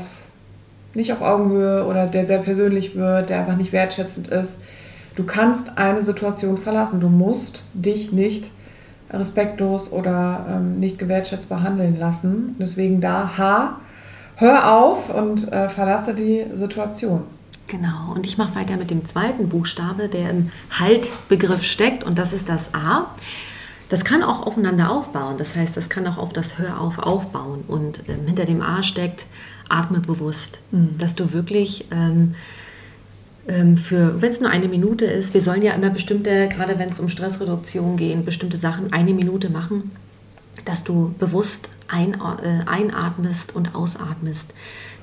nicht 0.95 1.13
auf 1.13 1.21
Augenhöhe 1.21 1.85
oder 1.85 2.07
der 2.07 2.25
sehr 2.25 2.39
persönlich 2.39 2.97
wird, 2.97 3.29
der 3.29 3.41
einfach 3.41 3.57
nicht 3.57 3.73
wertschätzend 3.73 4.29
ist. 4.29 4.63
Du 5.15 5.25
kannst 5.25 5.77
eine 5.77 6.01
Situation 6.01 6.57
verlassen. 6.57 7.01
Du 7.01 7.11
musst 7.11 7.65
dich 7.75 8.13
nicht 8.13 8.51
respektlos 9.11 9.93
oder 9.93 10.47
ähm, 10.49 10.81
nicht 10.81 10.99
gewertschätzt 10.99 11.51
behandeln 11.51 11.99
lassen. 11.99 12.57
Deswegen 12.59 13.03
da, 13.03 13.37
H, 13.37 13.79
hör 14.37 14.75
auf 14.75 15.15
und 15.15 15.53
äh, 15.53 15.69
verlasse 15.69 16.15
die 16.15 16.47
Situation. 16.55 17.25
Genau, 17.67 18.13
und 18.15 18.27
ich 18.27 18.39
mache 18.39 18.55
weiter 18.55 18.77
mit 18.77 18.91
dem 18.91 19.05
zweiten 19.07 19.49
Buchstabe, 19.49 20.09
der 20.09 20.31
im 20.31 20.53
Haltbegriff 20.71 21.65
steckt, 21.65 22.05
und 22.05 22.17
das 22.17 22.33
ist 22.33 22.49
das 22.49 22.73
A. 22.75 23.15
Das 23.89 24.05
kann 24.05 24.23
auch 24.23 24.47
aufeinander 24.47 24.91
aufbauen. 24.91 25.39
Das 25.39 25.55
heißt, 25.55 25.77
das 25.77 25.89
kann 25.89 26.07
auch 26.07 26.19
auf 26.19 26.33
das 26.33 26.59
Hör 26.59 26.81
auf 26.81 26.99
aufbauen. 26.99 27.65
Und 27.69 28.01
ähm, 28.09 28.27
hinter 28.27 28.45
dem 28.45 28.61
A 28.61 28.83
steckt, 28.83 29.27
atme 29.69 30.01
bewusst. 30.01 30.61
Mhm. 30.73 30.99
Dass 30.99 31.15
du 31.15 31.33
wirklich 31.33 31.87
ähm, 31.93 32.35
ähm, 33.49 33.79
für, 33.79 34.21
wenn 34.21 34.31
es 34.31 34.41
nur 34.41 34.51
eine 34.51 34.69
Minute 34.69 35.05
ist, 35.05 35.35
wir 35.35 35.41
sollen 35.41 35.63
ja 35.63 35.73
immer 35.73 35.91
bestimmte, 35.91 36.49
gerade 36.49 36.79
wenn 36.79 36.89
es 36.89 37.01
um 37.01 37.09
Stressreduktion 37.09 37.97
geht, 37.97 38.25
bestimmte 38.25 38.57
Sachen 38.57 38.93
eine 38.93 39.15
Minute 39.15 39.51
machen, 39.51 39.93
dass 40.65 40.83
du 40.83 41.15
bewusst 41.19 41.71
ein, 41.89 42.15
äh, 42.15 42.65
einatmest 42.67 43.55
und 43.55 43.75
ausatmest 43.75 44.53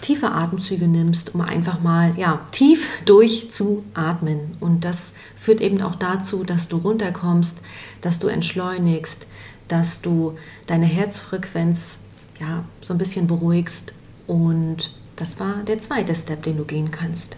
tiefe 0.04 0.32
Atemzüge 0.32 0.88
nimmst, 0.88 1.34
um 1.34 1.42
einfach 1.42 1.80
mal 1.82 2.14
ja, 2.18 2.42
tief 2.52 2.90
durchzuatmen. 3.06 4.58
Und 4.60 4.84
das 4.84 5.14
führt 5.36 5.62
eben 5.62 5.82
auch 5.82 5.96
dazu, 5.96 6.44
dass 6.44 6.68
du 6.68 6.78
runterkommst, 6.78 7.58
dass 8.02 8.20
du 8.20 8.28
entschleunigst, 8.28 9.26
dass 9.70 10.02
du 10.02 10.38
deine 10.68 10.86
Herzfrequenz 10.86 12.00
ja, 12.40 12.66
so 12.82 12.94
ein 12.94 12.98
bisschen 12.98 13.28
beruhigst. 13.28 13.94
Und 14.28 14.92
das 15.16 15.40
war 15.40 15.64
der 15.66 15.80
zweite 15.80 16.14
Step, 16.16 16.44
den 16.44 16.58
du 16.58 16.66
gehen 16.66 16.92
kannst. 16.92 17.38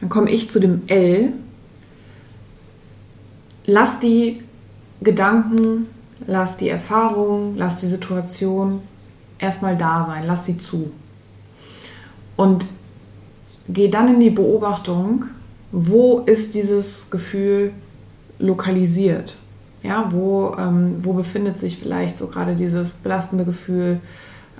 Dann 0.00 0.10
komme 0.10 0.30
ich 0.30 0.50
zu 0.50 0.60
dem 0.60 0.82
L. 0.86 1.32
Lass 3.64 4.00
die 4.00 4.42
Gedanken, 5.00 5.86
lass 6.26 6.58
die 6.58 6.68
Erfahrung, 6.68 7.54
lass 7.56 7.76
die 7.76 7.86
Situation 7.86 8.82
erstmal 9.38 9.78
da 9.78 10.04
sein, 10.04 10.24
lass 10.26 10.44
sie 10.44 10.58
zu. 10.58 10.92
Und 12.40 12.68
geh 13.68 13.88
dann 13.88 14.08
in 14.14 14.18
die 14.18 14.30
Beobachtung, 14.30 15.26
wo 15.72 16.20
ist 16.20 16.54
dieses 16.54 17.10
Gefühl 17.10 17.72
lokalisiert? 18.38 19.36
Ja, 19.82 20.08
wo, 20.10 20.56
ähm, 20.58 20.96
wo 21.04 21.12
befindet 21.12 21.58
sich 21.58 21.76
vielleicht 21.76 22.16
so 22.16 22.28
gerade 22.28 22.56
dieses 22.56 22.92
belastende 22.92 23.44
Gefühl? 23.44 24.00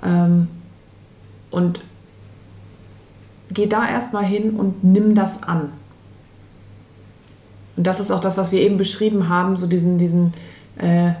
Ähm, 0.03 0.47
und 1.49 1.81
geh 3.49 3.65
da 3.65 3.89
erstmal 3.89 4.25
hin 4.25 4.59
und 4.59 4.83
nimm 4.83 5.15
das 5.15 5.41
an. 5.41 5.69
Und 7.77 7.87
das 7.87 7.99
ist 7.99 8.11
auch 8.11 8.21
das, 8.21 8.37
was 8.37 8.51
wir 8.51 8.61
eben 8.61 8.77
beschrieben 8.77 9.27
haben, 9.27 9.57
so 9.57 9.65
diesen, 9.65 9.97
diesen, 9.97 10.35
äh, 10.77 11.13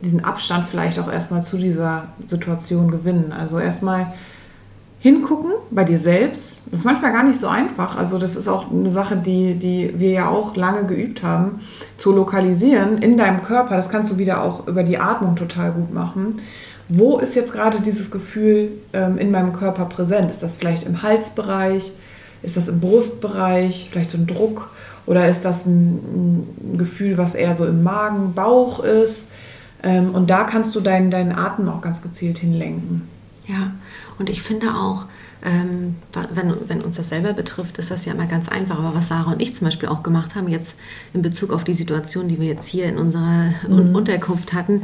diesen 0.00 0.24
Abstand 0.24 0.66
vielleicht 0.66 0.98
auch 0.98 1.12
erstmal 1.12 1.42
zu 1.42 1.58
dieser 1.58 2.04
Situation 2.26 2.90
gewinnen. 2.90 3.32
Also 3.32 3.58
erstmal 3.58 4.14
hingucken 5.06 5.52
bei 5.70 5.84
dir 5.84 5.98
selbst. 5.98 6.62
Das 6.66 6.80
ist 6.80 6.84
manchmal 6.84 7.12
gar 7.12 7.22
nicht 7.22 7.38
so 7.38 7.46
einfach. 7.46 7.96
Also 7.96 8.18
das 8.18 8.34
ist 8.34 8.48
auch 8.48 8.72
eine 8.72 8.90
Sache, 8.90 9.16
die, 9.16 9.54
die 9.54 9.94
wir 9.96 10.10
ja 10.10 10.28
auch 10.28 10.56
lange 10.56 10.84
geübt 10.84 11.22
haben, 11.22 11.60
zu 11.96 12.10
lokalisieren 12.10 12.98
in 12.98 13.16
deinem 13.16 13.40
Körper. 13.42 13.76
Das 13.76 13.88
kannst 13.88 14.10
du 14.10 14.18
wieder 14.18 14.42
auch 14.42 14.66
über 14.66 14.82
die 14.82 14.98
Atmung 14.98 15.36
total 15.36 15.70
gut 15.70 15.94
machen. 15.94 16.38
Wo 16.88 17.18
ist 17.18 17.36
jetzt 17.36 17.52
gerade 17.52 17.80
dieses 17.80 18.10
Gefühl 18.10 18.72
ähm, 18.92 19.16
in 19.16 19.30
meinem 19.30 19.52
Körper 19.52 19.84
präsent? 19.84 20.28
Ist 20.28 20.42
das 20.42 20.56
vielleicht 20.56 20.84
im 20.84 21.02
Halsbereich? 21.02 21.92
Ist 22.42 22.56
das 22.56 22.66
im 22.66 22.80
Brustbereich? 22.80 23.90
Vielleicht 23.92 24.10
so 24.10 24.18
ein 24.18 24.26
Druck? 24.26 24.70
Oder 25.06 25.28
ist 25.28 25.44
das 25.44 25.66
ein, 25.66 26.42
ein 26.64 26.78
Gefühl, 26.78 27.16
was 27.16 27.36
eher 27.36 27.54
so 27.54 27.64
im 27.64 27.84
Magen, 27.84 28.34
Bauch 28.34 28.82
ist? 28.82 29.28
Ähm, 29.84 30.16
und 30.16 30.30
da 30.30 30.42
kannst 30.42 30.74
du 30.74 30.80
deinen, 30.80 31.12
deinen 31.12 31.30
Atem 31.30 31.68
auch 31.68 31.80
ganz 31.80 32.02
gezielt 32.02 32.38
hinlenken. 32.38 33.02
Ja, 33.46 33.70
und 34.18 34.30
ich 34.30 34.42
finde 34.42 34.74
auch, 34.74 35.04
ähm, 35.44 35.96
wenn, 36.32 36.68
wenn 36.68 36.80
uns 36.82 36.96
das 36.96 37.10
selber 37.10 37.32
betrifft, 37.32 37.78
ist 37.78 37.90
das 37.90 38.04
ja 38.04 38.12
immer 38.12 38.26
ganz 38.26 38.48
einfach. 38.48 38.78
Aber 38.78 38.94
was 38.94 39.08
Sarah 39.08 39.32
und 39.32 39.40
ich 39.40 39.54
zum 39.54 39.66
Beispiel 39.66 39.88
auch 39.88 40.02
gemacht 40.02 40.34
haben, 40.34 40.48
jetzt 40.48 40.76
in 41.12 41.22
Bezug 41.22 41.52
auf 41.52 41.62
die 41.62 41.74
Situation, 41.74 42.28
die 42.28 42.40
wir 42.40 42.46
jetzt 42.46 42.66
hier 42.66 42.86
in 42.86 42.96
unserer 42.96 43.52
mhm. 43.68 43.94
Unterkunft 43.94 44.54
hatten, 44.54 44.82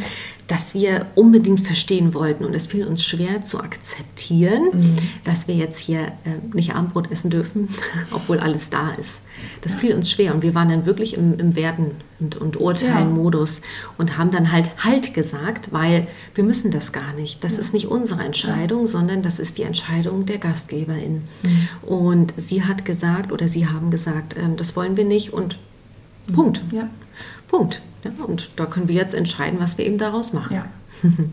dass 0.52 0.74
wir 0.74 1.06
unbedingt 1.14 1.60
verstehen 1.60 2.12
wollten. 2.12 2.44
Und 2.44 2.52
es 2.52 2.66
fiel 2.66 2.86
uns 2.86 3.02
schwer 3.02 3.42
zu 3.42 3.60
akzeptieren, 3.60 4.64
mhm. 4.74 4.98
dass 5.24 5.48
wir 5.48 5.54
jetzt 5.54 5.78
hier 5.78 6.00
äh, 6.00 6.54
nicht 6.54 6.74
Abendbrot 6.74 7.10
essen 7.10 7.30
dürfen, 7.30 7.70
obwohl 8.10 8.38
alles 8.38 8.68
da 8.68 8.90
ist. 9.00 9.20
Das 9.62 9.74
fiel 9.74 9.94
uns 9.94 10.10
schwer 10.10 10.34
und 10.34 10.42
wir 10.42 10.54
waren 10.54 10.68
dann 10.68 10.84
wirklich 10.84 11.14
im, 11.14 11.38
im 11.40 11.56
Werten 11.56 11.92
und, 12.20 12.36
und 12.36 12.60
Urteilen-Modus 12.60 13.58
ja. 13.58 13.64
und 13.96 14.18
haben 14.18 14.30
dann 14.30 14.52
halt 14.52 14.70
Halt 14.84 15.14
gesagt, 15.14 15.72
weil 15.72 16.06
wir 16.34 16.44
müssen 16.44 16.70
das 16.70 16.92
gar 16.92 17.14
nicht. 17.14 17.42
Das 17.42 17.54
ja. 17.54 17.60
ist 17.60 17.72
nicht 17.72 17.86
unsere 17.86 18.22
Entscheidung, 18.22 18.80
ja. 18.82 18.86
sondern 18.88 19.22
das 19.22 19.38
ist 19.38 19.56
die 19.56 19.62
Entscheidung 19.62 20.26
der 20.26 20.36
Gastgeberin. 20.36 21.22
Mhm. 21.42 21.68
Und 21.88 22.34
sie 22.36 22.62
hat 22.62 22.84
gesagt 22.84 23.32
oder 23.32 23.48
sie 23.48 23.66
haben 23.66 23.90
gesagt, 23.90 24.36
ähm, 24.36 24.58
das 24.58 24.76
wollen 24.76 24.98
wir 24.98 25.06
nicht 25.06 25.32
und 25.32 25.58
mhm. 26.26 26.34
Punkt. 27.48 27.80
Punkt. 28.10 28.28
und 28.28 28.50
da 28.56 28.66
können 28.66 28.88
wir 28.88 28.94
jetzt 28.94 29.14
entscheiden, 29.14 29.60
was 29.60 29.78
wir 29.78 29.86
eben 29.86 29.98
daraus 29.98 30.32
machen. 30.32 30.62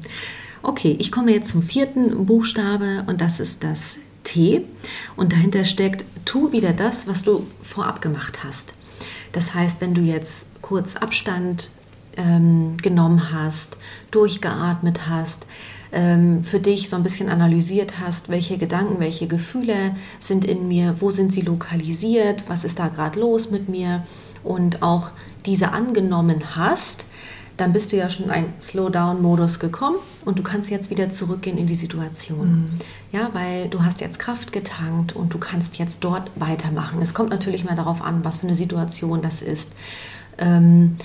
Okay, 0.62 0.97
ich 0.99 1.12
komme 1.12 1.32
jetzt 1.32 1.51
zum 1.51 1.63
vierten 1.63 2.25
Buchstabe 2.25 3.05
und 3.08 3.21
das 3.21 3.39
ist 3.39 3.63
das 3.63 3.97
T 4.25 4.65
und 5.15 5.32
dahinter 5.32 5.63
steckt, 5.63 6.03
tu 6.25 6.51
wieder 6.51 6.73
das, 6.73 7.08
was 7.08 7.23
du 7.23 7.47
vorab 7.63 8.01
gemacht 8.01 8.43
hast. 8.43 8.73
Das 9.32 9.53
heißt, 9.53 9.79
wenn 9.79 9.93
du 9.93 10.01
jetzt 10.01 10.47
kurz 10.62 10.97
Abstand 10.97 11.69
ähm, 12.17 12.75
genommen 12.77 13.32
hast, 13.32 13.77
durchgeatmet 14.12 15.08
hast, 15.08 15.45
ähm, 15.91 16.43
für 16.43 16.60
dich 16.60 16.89
so 16.89 16.97
ein 16.97 17.03
bisschen 17.03 17.29
analysiert 17.29 17.99
hast, 17.99 18.27
welche 18.27 18.58
Gedanken, 18.58 18.99
welche 18.99 19.27
Gefühle 19.27 19.95
sind 20.19 20.43
in 20.43 20.67
mir, 20.67 20.97
wo 20.99 21.12
sind 21.12 21.34
sie 21.34 21.41
lokalisiert, 21.41 22.43
was 22.49 22.65
ist 22.65 22.79
da 22.79 22.89
gerade 22.89 23.19
los 23.19 23.49
mit 23.49 23.69
mir 23.69 24.03
und 24.43 24.84
auch 24.84 25.12
diese 25.45 25.71
angenommen 25.71 26.56
hast, 26.56 27.06
dann 27.60 27.73
bist 27.73 27.91
du 27.91 27.97
ja 27.97 28.10
schon 28.10 28.25
in 28.25 28.32
einen 28.32 28.54
Slowdown-Modus 28.62 29.60
gekommen 29.60 29.97
und 30.23 30.39
du 30.39 30.43
kannst 30.43 30.69
jetzt 30.69 30.89
wieder 30.89 31.10
zurückgehen 31.10 31.58
in 31.58 31.67
die 31.67 31.75
Situation. 31.75 32.47
Mhm. 32.47 32.69
Ja, 33.12 33.30
weil 33.34 33.67
du 33.67 33.84
hast 33.84 33.99
jetzt 33.99 34.17
Kraft 34.17 34.54
getankt 34.54 35.13
und 35.13 35.34
du 35.34 35.39
kannst 35.39 35.78
jetzt 35.78 36.04
dort 36.04 36.32
weitermachen. 36.36 37.02
Es 37.02 37.13
kommt 37.13 37.32
natürlich 37.32 37.65
mal 37.65 37.75
darauf 37.75 38.02
an, 38.02 38.23
was 38.23 38.38
für 38.38 38.47
eine 38.47 38.56
Situation 38.56 39.21
das 39.21 39.41
ist. 39.41 39.67
Ähm, 40.38 40.95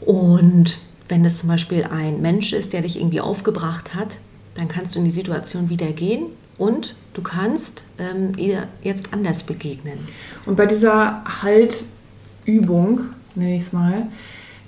und 0.00 0.78
wenn 1.08 1.24
es 1.24 1.38
zum 1.38 1.48
Beispiel 1.48 1.84
ein 1.84 2.20
Mensch 2.20 2.52
ist, 2.52 2.72
der 2.72 2.82
dich 2.82 2.98
irgendwie 2.98 3.20
aufgebracht 3.20 3.94
hat, 3.94 4.16
dann 4.54 4.68
kannst 4.68 4.94
du 4.94 4.98
in 4.98 5.04
die 5.04 5.10
Situation 5.10 5.68
wieder 5.68 5.92
gehen 5.92 6.26
und 6.58 6.94
du 7.12 7.22
kannst 7.22 7.84
ähm, 7.98 8.32
ihr 8.36 8.68
jetzt 8.82 9.12
anders 9.12 9.44
begegnen. 9.44 9.98
Und 10.46 10.56
bei 10.56 10.66
dieser 10.66 11.22
Haltübung, 11.42 13.13
nenne 13.36 13.56
ich 13.56 13.62
es 13.62 13.72
mal, 13.72 14.06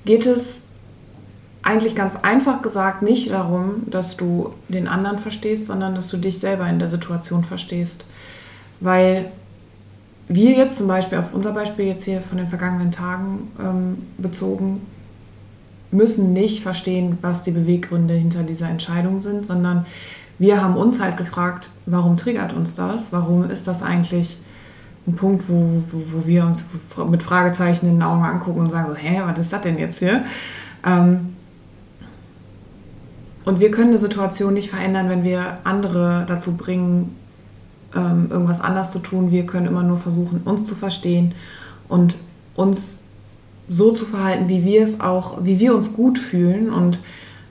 geht 0.05 0.27
es 0.27 0.67
eigentlich 1.63 1.97
ganz 1.97 2.17
einfach 2.17 2.63
gesagt 2.63 3.03
nicht 3.03 3.31
darum, 3.31 3.83
dass 3.87 4.17
du 4.17 4.55
den 4.69 4.87
anderen 4.87 5.19
verstehst, 5.19 5.67
sondern 5.67 5.97
dass 5.97 6.09
du 6.09 6.17
dich 6.17 6.39
selber 6.39 6.69
in 6.69 6.79
der 6.79 6.89
Situation 6.89 7.43
verstehst. 7.43 8.05
Weil 8.79 9.33
wir 10.29 10.53
jetzt 10.53 10.79
zum 10.79 10.87
Beispiel, 10.87 11.19
auf 11.19 11.33
unser 11.35 11.53
Beispiel 11.53 11.87
jetzt 11.87 12.05
hier 12.05 12.21
von 12.21 12.39
den 12.39 12.49
vergangenen 12.49 12.93
Tagen 12.93 13.51
ähm, 13.61 13.99
bezogen, 14.17 14.81
müssen 15.91 16.33
nicht 16.33 16.63
verstehen, 16.63 17.19
was 17.23 17.43
die 17.43 17.53
Beweggründe 17.53 18.15
hinter 18.15 18.43
dieser 18.43 18.69
Entscheidung 18.69 19.21
sind, 19.21 19.47
sondern 19.47 19.87
wir 20.39 20.63
haben 20.63 20.77
uns 20.77 21.01
halt 21.01 21.17
gefragt, 21.17 21.71
warum 21.87 22.17
triggert 22.17 22.53
uns 22.53 22.75
das? 22.75 23.13
Warum 23.13 23.49
ist 23.51 23.67
das 23.67 23.83
eigentlich 23.83 24.39
ein 25.07 25.15
Punkt, 25.15 25.49
wo, 25.49 25.83
wo, 25.91 26.03
wo 26.13 26.27
wir 26.27 26.45
uns 26.45 26.65
mit 27.09 27.23
Fragezeichen 27.23 27.87
in 27.87 27.95
den 27.95 28.03
Augen 28.03 28.25
angucken 28.25 28.61
und 28.61 28.71
sagen, 28.71 28.95
hä, 28.97 29.23
was 29.25 29.39
ist 29.39 29.53
das 29.53 29.61
denn 29.61 29.79
jetzt 29.79 29.99
hier? 29.99 30.25
Ähm, 30.85 31.35
und 33.45 33.61
wir 33.61 33.71
können 33.71 33.91
eine 33.91 33.99
Situation 33.99 34.55
nicht 34.55 34.71
verändern, 34.71 35.09
wenn 35.09 35.25
wir 35.25 35.59
andere 35.63 36.25
dazu 36.27 36.57
bringen, 36.57 37.15
ähm, 37.95 38.29
irgendwas 38.31 38.61
anders 38.61 38.91
zu 38.91 38.99
tun. 38.99 39.31
Wir 39.31 39.47
können 39.47 39.67
immer 39.67 39.85
nur 39.85 39.99
versuchen, 39.99 40.41
uns 40.45 40.67
zu 40.67 40.75
verstehen 40.75 41.35
und 41.89 42.17
uns 42.57 43.05
so 43.69 43.93
zu 43.93 44.05
verhalten, 44.05 44.49
wie 44.49 44.65
wir 44.65 44.83
es 44.83 45.01
auch, 45.01 45.45
wie 45.45 45.61
wir 45.61 45.75
uns 45.75 45.93
gut 45.93 46.19
fühlen 46.19 46.73
und, 46.73 46.99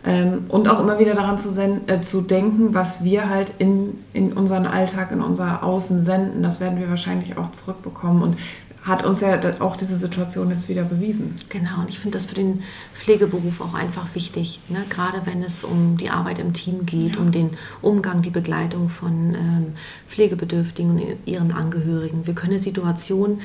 ähm, 0.06 0.46
und 0.50 0.70
auch 0.70 0.80
immer 0.80 1.00
wieder 1.00 1.16
daran 1.16 1.40
zu, 1.40 1.50
äh, 1.88 2.02
zu 2.02 2.22
denken, 2.22 2.74
was 2.74 3.04
wir 3.04 3.30
halt 3.30 3.54
in, 3.58 3.98
in 4.14 4.34
unseren 4.34 4.68
Alltag, 4.68 5.12
in 5.12 5.22
unser 5.22 5.64
Außen 5.64 6.02
senden. 6.02 6.44
Das 6.44 6.60
werden 6.60 6.80
wir 6.80 6.90
wahrscheinlich 6.90 7.38
auch 7.38 7.52
zurückbekommen. 7.52 8.22
Und 8.22 8.38
hat 8.86 9.04
uns 9.04 9.22
ja 9.22 9.40
auch 9.62 9.76
diese 9.76 9.98
Situation 9.98 10.52
jetzt 10.52 10.70
wieder 10.70 10.84
bewiesen. 10.84 11.36
Genau, 11.50 11.82
und 11.82 11.90
ich 11.90 12.00
finde 12.00 12.20
das 12.20 12.28
für 12.28 12.36
den 12.36 12.62
Pflegeberuf 12.94 13.60
auch 13.60 13.74
einfach 13.74 14.14
wichtig, 14.14 14.60
ne? 14.70 14.78
gerade 14.90 15.22
wenn 15.26 15.42
es 15.42 15.64
um 15.64 15.98
die 15.98 16.12
Arbeit 16.12 16.38
im 16.38 16.54
Team 16.54 16.86
geht, 16.86 17.16
ja. 17.16 17.20
um 17.20 17.32
den 17.32 17.58
Umgang, 17.82 18.22
die 18.22 18.30
Begleitung 18.30 18.90
von 18.90 19.34
ähm, 19.34 19.74
Pflegebedürftigen 20.08 20.92
und 20.92 21.18
ihren 21.26 21.52
Angehörigen. 21.52 22.28
Wir 22.28 22.36
können 22.36 22.60
Situationen 22.60 23.42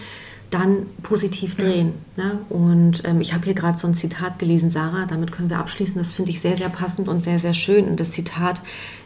dann 0.50 0.86
positiv 1.02 1.54
drehen. 1.54 1.94
Ne? 2.16 2.38
Und 2.48 3.02
ähm, 3.04 3.20
ich 3.20 3.32
habe 3.32 3.44
hier 3.44 3.54
gerade 3.54 3.78
so 3.78 3.86
ein 3.86 3.94
Zitat 3.94 4.38
gelesen, 4.40 4.70
Sarah, 4.70 5.06
damit 5.06 5.30
können 5.30 5.48
wir 5.48 5.58
abschließen. 5.58 5.96
Das 5.96 6.12
finde 6.12 6.32
ich 6.32 6.40
sehr, 6.40 6.56
sehr 6.56 6.68
passend 6.68 7.08
und 7.08 7.22
sehr, 7.22 7.38
sehr 7.38 7.54
schön. 7.54 7.86
Und 7.86 8.00
das 8.00 8.10
Zitat 8.10 8.60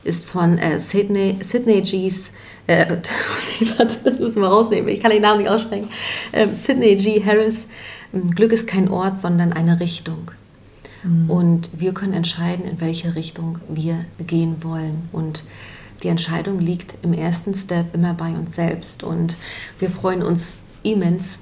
ist 0.04 0.24
von 0.24 0.57
äh, 0.57 0.80
Sydney, 0.80 1.37
Sydney 1.42 1.83
G's, 1.83 2.33
äh, 2.66 2.96
das 3.78 4.18
müssen 4.18 4.40
wir 4.40 4.48
rausnehmen, 4.48 4.88
ich 4.88 5.00
kann 5.00 5.11
den 5.11 5.22
Namen 5.22 5.40
nicht 5.40 5.50
aussprechen, 5.50 5.88
äh, 6.33 6.48
Sydney 6.48 6.96
G. 6.96 7.22
Harris, 7.22 7.66
ähm, 8.14 8.30
Glück 8.30 8.52
ist 8.52 8.66
kein 8.66 8.88
Ort, 8.88 9.20
sondern 9.20 9.52
eine 9.52 9.80
Richtung. 9.80 10.30
Mhm. 11.02 11.30
Und 11.30 11.70
wir 11.78 11.92
können 11.92 12.14
entscheiden, 12.14 12.64
in 12.64 12.80
welche 12.80 13.14
Richtung 13.14 13.59
wir 13.68 14.04
gehen 14.26 14.62
wollen. 14.62 15.09
Und 15.12 15.44
die 16.02 16.09
Entscheidung 16.09 16.61
liegt 16.61 16.94
im 17.02 17.12
ersten 17.12 17.54
Step 17.54 17.94
immer 17.94 18.14
bei 18.14 18.30
uns 18.30 18.54
selbst. 18.54 19.02
Und 19.02 19.37
wir 19.78 19.90
freuen 19.90 20.22
uns 20.22 20.54
immens, 20.85 21.40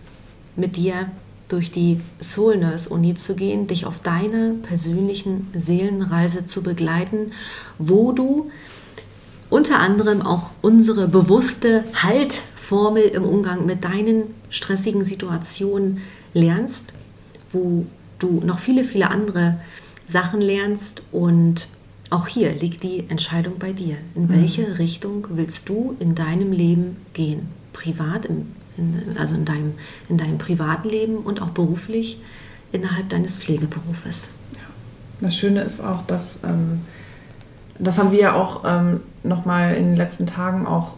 mit 0.57 0.77
dir 0.77 1.11
durch 1.49 1.71
die 1.71 2.01
Soul 2.21 2.57
Nurse 2.57 2.89
Uni 2.89 3.15
zu 3.15 3.35
gehen, 3.35 3.67
dich 3.67 3.85
auf 3.85 3.99
deiner 3.99 4.55
persönlichen 4.63 5.49
Seelenreise 5.55 6.47
zu 6.47 6.63
begleiten, 6.63 7.33
wo 7.79 8.13
du 8.13 8.51
unter 9.51 9.79
anderem 9.81 10.23
auch 10.23 10.51
unsere 10.63 11.09
bewusste 11.09 11.85
Haltformel 11.95 13.03
im 13.03 13.25
Umgang 13.25 13.67
mit 13.67 13.85
deinen 13.85 14.35
stressigen 14.49 15.05
Situationen 15.05 16.01
lernst, 16.33 16.95
wo 17.53 17.85
du 18.19 18.41
noch 18.43 18.59
viele, 18.59 18.85
viele 18.85 19.11
andere 19.11 19.61
Sachen 20.09 20.41
lernst 20.41 21.03
und 21.13 21.69
auch 22.09 22.29
hier 22.29 22.53
liegt 22.53 22.83
die 22.83 23.05
Entscheidung 23.09 23.55
bei 23.59 23.73
dir. 23.73 23.97
In 24.15 24.25
mhm. 24.25 24.29
welche 24.31 24.79
Richtung 24.79 25.27
willst 25.31 25.69
du 25.69 25.97
in 25.99 26.15
deinem 26.15 26.53
Leben 26.53 26.97
gehen? 27.13 27.49
Privat, 27.73 28.27
im 28.27 28.47
in, 28.77 29.17
also 29.19 29.35
in 29.35 29.45
deinem, 29.45 29.75
in 30.09 30.19
deinem 30.19 30.39
privaten 30.39 30.89
Leben 30.89 31.19
und 31.19 31.43
auch 31.43 31.51
beruflich 31.51 32.21
innerhalb 32.73 33.09
deines 33.09 33.39
Pflegeberufes. 33.39 34.31
Ja. 34.55 34.61
Das 35.21 35.37
Schöne 35.37 35.63
ist 35.63 35.81
auch, 35.81 36.07
dass, 36.07 36.43
ähm, 36.45 36.83
das 37.79 37.99
haben 37.99 38.11
wir 38.11 38.21
ja 38.21 38.35
auch 38.35 38.65
ähm, 38.65 39.01
nochmal 39.23 39.75
in 39.75 39.89
den 39.89 39.97
letzten 39.97 40.27
Tagen 40.27 40.67
auch 40.67 40.95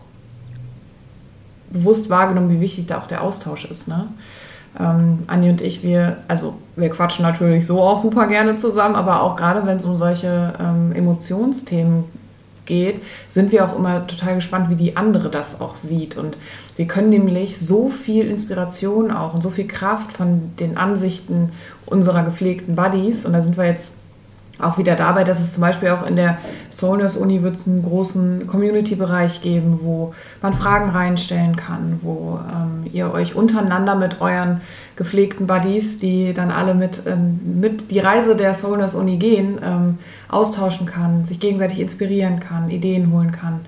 bewusst 1.70 2.09
wahrgenommen, 2.09 2.51
wie 2.51 2.61
wichtig 2.61 2.87
da 2.87 2.99
auch 2.99 3.07
der 3.07 3.22
Austausch 3.22 3.64
ist. 3.64 3.89
Ne? 3.89 4.07
Ähm, 4.79 5.20
Anni 5.27 5.51
und 5.51 5.61
ich, 5.61 5.83
wir, 5.83 6.18
also 6.29 6.55
wir 6.77 6.91
quatschen 6.91 7.25
natürlich 7.25 7.66
so 7.66 7.81
auch 7.81 7.99
super 7.99 8.27
gerne 8.29 8.57
zusammen, 8.57 8.95
aber 8.95 9.22
auch 9.22 9.37
gerade 9.37 9.66
wenn 9.66 9.77
es 9.77 9.85
um 9.85 9.97
solche 9.97 10.55
ähm, 10.61 10.93
Emotionsthemen 10.93 12.05
geht, 12.66 13.02
sind 13.28 13.52
wir 13.52 13.64
auch 13.64 13.76
immer 13.76 14.06
total 14.06 14.36
gespannt, 14.36 14.70
wie 14.70 14.76
die 14.76 14.96
andere 14.96 15.30
das 15.30 15.60
auch 15.60 15.74
sieht. 15.74 16.16
Und 16.16 16.38
wir 16.76 16.86
können 16.86 17.10
nämlich 17.10 17.58
so 17.58 17.88
viel 17.88 18.28
Inspiration 18.28 19.10
auch 19.10 19.34
und 19.34 19.42
so 19.42 19.50
viel 19.50 19.66
Kraft 19.66 20.12
von 20.12 20.52
den 20.58 20.76
Ansichten 20.76 21.52
unserer 21.86 22.22
gepflegten 22.22 22.74
Buddies, 22.74 23.26
und 23.26 23.32
da 23.32 23.42
sind 23.42 23.56
wir 23.56 23.66
jetzt 23.66 23.98
auch 24.61 24.78
wieder 24.78 24.94
dabei, 24.94 25.24
dass 25.24 25.40
es 25.40 25.52
zum 25.52 25.62
Beispiel 25.62 25.90
auch 25.90 26.07
in 26.07 26.16
der 26.16 26.38
Soulness 26.70 27.16
Uni 27.16 27.42
wird 27.42 27.57
es 27.57 27.66
einen 27.66 27.82
großen 27.82 28.46
Community-Bereich 28.46 29.42
geben, 29.42 29.80
wo 29.82 30.14
man 30.42 30.55
Fragen 30.55 30.90
reinstellen 30.90 31.57
kann, 31.57 31.98
wo 32.02 32.38
ähm, 32.52 32.88
ihr 32.92 33.12
euch 33.12 33.34
untereinander 33.34 33.96
mit 33.96 34.20
euren 34.20 34.61
gepflegten 34.96 35.46
Buddies, 35.46 35.98
die 35.98 36.34
dann 36.34 36.50
alle 36.50 36.74
mit, 36.74 37.02
ähm, 37.07 37.40
mit 37.61 37.90
die 37.90 37.98
Reise 37.98 38.36
der 38.36 38.55
Soulness 38.55 38.94
Uni 38.94 39.16
gehen, 39.16 39.59
ähm, 39.62 39.98
austauschen 40.28 40.86
kann, 40.86 41.24
sich 41.24 41.40
gegenseitig 41.40 41.80
inspirieren 41.80 42.38
kann, 42.38 42.70
Ideen 42.70 43.12
holen 43.12 43.32
kann. 43.32 43.61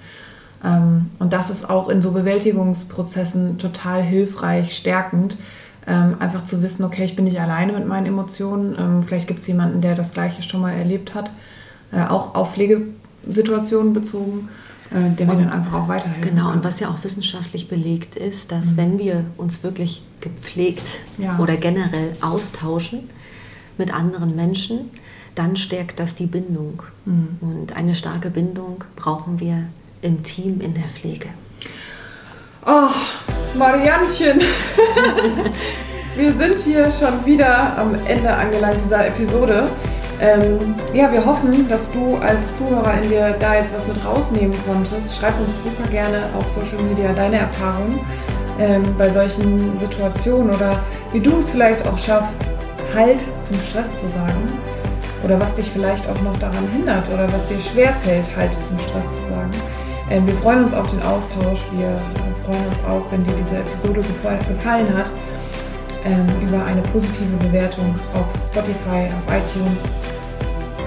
Ähm, 0.64 1.10
und 1.18 1.32
das 1.32 1.50
ist 1.50 1.68
auch 1.68 1.88
in 1.88 2.00
so 2.00 2.12
Bewältigungsprozessen 2.12 3.58
total 3.58 4.02
hilfreich, 4.02 4.76
stärkend, 4.76 5.36
ähm, 5.86 6.16
einfach 6.18 6.44
zu 6.44 6.62
wissen, 6.62 6.84
okay, 6.84 7.04
ich 7.04 7.16
bin 7.16 7.24
nicht 7.24 7.40
alleine 7.40 7.72
mit 7.72 7.86
meinen 7.86 8.06
Emotionen. 8.06 8.76
Ähm, 8.78 9.02
vielleicht 9.02 9.28
gibt 9.28 9.40
es 9.40 9.46
jemanden, 9.46 9.80
der 9.80 9.94
das 9.94 10.12
Gleiche 10.12 10.42
schon 10.42 10.60
mal 10.60 10.72
erlebt 10.72 11.14
hat, 11.14 11.30
äh, 11.92 12.02
auch 12.02 12.34
auf 12.34 12.54
Pflegesituationen 12.54 13.92
bezogen, 13.92 14.48
äh, 14.90 15.10
der 15.16 15.26
mir 15.26 15.36
dann 15.36 15.50
einfach 15.50 15.74
auch 15.74 15.88
weiterhelfen 15.88 16.30
Genau, 16.30 16.46
kann. 16.46 16.58
und 16.58 16.64
was 16.64 16.80
ja 16.80 16.88
auch 16.88 17.02
wissenschaftlich 17.04 17.68
belegt 17.68 18.16
ist, 18.16 18.50
dass 18.50 18.72
mhm. 18.72 18.76
wenn 18.76 18.98
wir 18.98 19.24
uns 19.36 19.62
wirklich 19.62 20.02
gepflegt 20.20 20.86
ja. 21.18 21.38
oder 21.38 21.56
generell 21.56 22.16
austauschen 22.20 23.08
mit 23.78 23.94
anderen 23.94 24.34
Menschen, 24.34 24.90
dann 25.36 25.56
stärkt 25.56 26.00
das 26.00 26.14
die 26.14 26.26
Bindung. 26.26 26.82
Mhm. 27.04 27.38
Und 27.40 27.76
eine 27.76 27.94
starke 27.94 28.30
Bindung 28.30 28.82
brauchen 28.96 29.38
wir 29.38 29.66
im 30.02 30.24
Team 30.24 30.60
in 30.60 30.74
der 30.74 30.84
Pflege. 30.84 31.28
Oh, 32.64 32.88
Marianchen. 33.56 34.40
wir 36.16 36.32
sind 36.34 36.58
hier 36.58 36.90
schon 36.90 37.24
wieder 37.24 37.76
am 37.78 37.94
Ende 38.06 38.32
angelangt 38.32 38.76
dieser 38.84 39.06
Episode. 39.06 39.68
Ähm, 40.20 40.74
ja, 40.94 41.12
wir 41.12 41.24
hoffen, 41.24 41.68
dass 41.68 41.90
du 41.92 42.16
als 42.16 42.56
Zuhörer 42.58 42.94
in 43.02 43.10
dir 43.10 43.36
da 43.38 43.54
jetzt 43.54 43.74
was 43.74 43.86
mit 43.86 44.02
rausnehmen 44.04 44.56
konntest. 44.66 45.16
Schreib 45.16 45.34
uns 45.46 45.62
super 45.62 45.88
gerne 45.90 46.24
auf 46.38 46.48
Social 46.48 46.82
Media 46.88 47.12
deine 47.12 47.38
Erfahrungen 47.38 48.00
ähm, 48.58 48.82
bei 48.96 49.10
solchen 49.10 49.76
Situationen 49.76 50.54
oder 50.54 50.82
wie 51.12 51.20
du 51.20 51.38
es 51.38 51.50
vielleicht 51.50 51.86
auch 51.86 51.98
schaffst, 51.98 52.38
Halt 52.94 53.26
zum 53.42 53.60
Stress 53.60 54.00
zu 54.00 54.08
sagen. 54.08 54.48
Oder 55.22 55.38
was 55.38 55.54
dich 55.54 55.68
vielleicht 55.70 56.08
auch 56.08 56.22
noch 56.22 56.36
daran 56.38 56.66
hindert 56.72 57.02
oder 57.12 57.30
was 57.32 57.48
dir 57.48 57.60
schwerfällt, 57.60 58.24
Halt 58.36 58.52
zum 58.64 58.78
Stress 58.78 59.10
zu 59.10 59.30
sagen. 59.30 59.50
Ähm, 60.08 60.26
wir 60.26 60.34
freuen 60.36 60.62
uns 60.62 60.72
auf 60.72 60.88
den 60.88 61.02
Austausch. 61.02 61.60
Wir 61.72 61.98
freuen 62.46 62.66
uns 62.68 62.78
auch, 62.84 63.02
wenn 63.10 63.24
dir 63.24 63.34
diese 63.34 63.58
Episode 63.58 64.00
gefallen 64.48 64.96
hat, 64.96 65.10
ähm, 66.04 66.26
über 66.46 66.64
eine 66.64 66.80
positive 66.82 67.36
Bewertung 67.38 67.94
auf 68.14 68.26
Spotify, 68.40 69.10
auf 69.10 69.26
iTunes, 69.34 69.84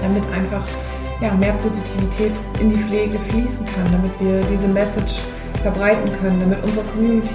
damit 0.00 0.24
einfach 0.32 0.64
ja, 1.20 1.34
mehr 1.34 1.52
Positivität 1.54 2.32
in 2.60 2.70
die 2.70 2.76
Pflege 2.76 3.18
fließen 3.18 3.66
kann, 3.66 3.84
damit 3.92 4.12
wir 4.20 4.40
diese 4.50 4.66
Message 4.66 5.20
verbreiten 5.62 6.10
können, 6.20 6.40
damit 6.40 6.64
unsere 6.64 6.86
Community 6.86 7.34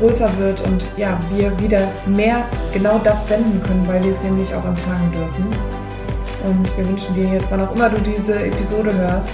größer 0.00 0.28
wird 0.38 0.60
und 0.62 0.84
ja, 0.96 1.16
wir 1.36 1.56
wieder 1.60 1.86
mehr 2.06 2.42
genau 2.72 2.98
das 3.04 3.28
senden 3.28 3.62
können, 3.62 3.86
weil 3.86 4.02
wir 4.02 4.10
es 4.10 4.20
nämlich 4.22 4.52
auch 4.52 4.64
empfangen 4.64 5.12
dürfen. 5.12 5.46
Und 6.42 6.76
wir 6.76 6.88
wünschen 6.88 7.14
dir 7.14 7.28
jetzt, 7.34 7.48
wann 7.50 7.60
auch 7.60 7.72
immer 7.72 7.88
du 7.88 7.98
diese 7.98 8.34
Episode 8.34 8.92
hörst, 8.92 9.30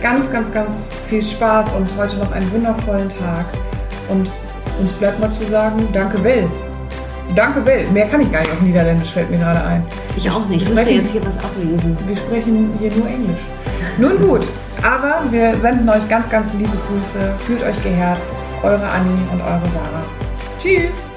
ganz, 0.00 0.30
ganz, 0.30 0.50
ganz 0.52 0.88
viel 1.08 1.20
Spaß 1.20 1.74
und 1.74 1.94
heute 1.98 2.16
noch 2.16 2.30
einen 2.30 2.50
wundervollen 2.52 3.10
Tag. 3.10 3.44
Und 4.08 4.30
uns 4.80 4.92
bleibt 4.92 5.20
mal 5.20 5.30
zu 5.30 5.44
sagen, 5.46 5.88
danke 5.92 6.22
Will. 6.22 6.48
Danke 7.34 7.64
Will. 7.66 7.88
Mehr 7.90 8.06
kann 8.06 8.20
ich 8.20 8.30
gar 8.30 8.40
nicht 8.40 8.52
auf 8.52 8.60
Niederländisch, 8.60 9.10
fällt 9.12 9.30
mir 9.30 9.38
gerade 9.38 9.64
ein. 9.64 9.84
Ich 10.16 10.30
auch 10.30 10.46
nicht. 10.46 10.62
Ich 10.62 10.68
müsste 10.68 10.90
jetzt 10.90 11.10
hier 11.10 11.22
was 11.24 11.36
ablesen. 11.38 11.96
Wir 12.06 12.16
sprechen 12.16 12.70
hier 12.78 12.92
nur 12.94 13.06
Englisch. 13.08 13.40
Nun 13.98 14.18
gut, 14.18 14.42
aber 14.82 15.22
wir 15.30 15.58
senden 15.58 15.88
euch 15.88 16.06
ganz, 16.08 16.28
ganz 16.28 16.52
liebe 16.54 16.76
Grüße. 16.88 17.32
Fühlt 17.46 17.62
euch 17.62 17.82
geherzt. 17.82 18.36
Eure 18.62 18.86
Anni 18.86 19.20
und 19.32 19.40
eure 19.40 19.68
Sarah. 19.68 20.04
Tschüss. 20.58 21.13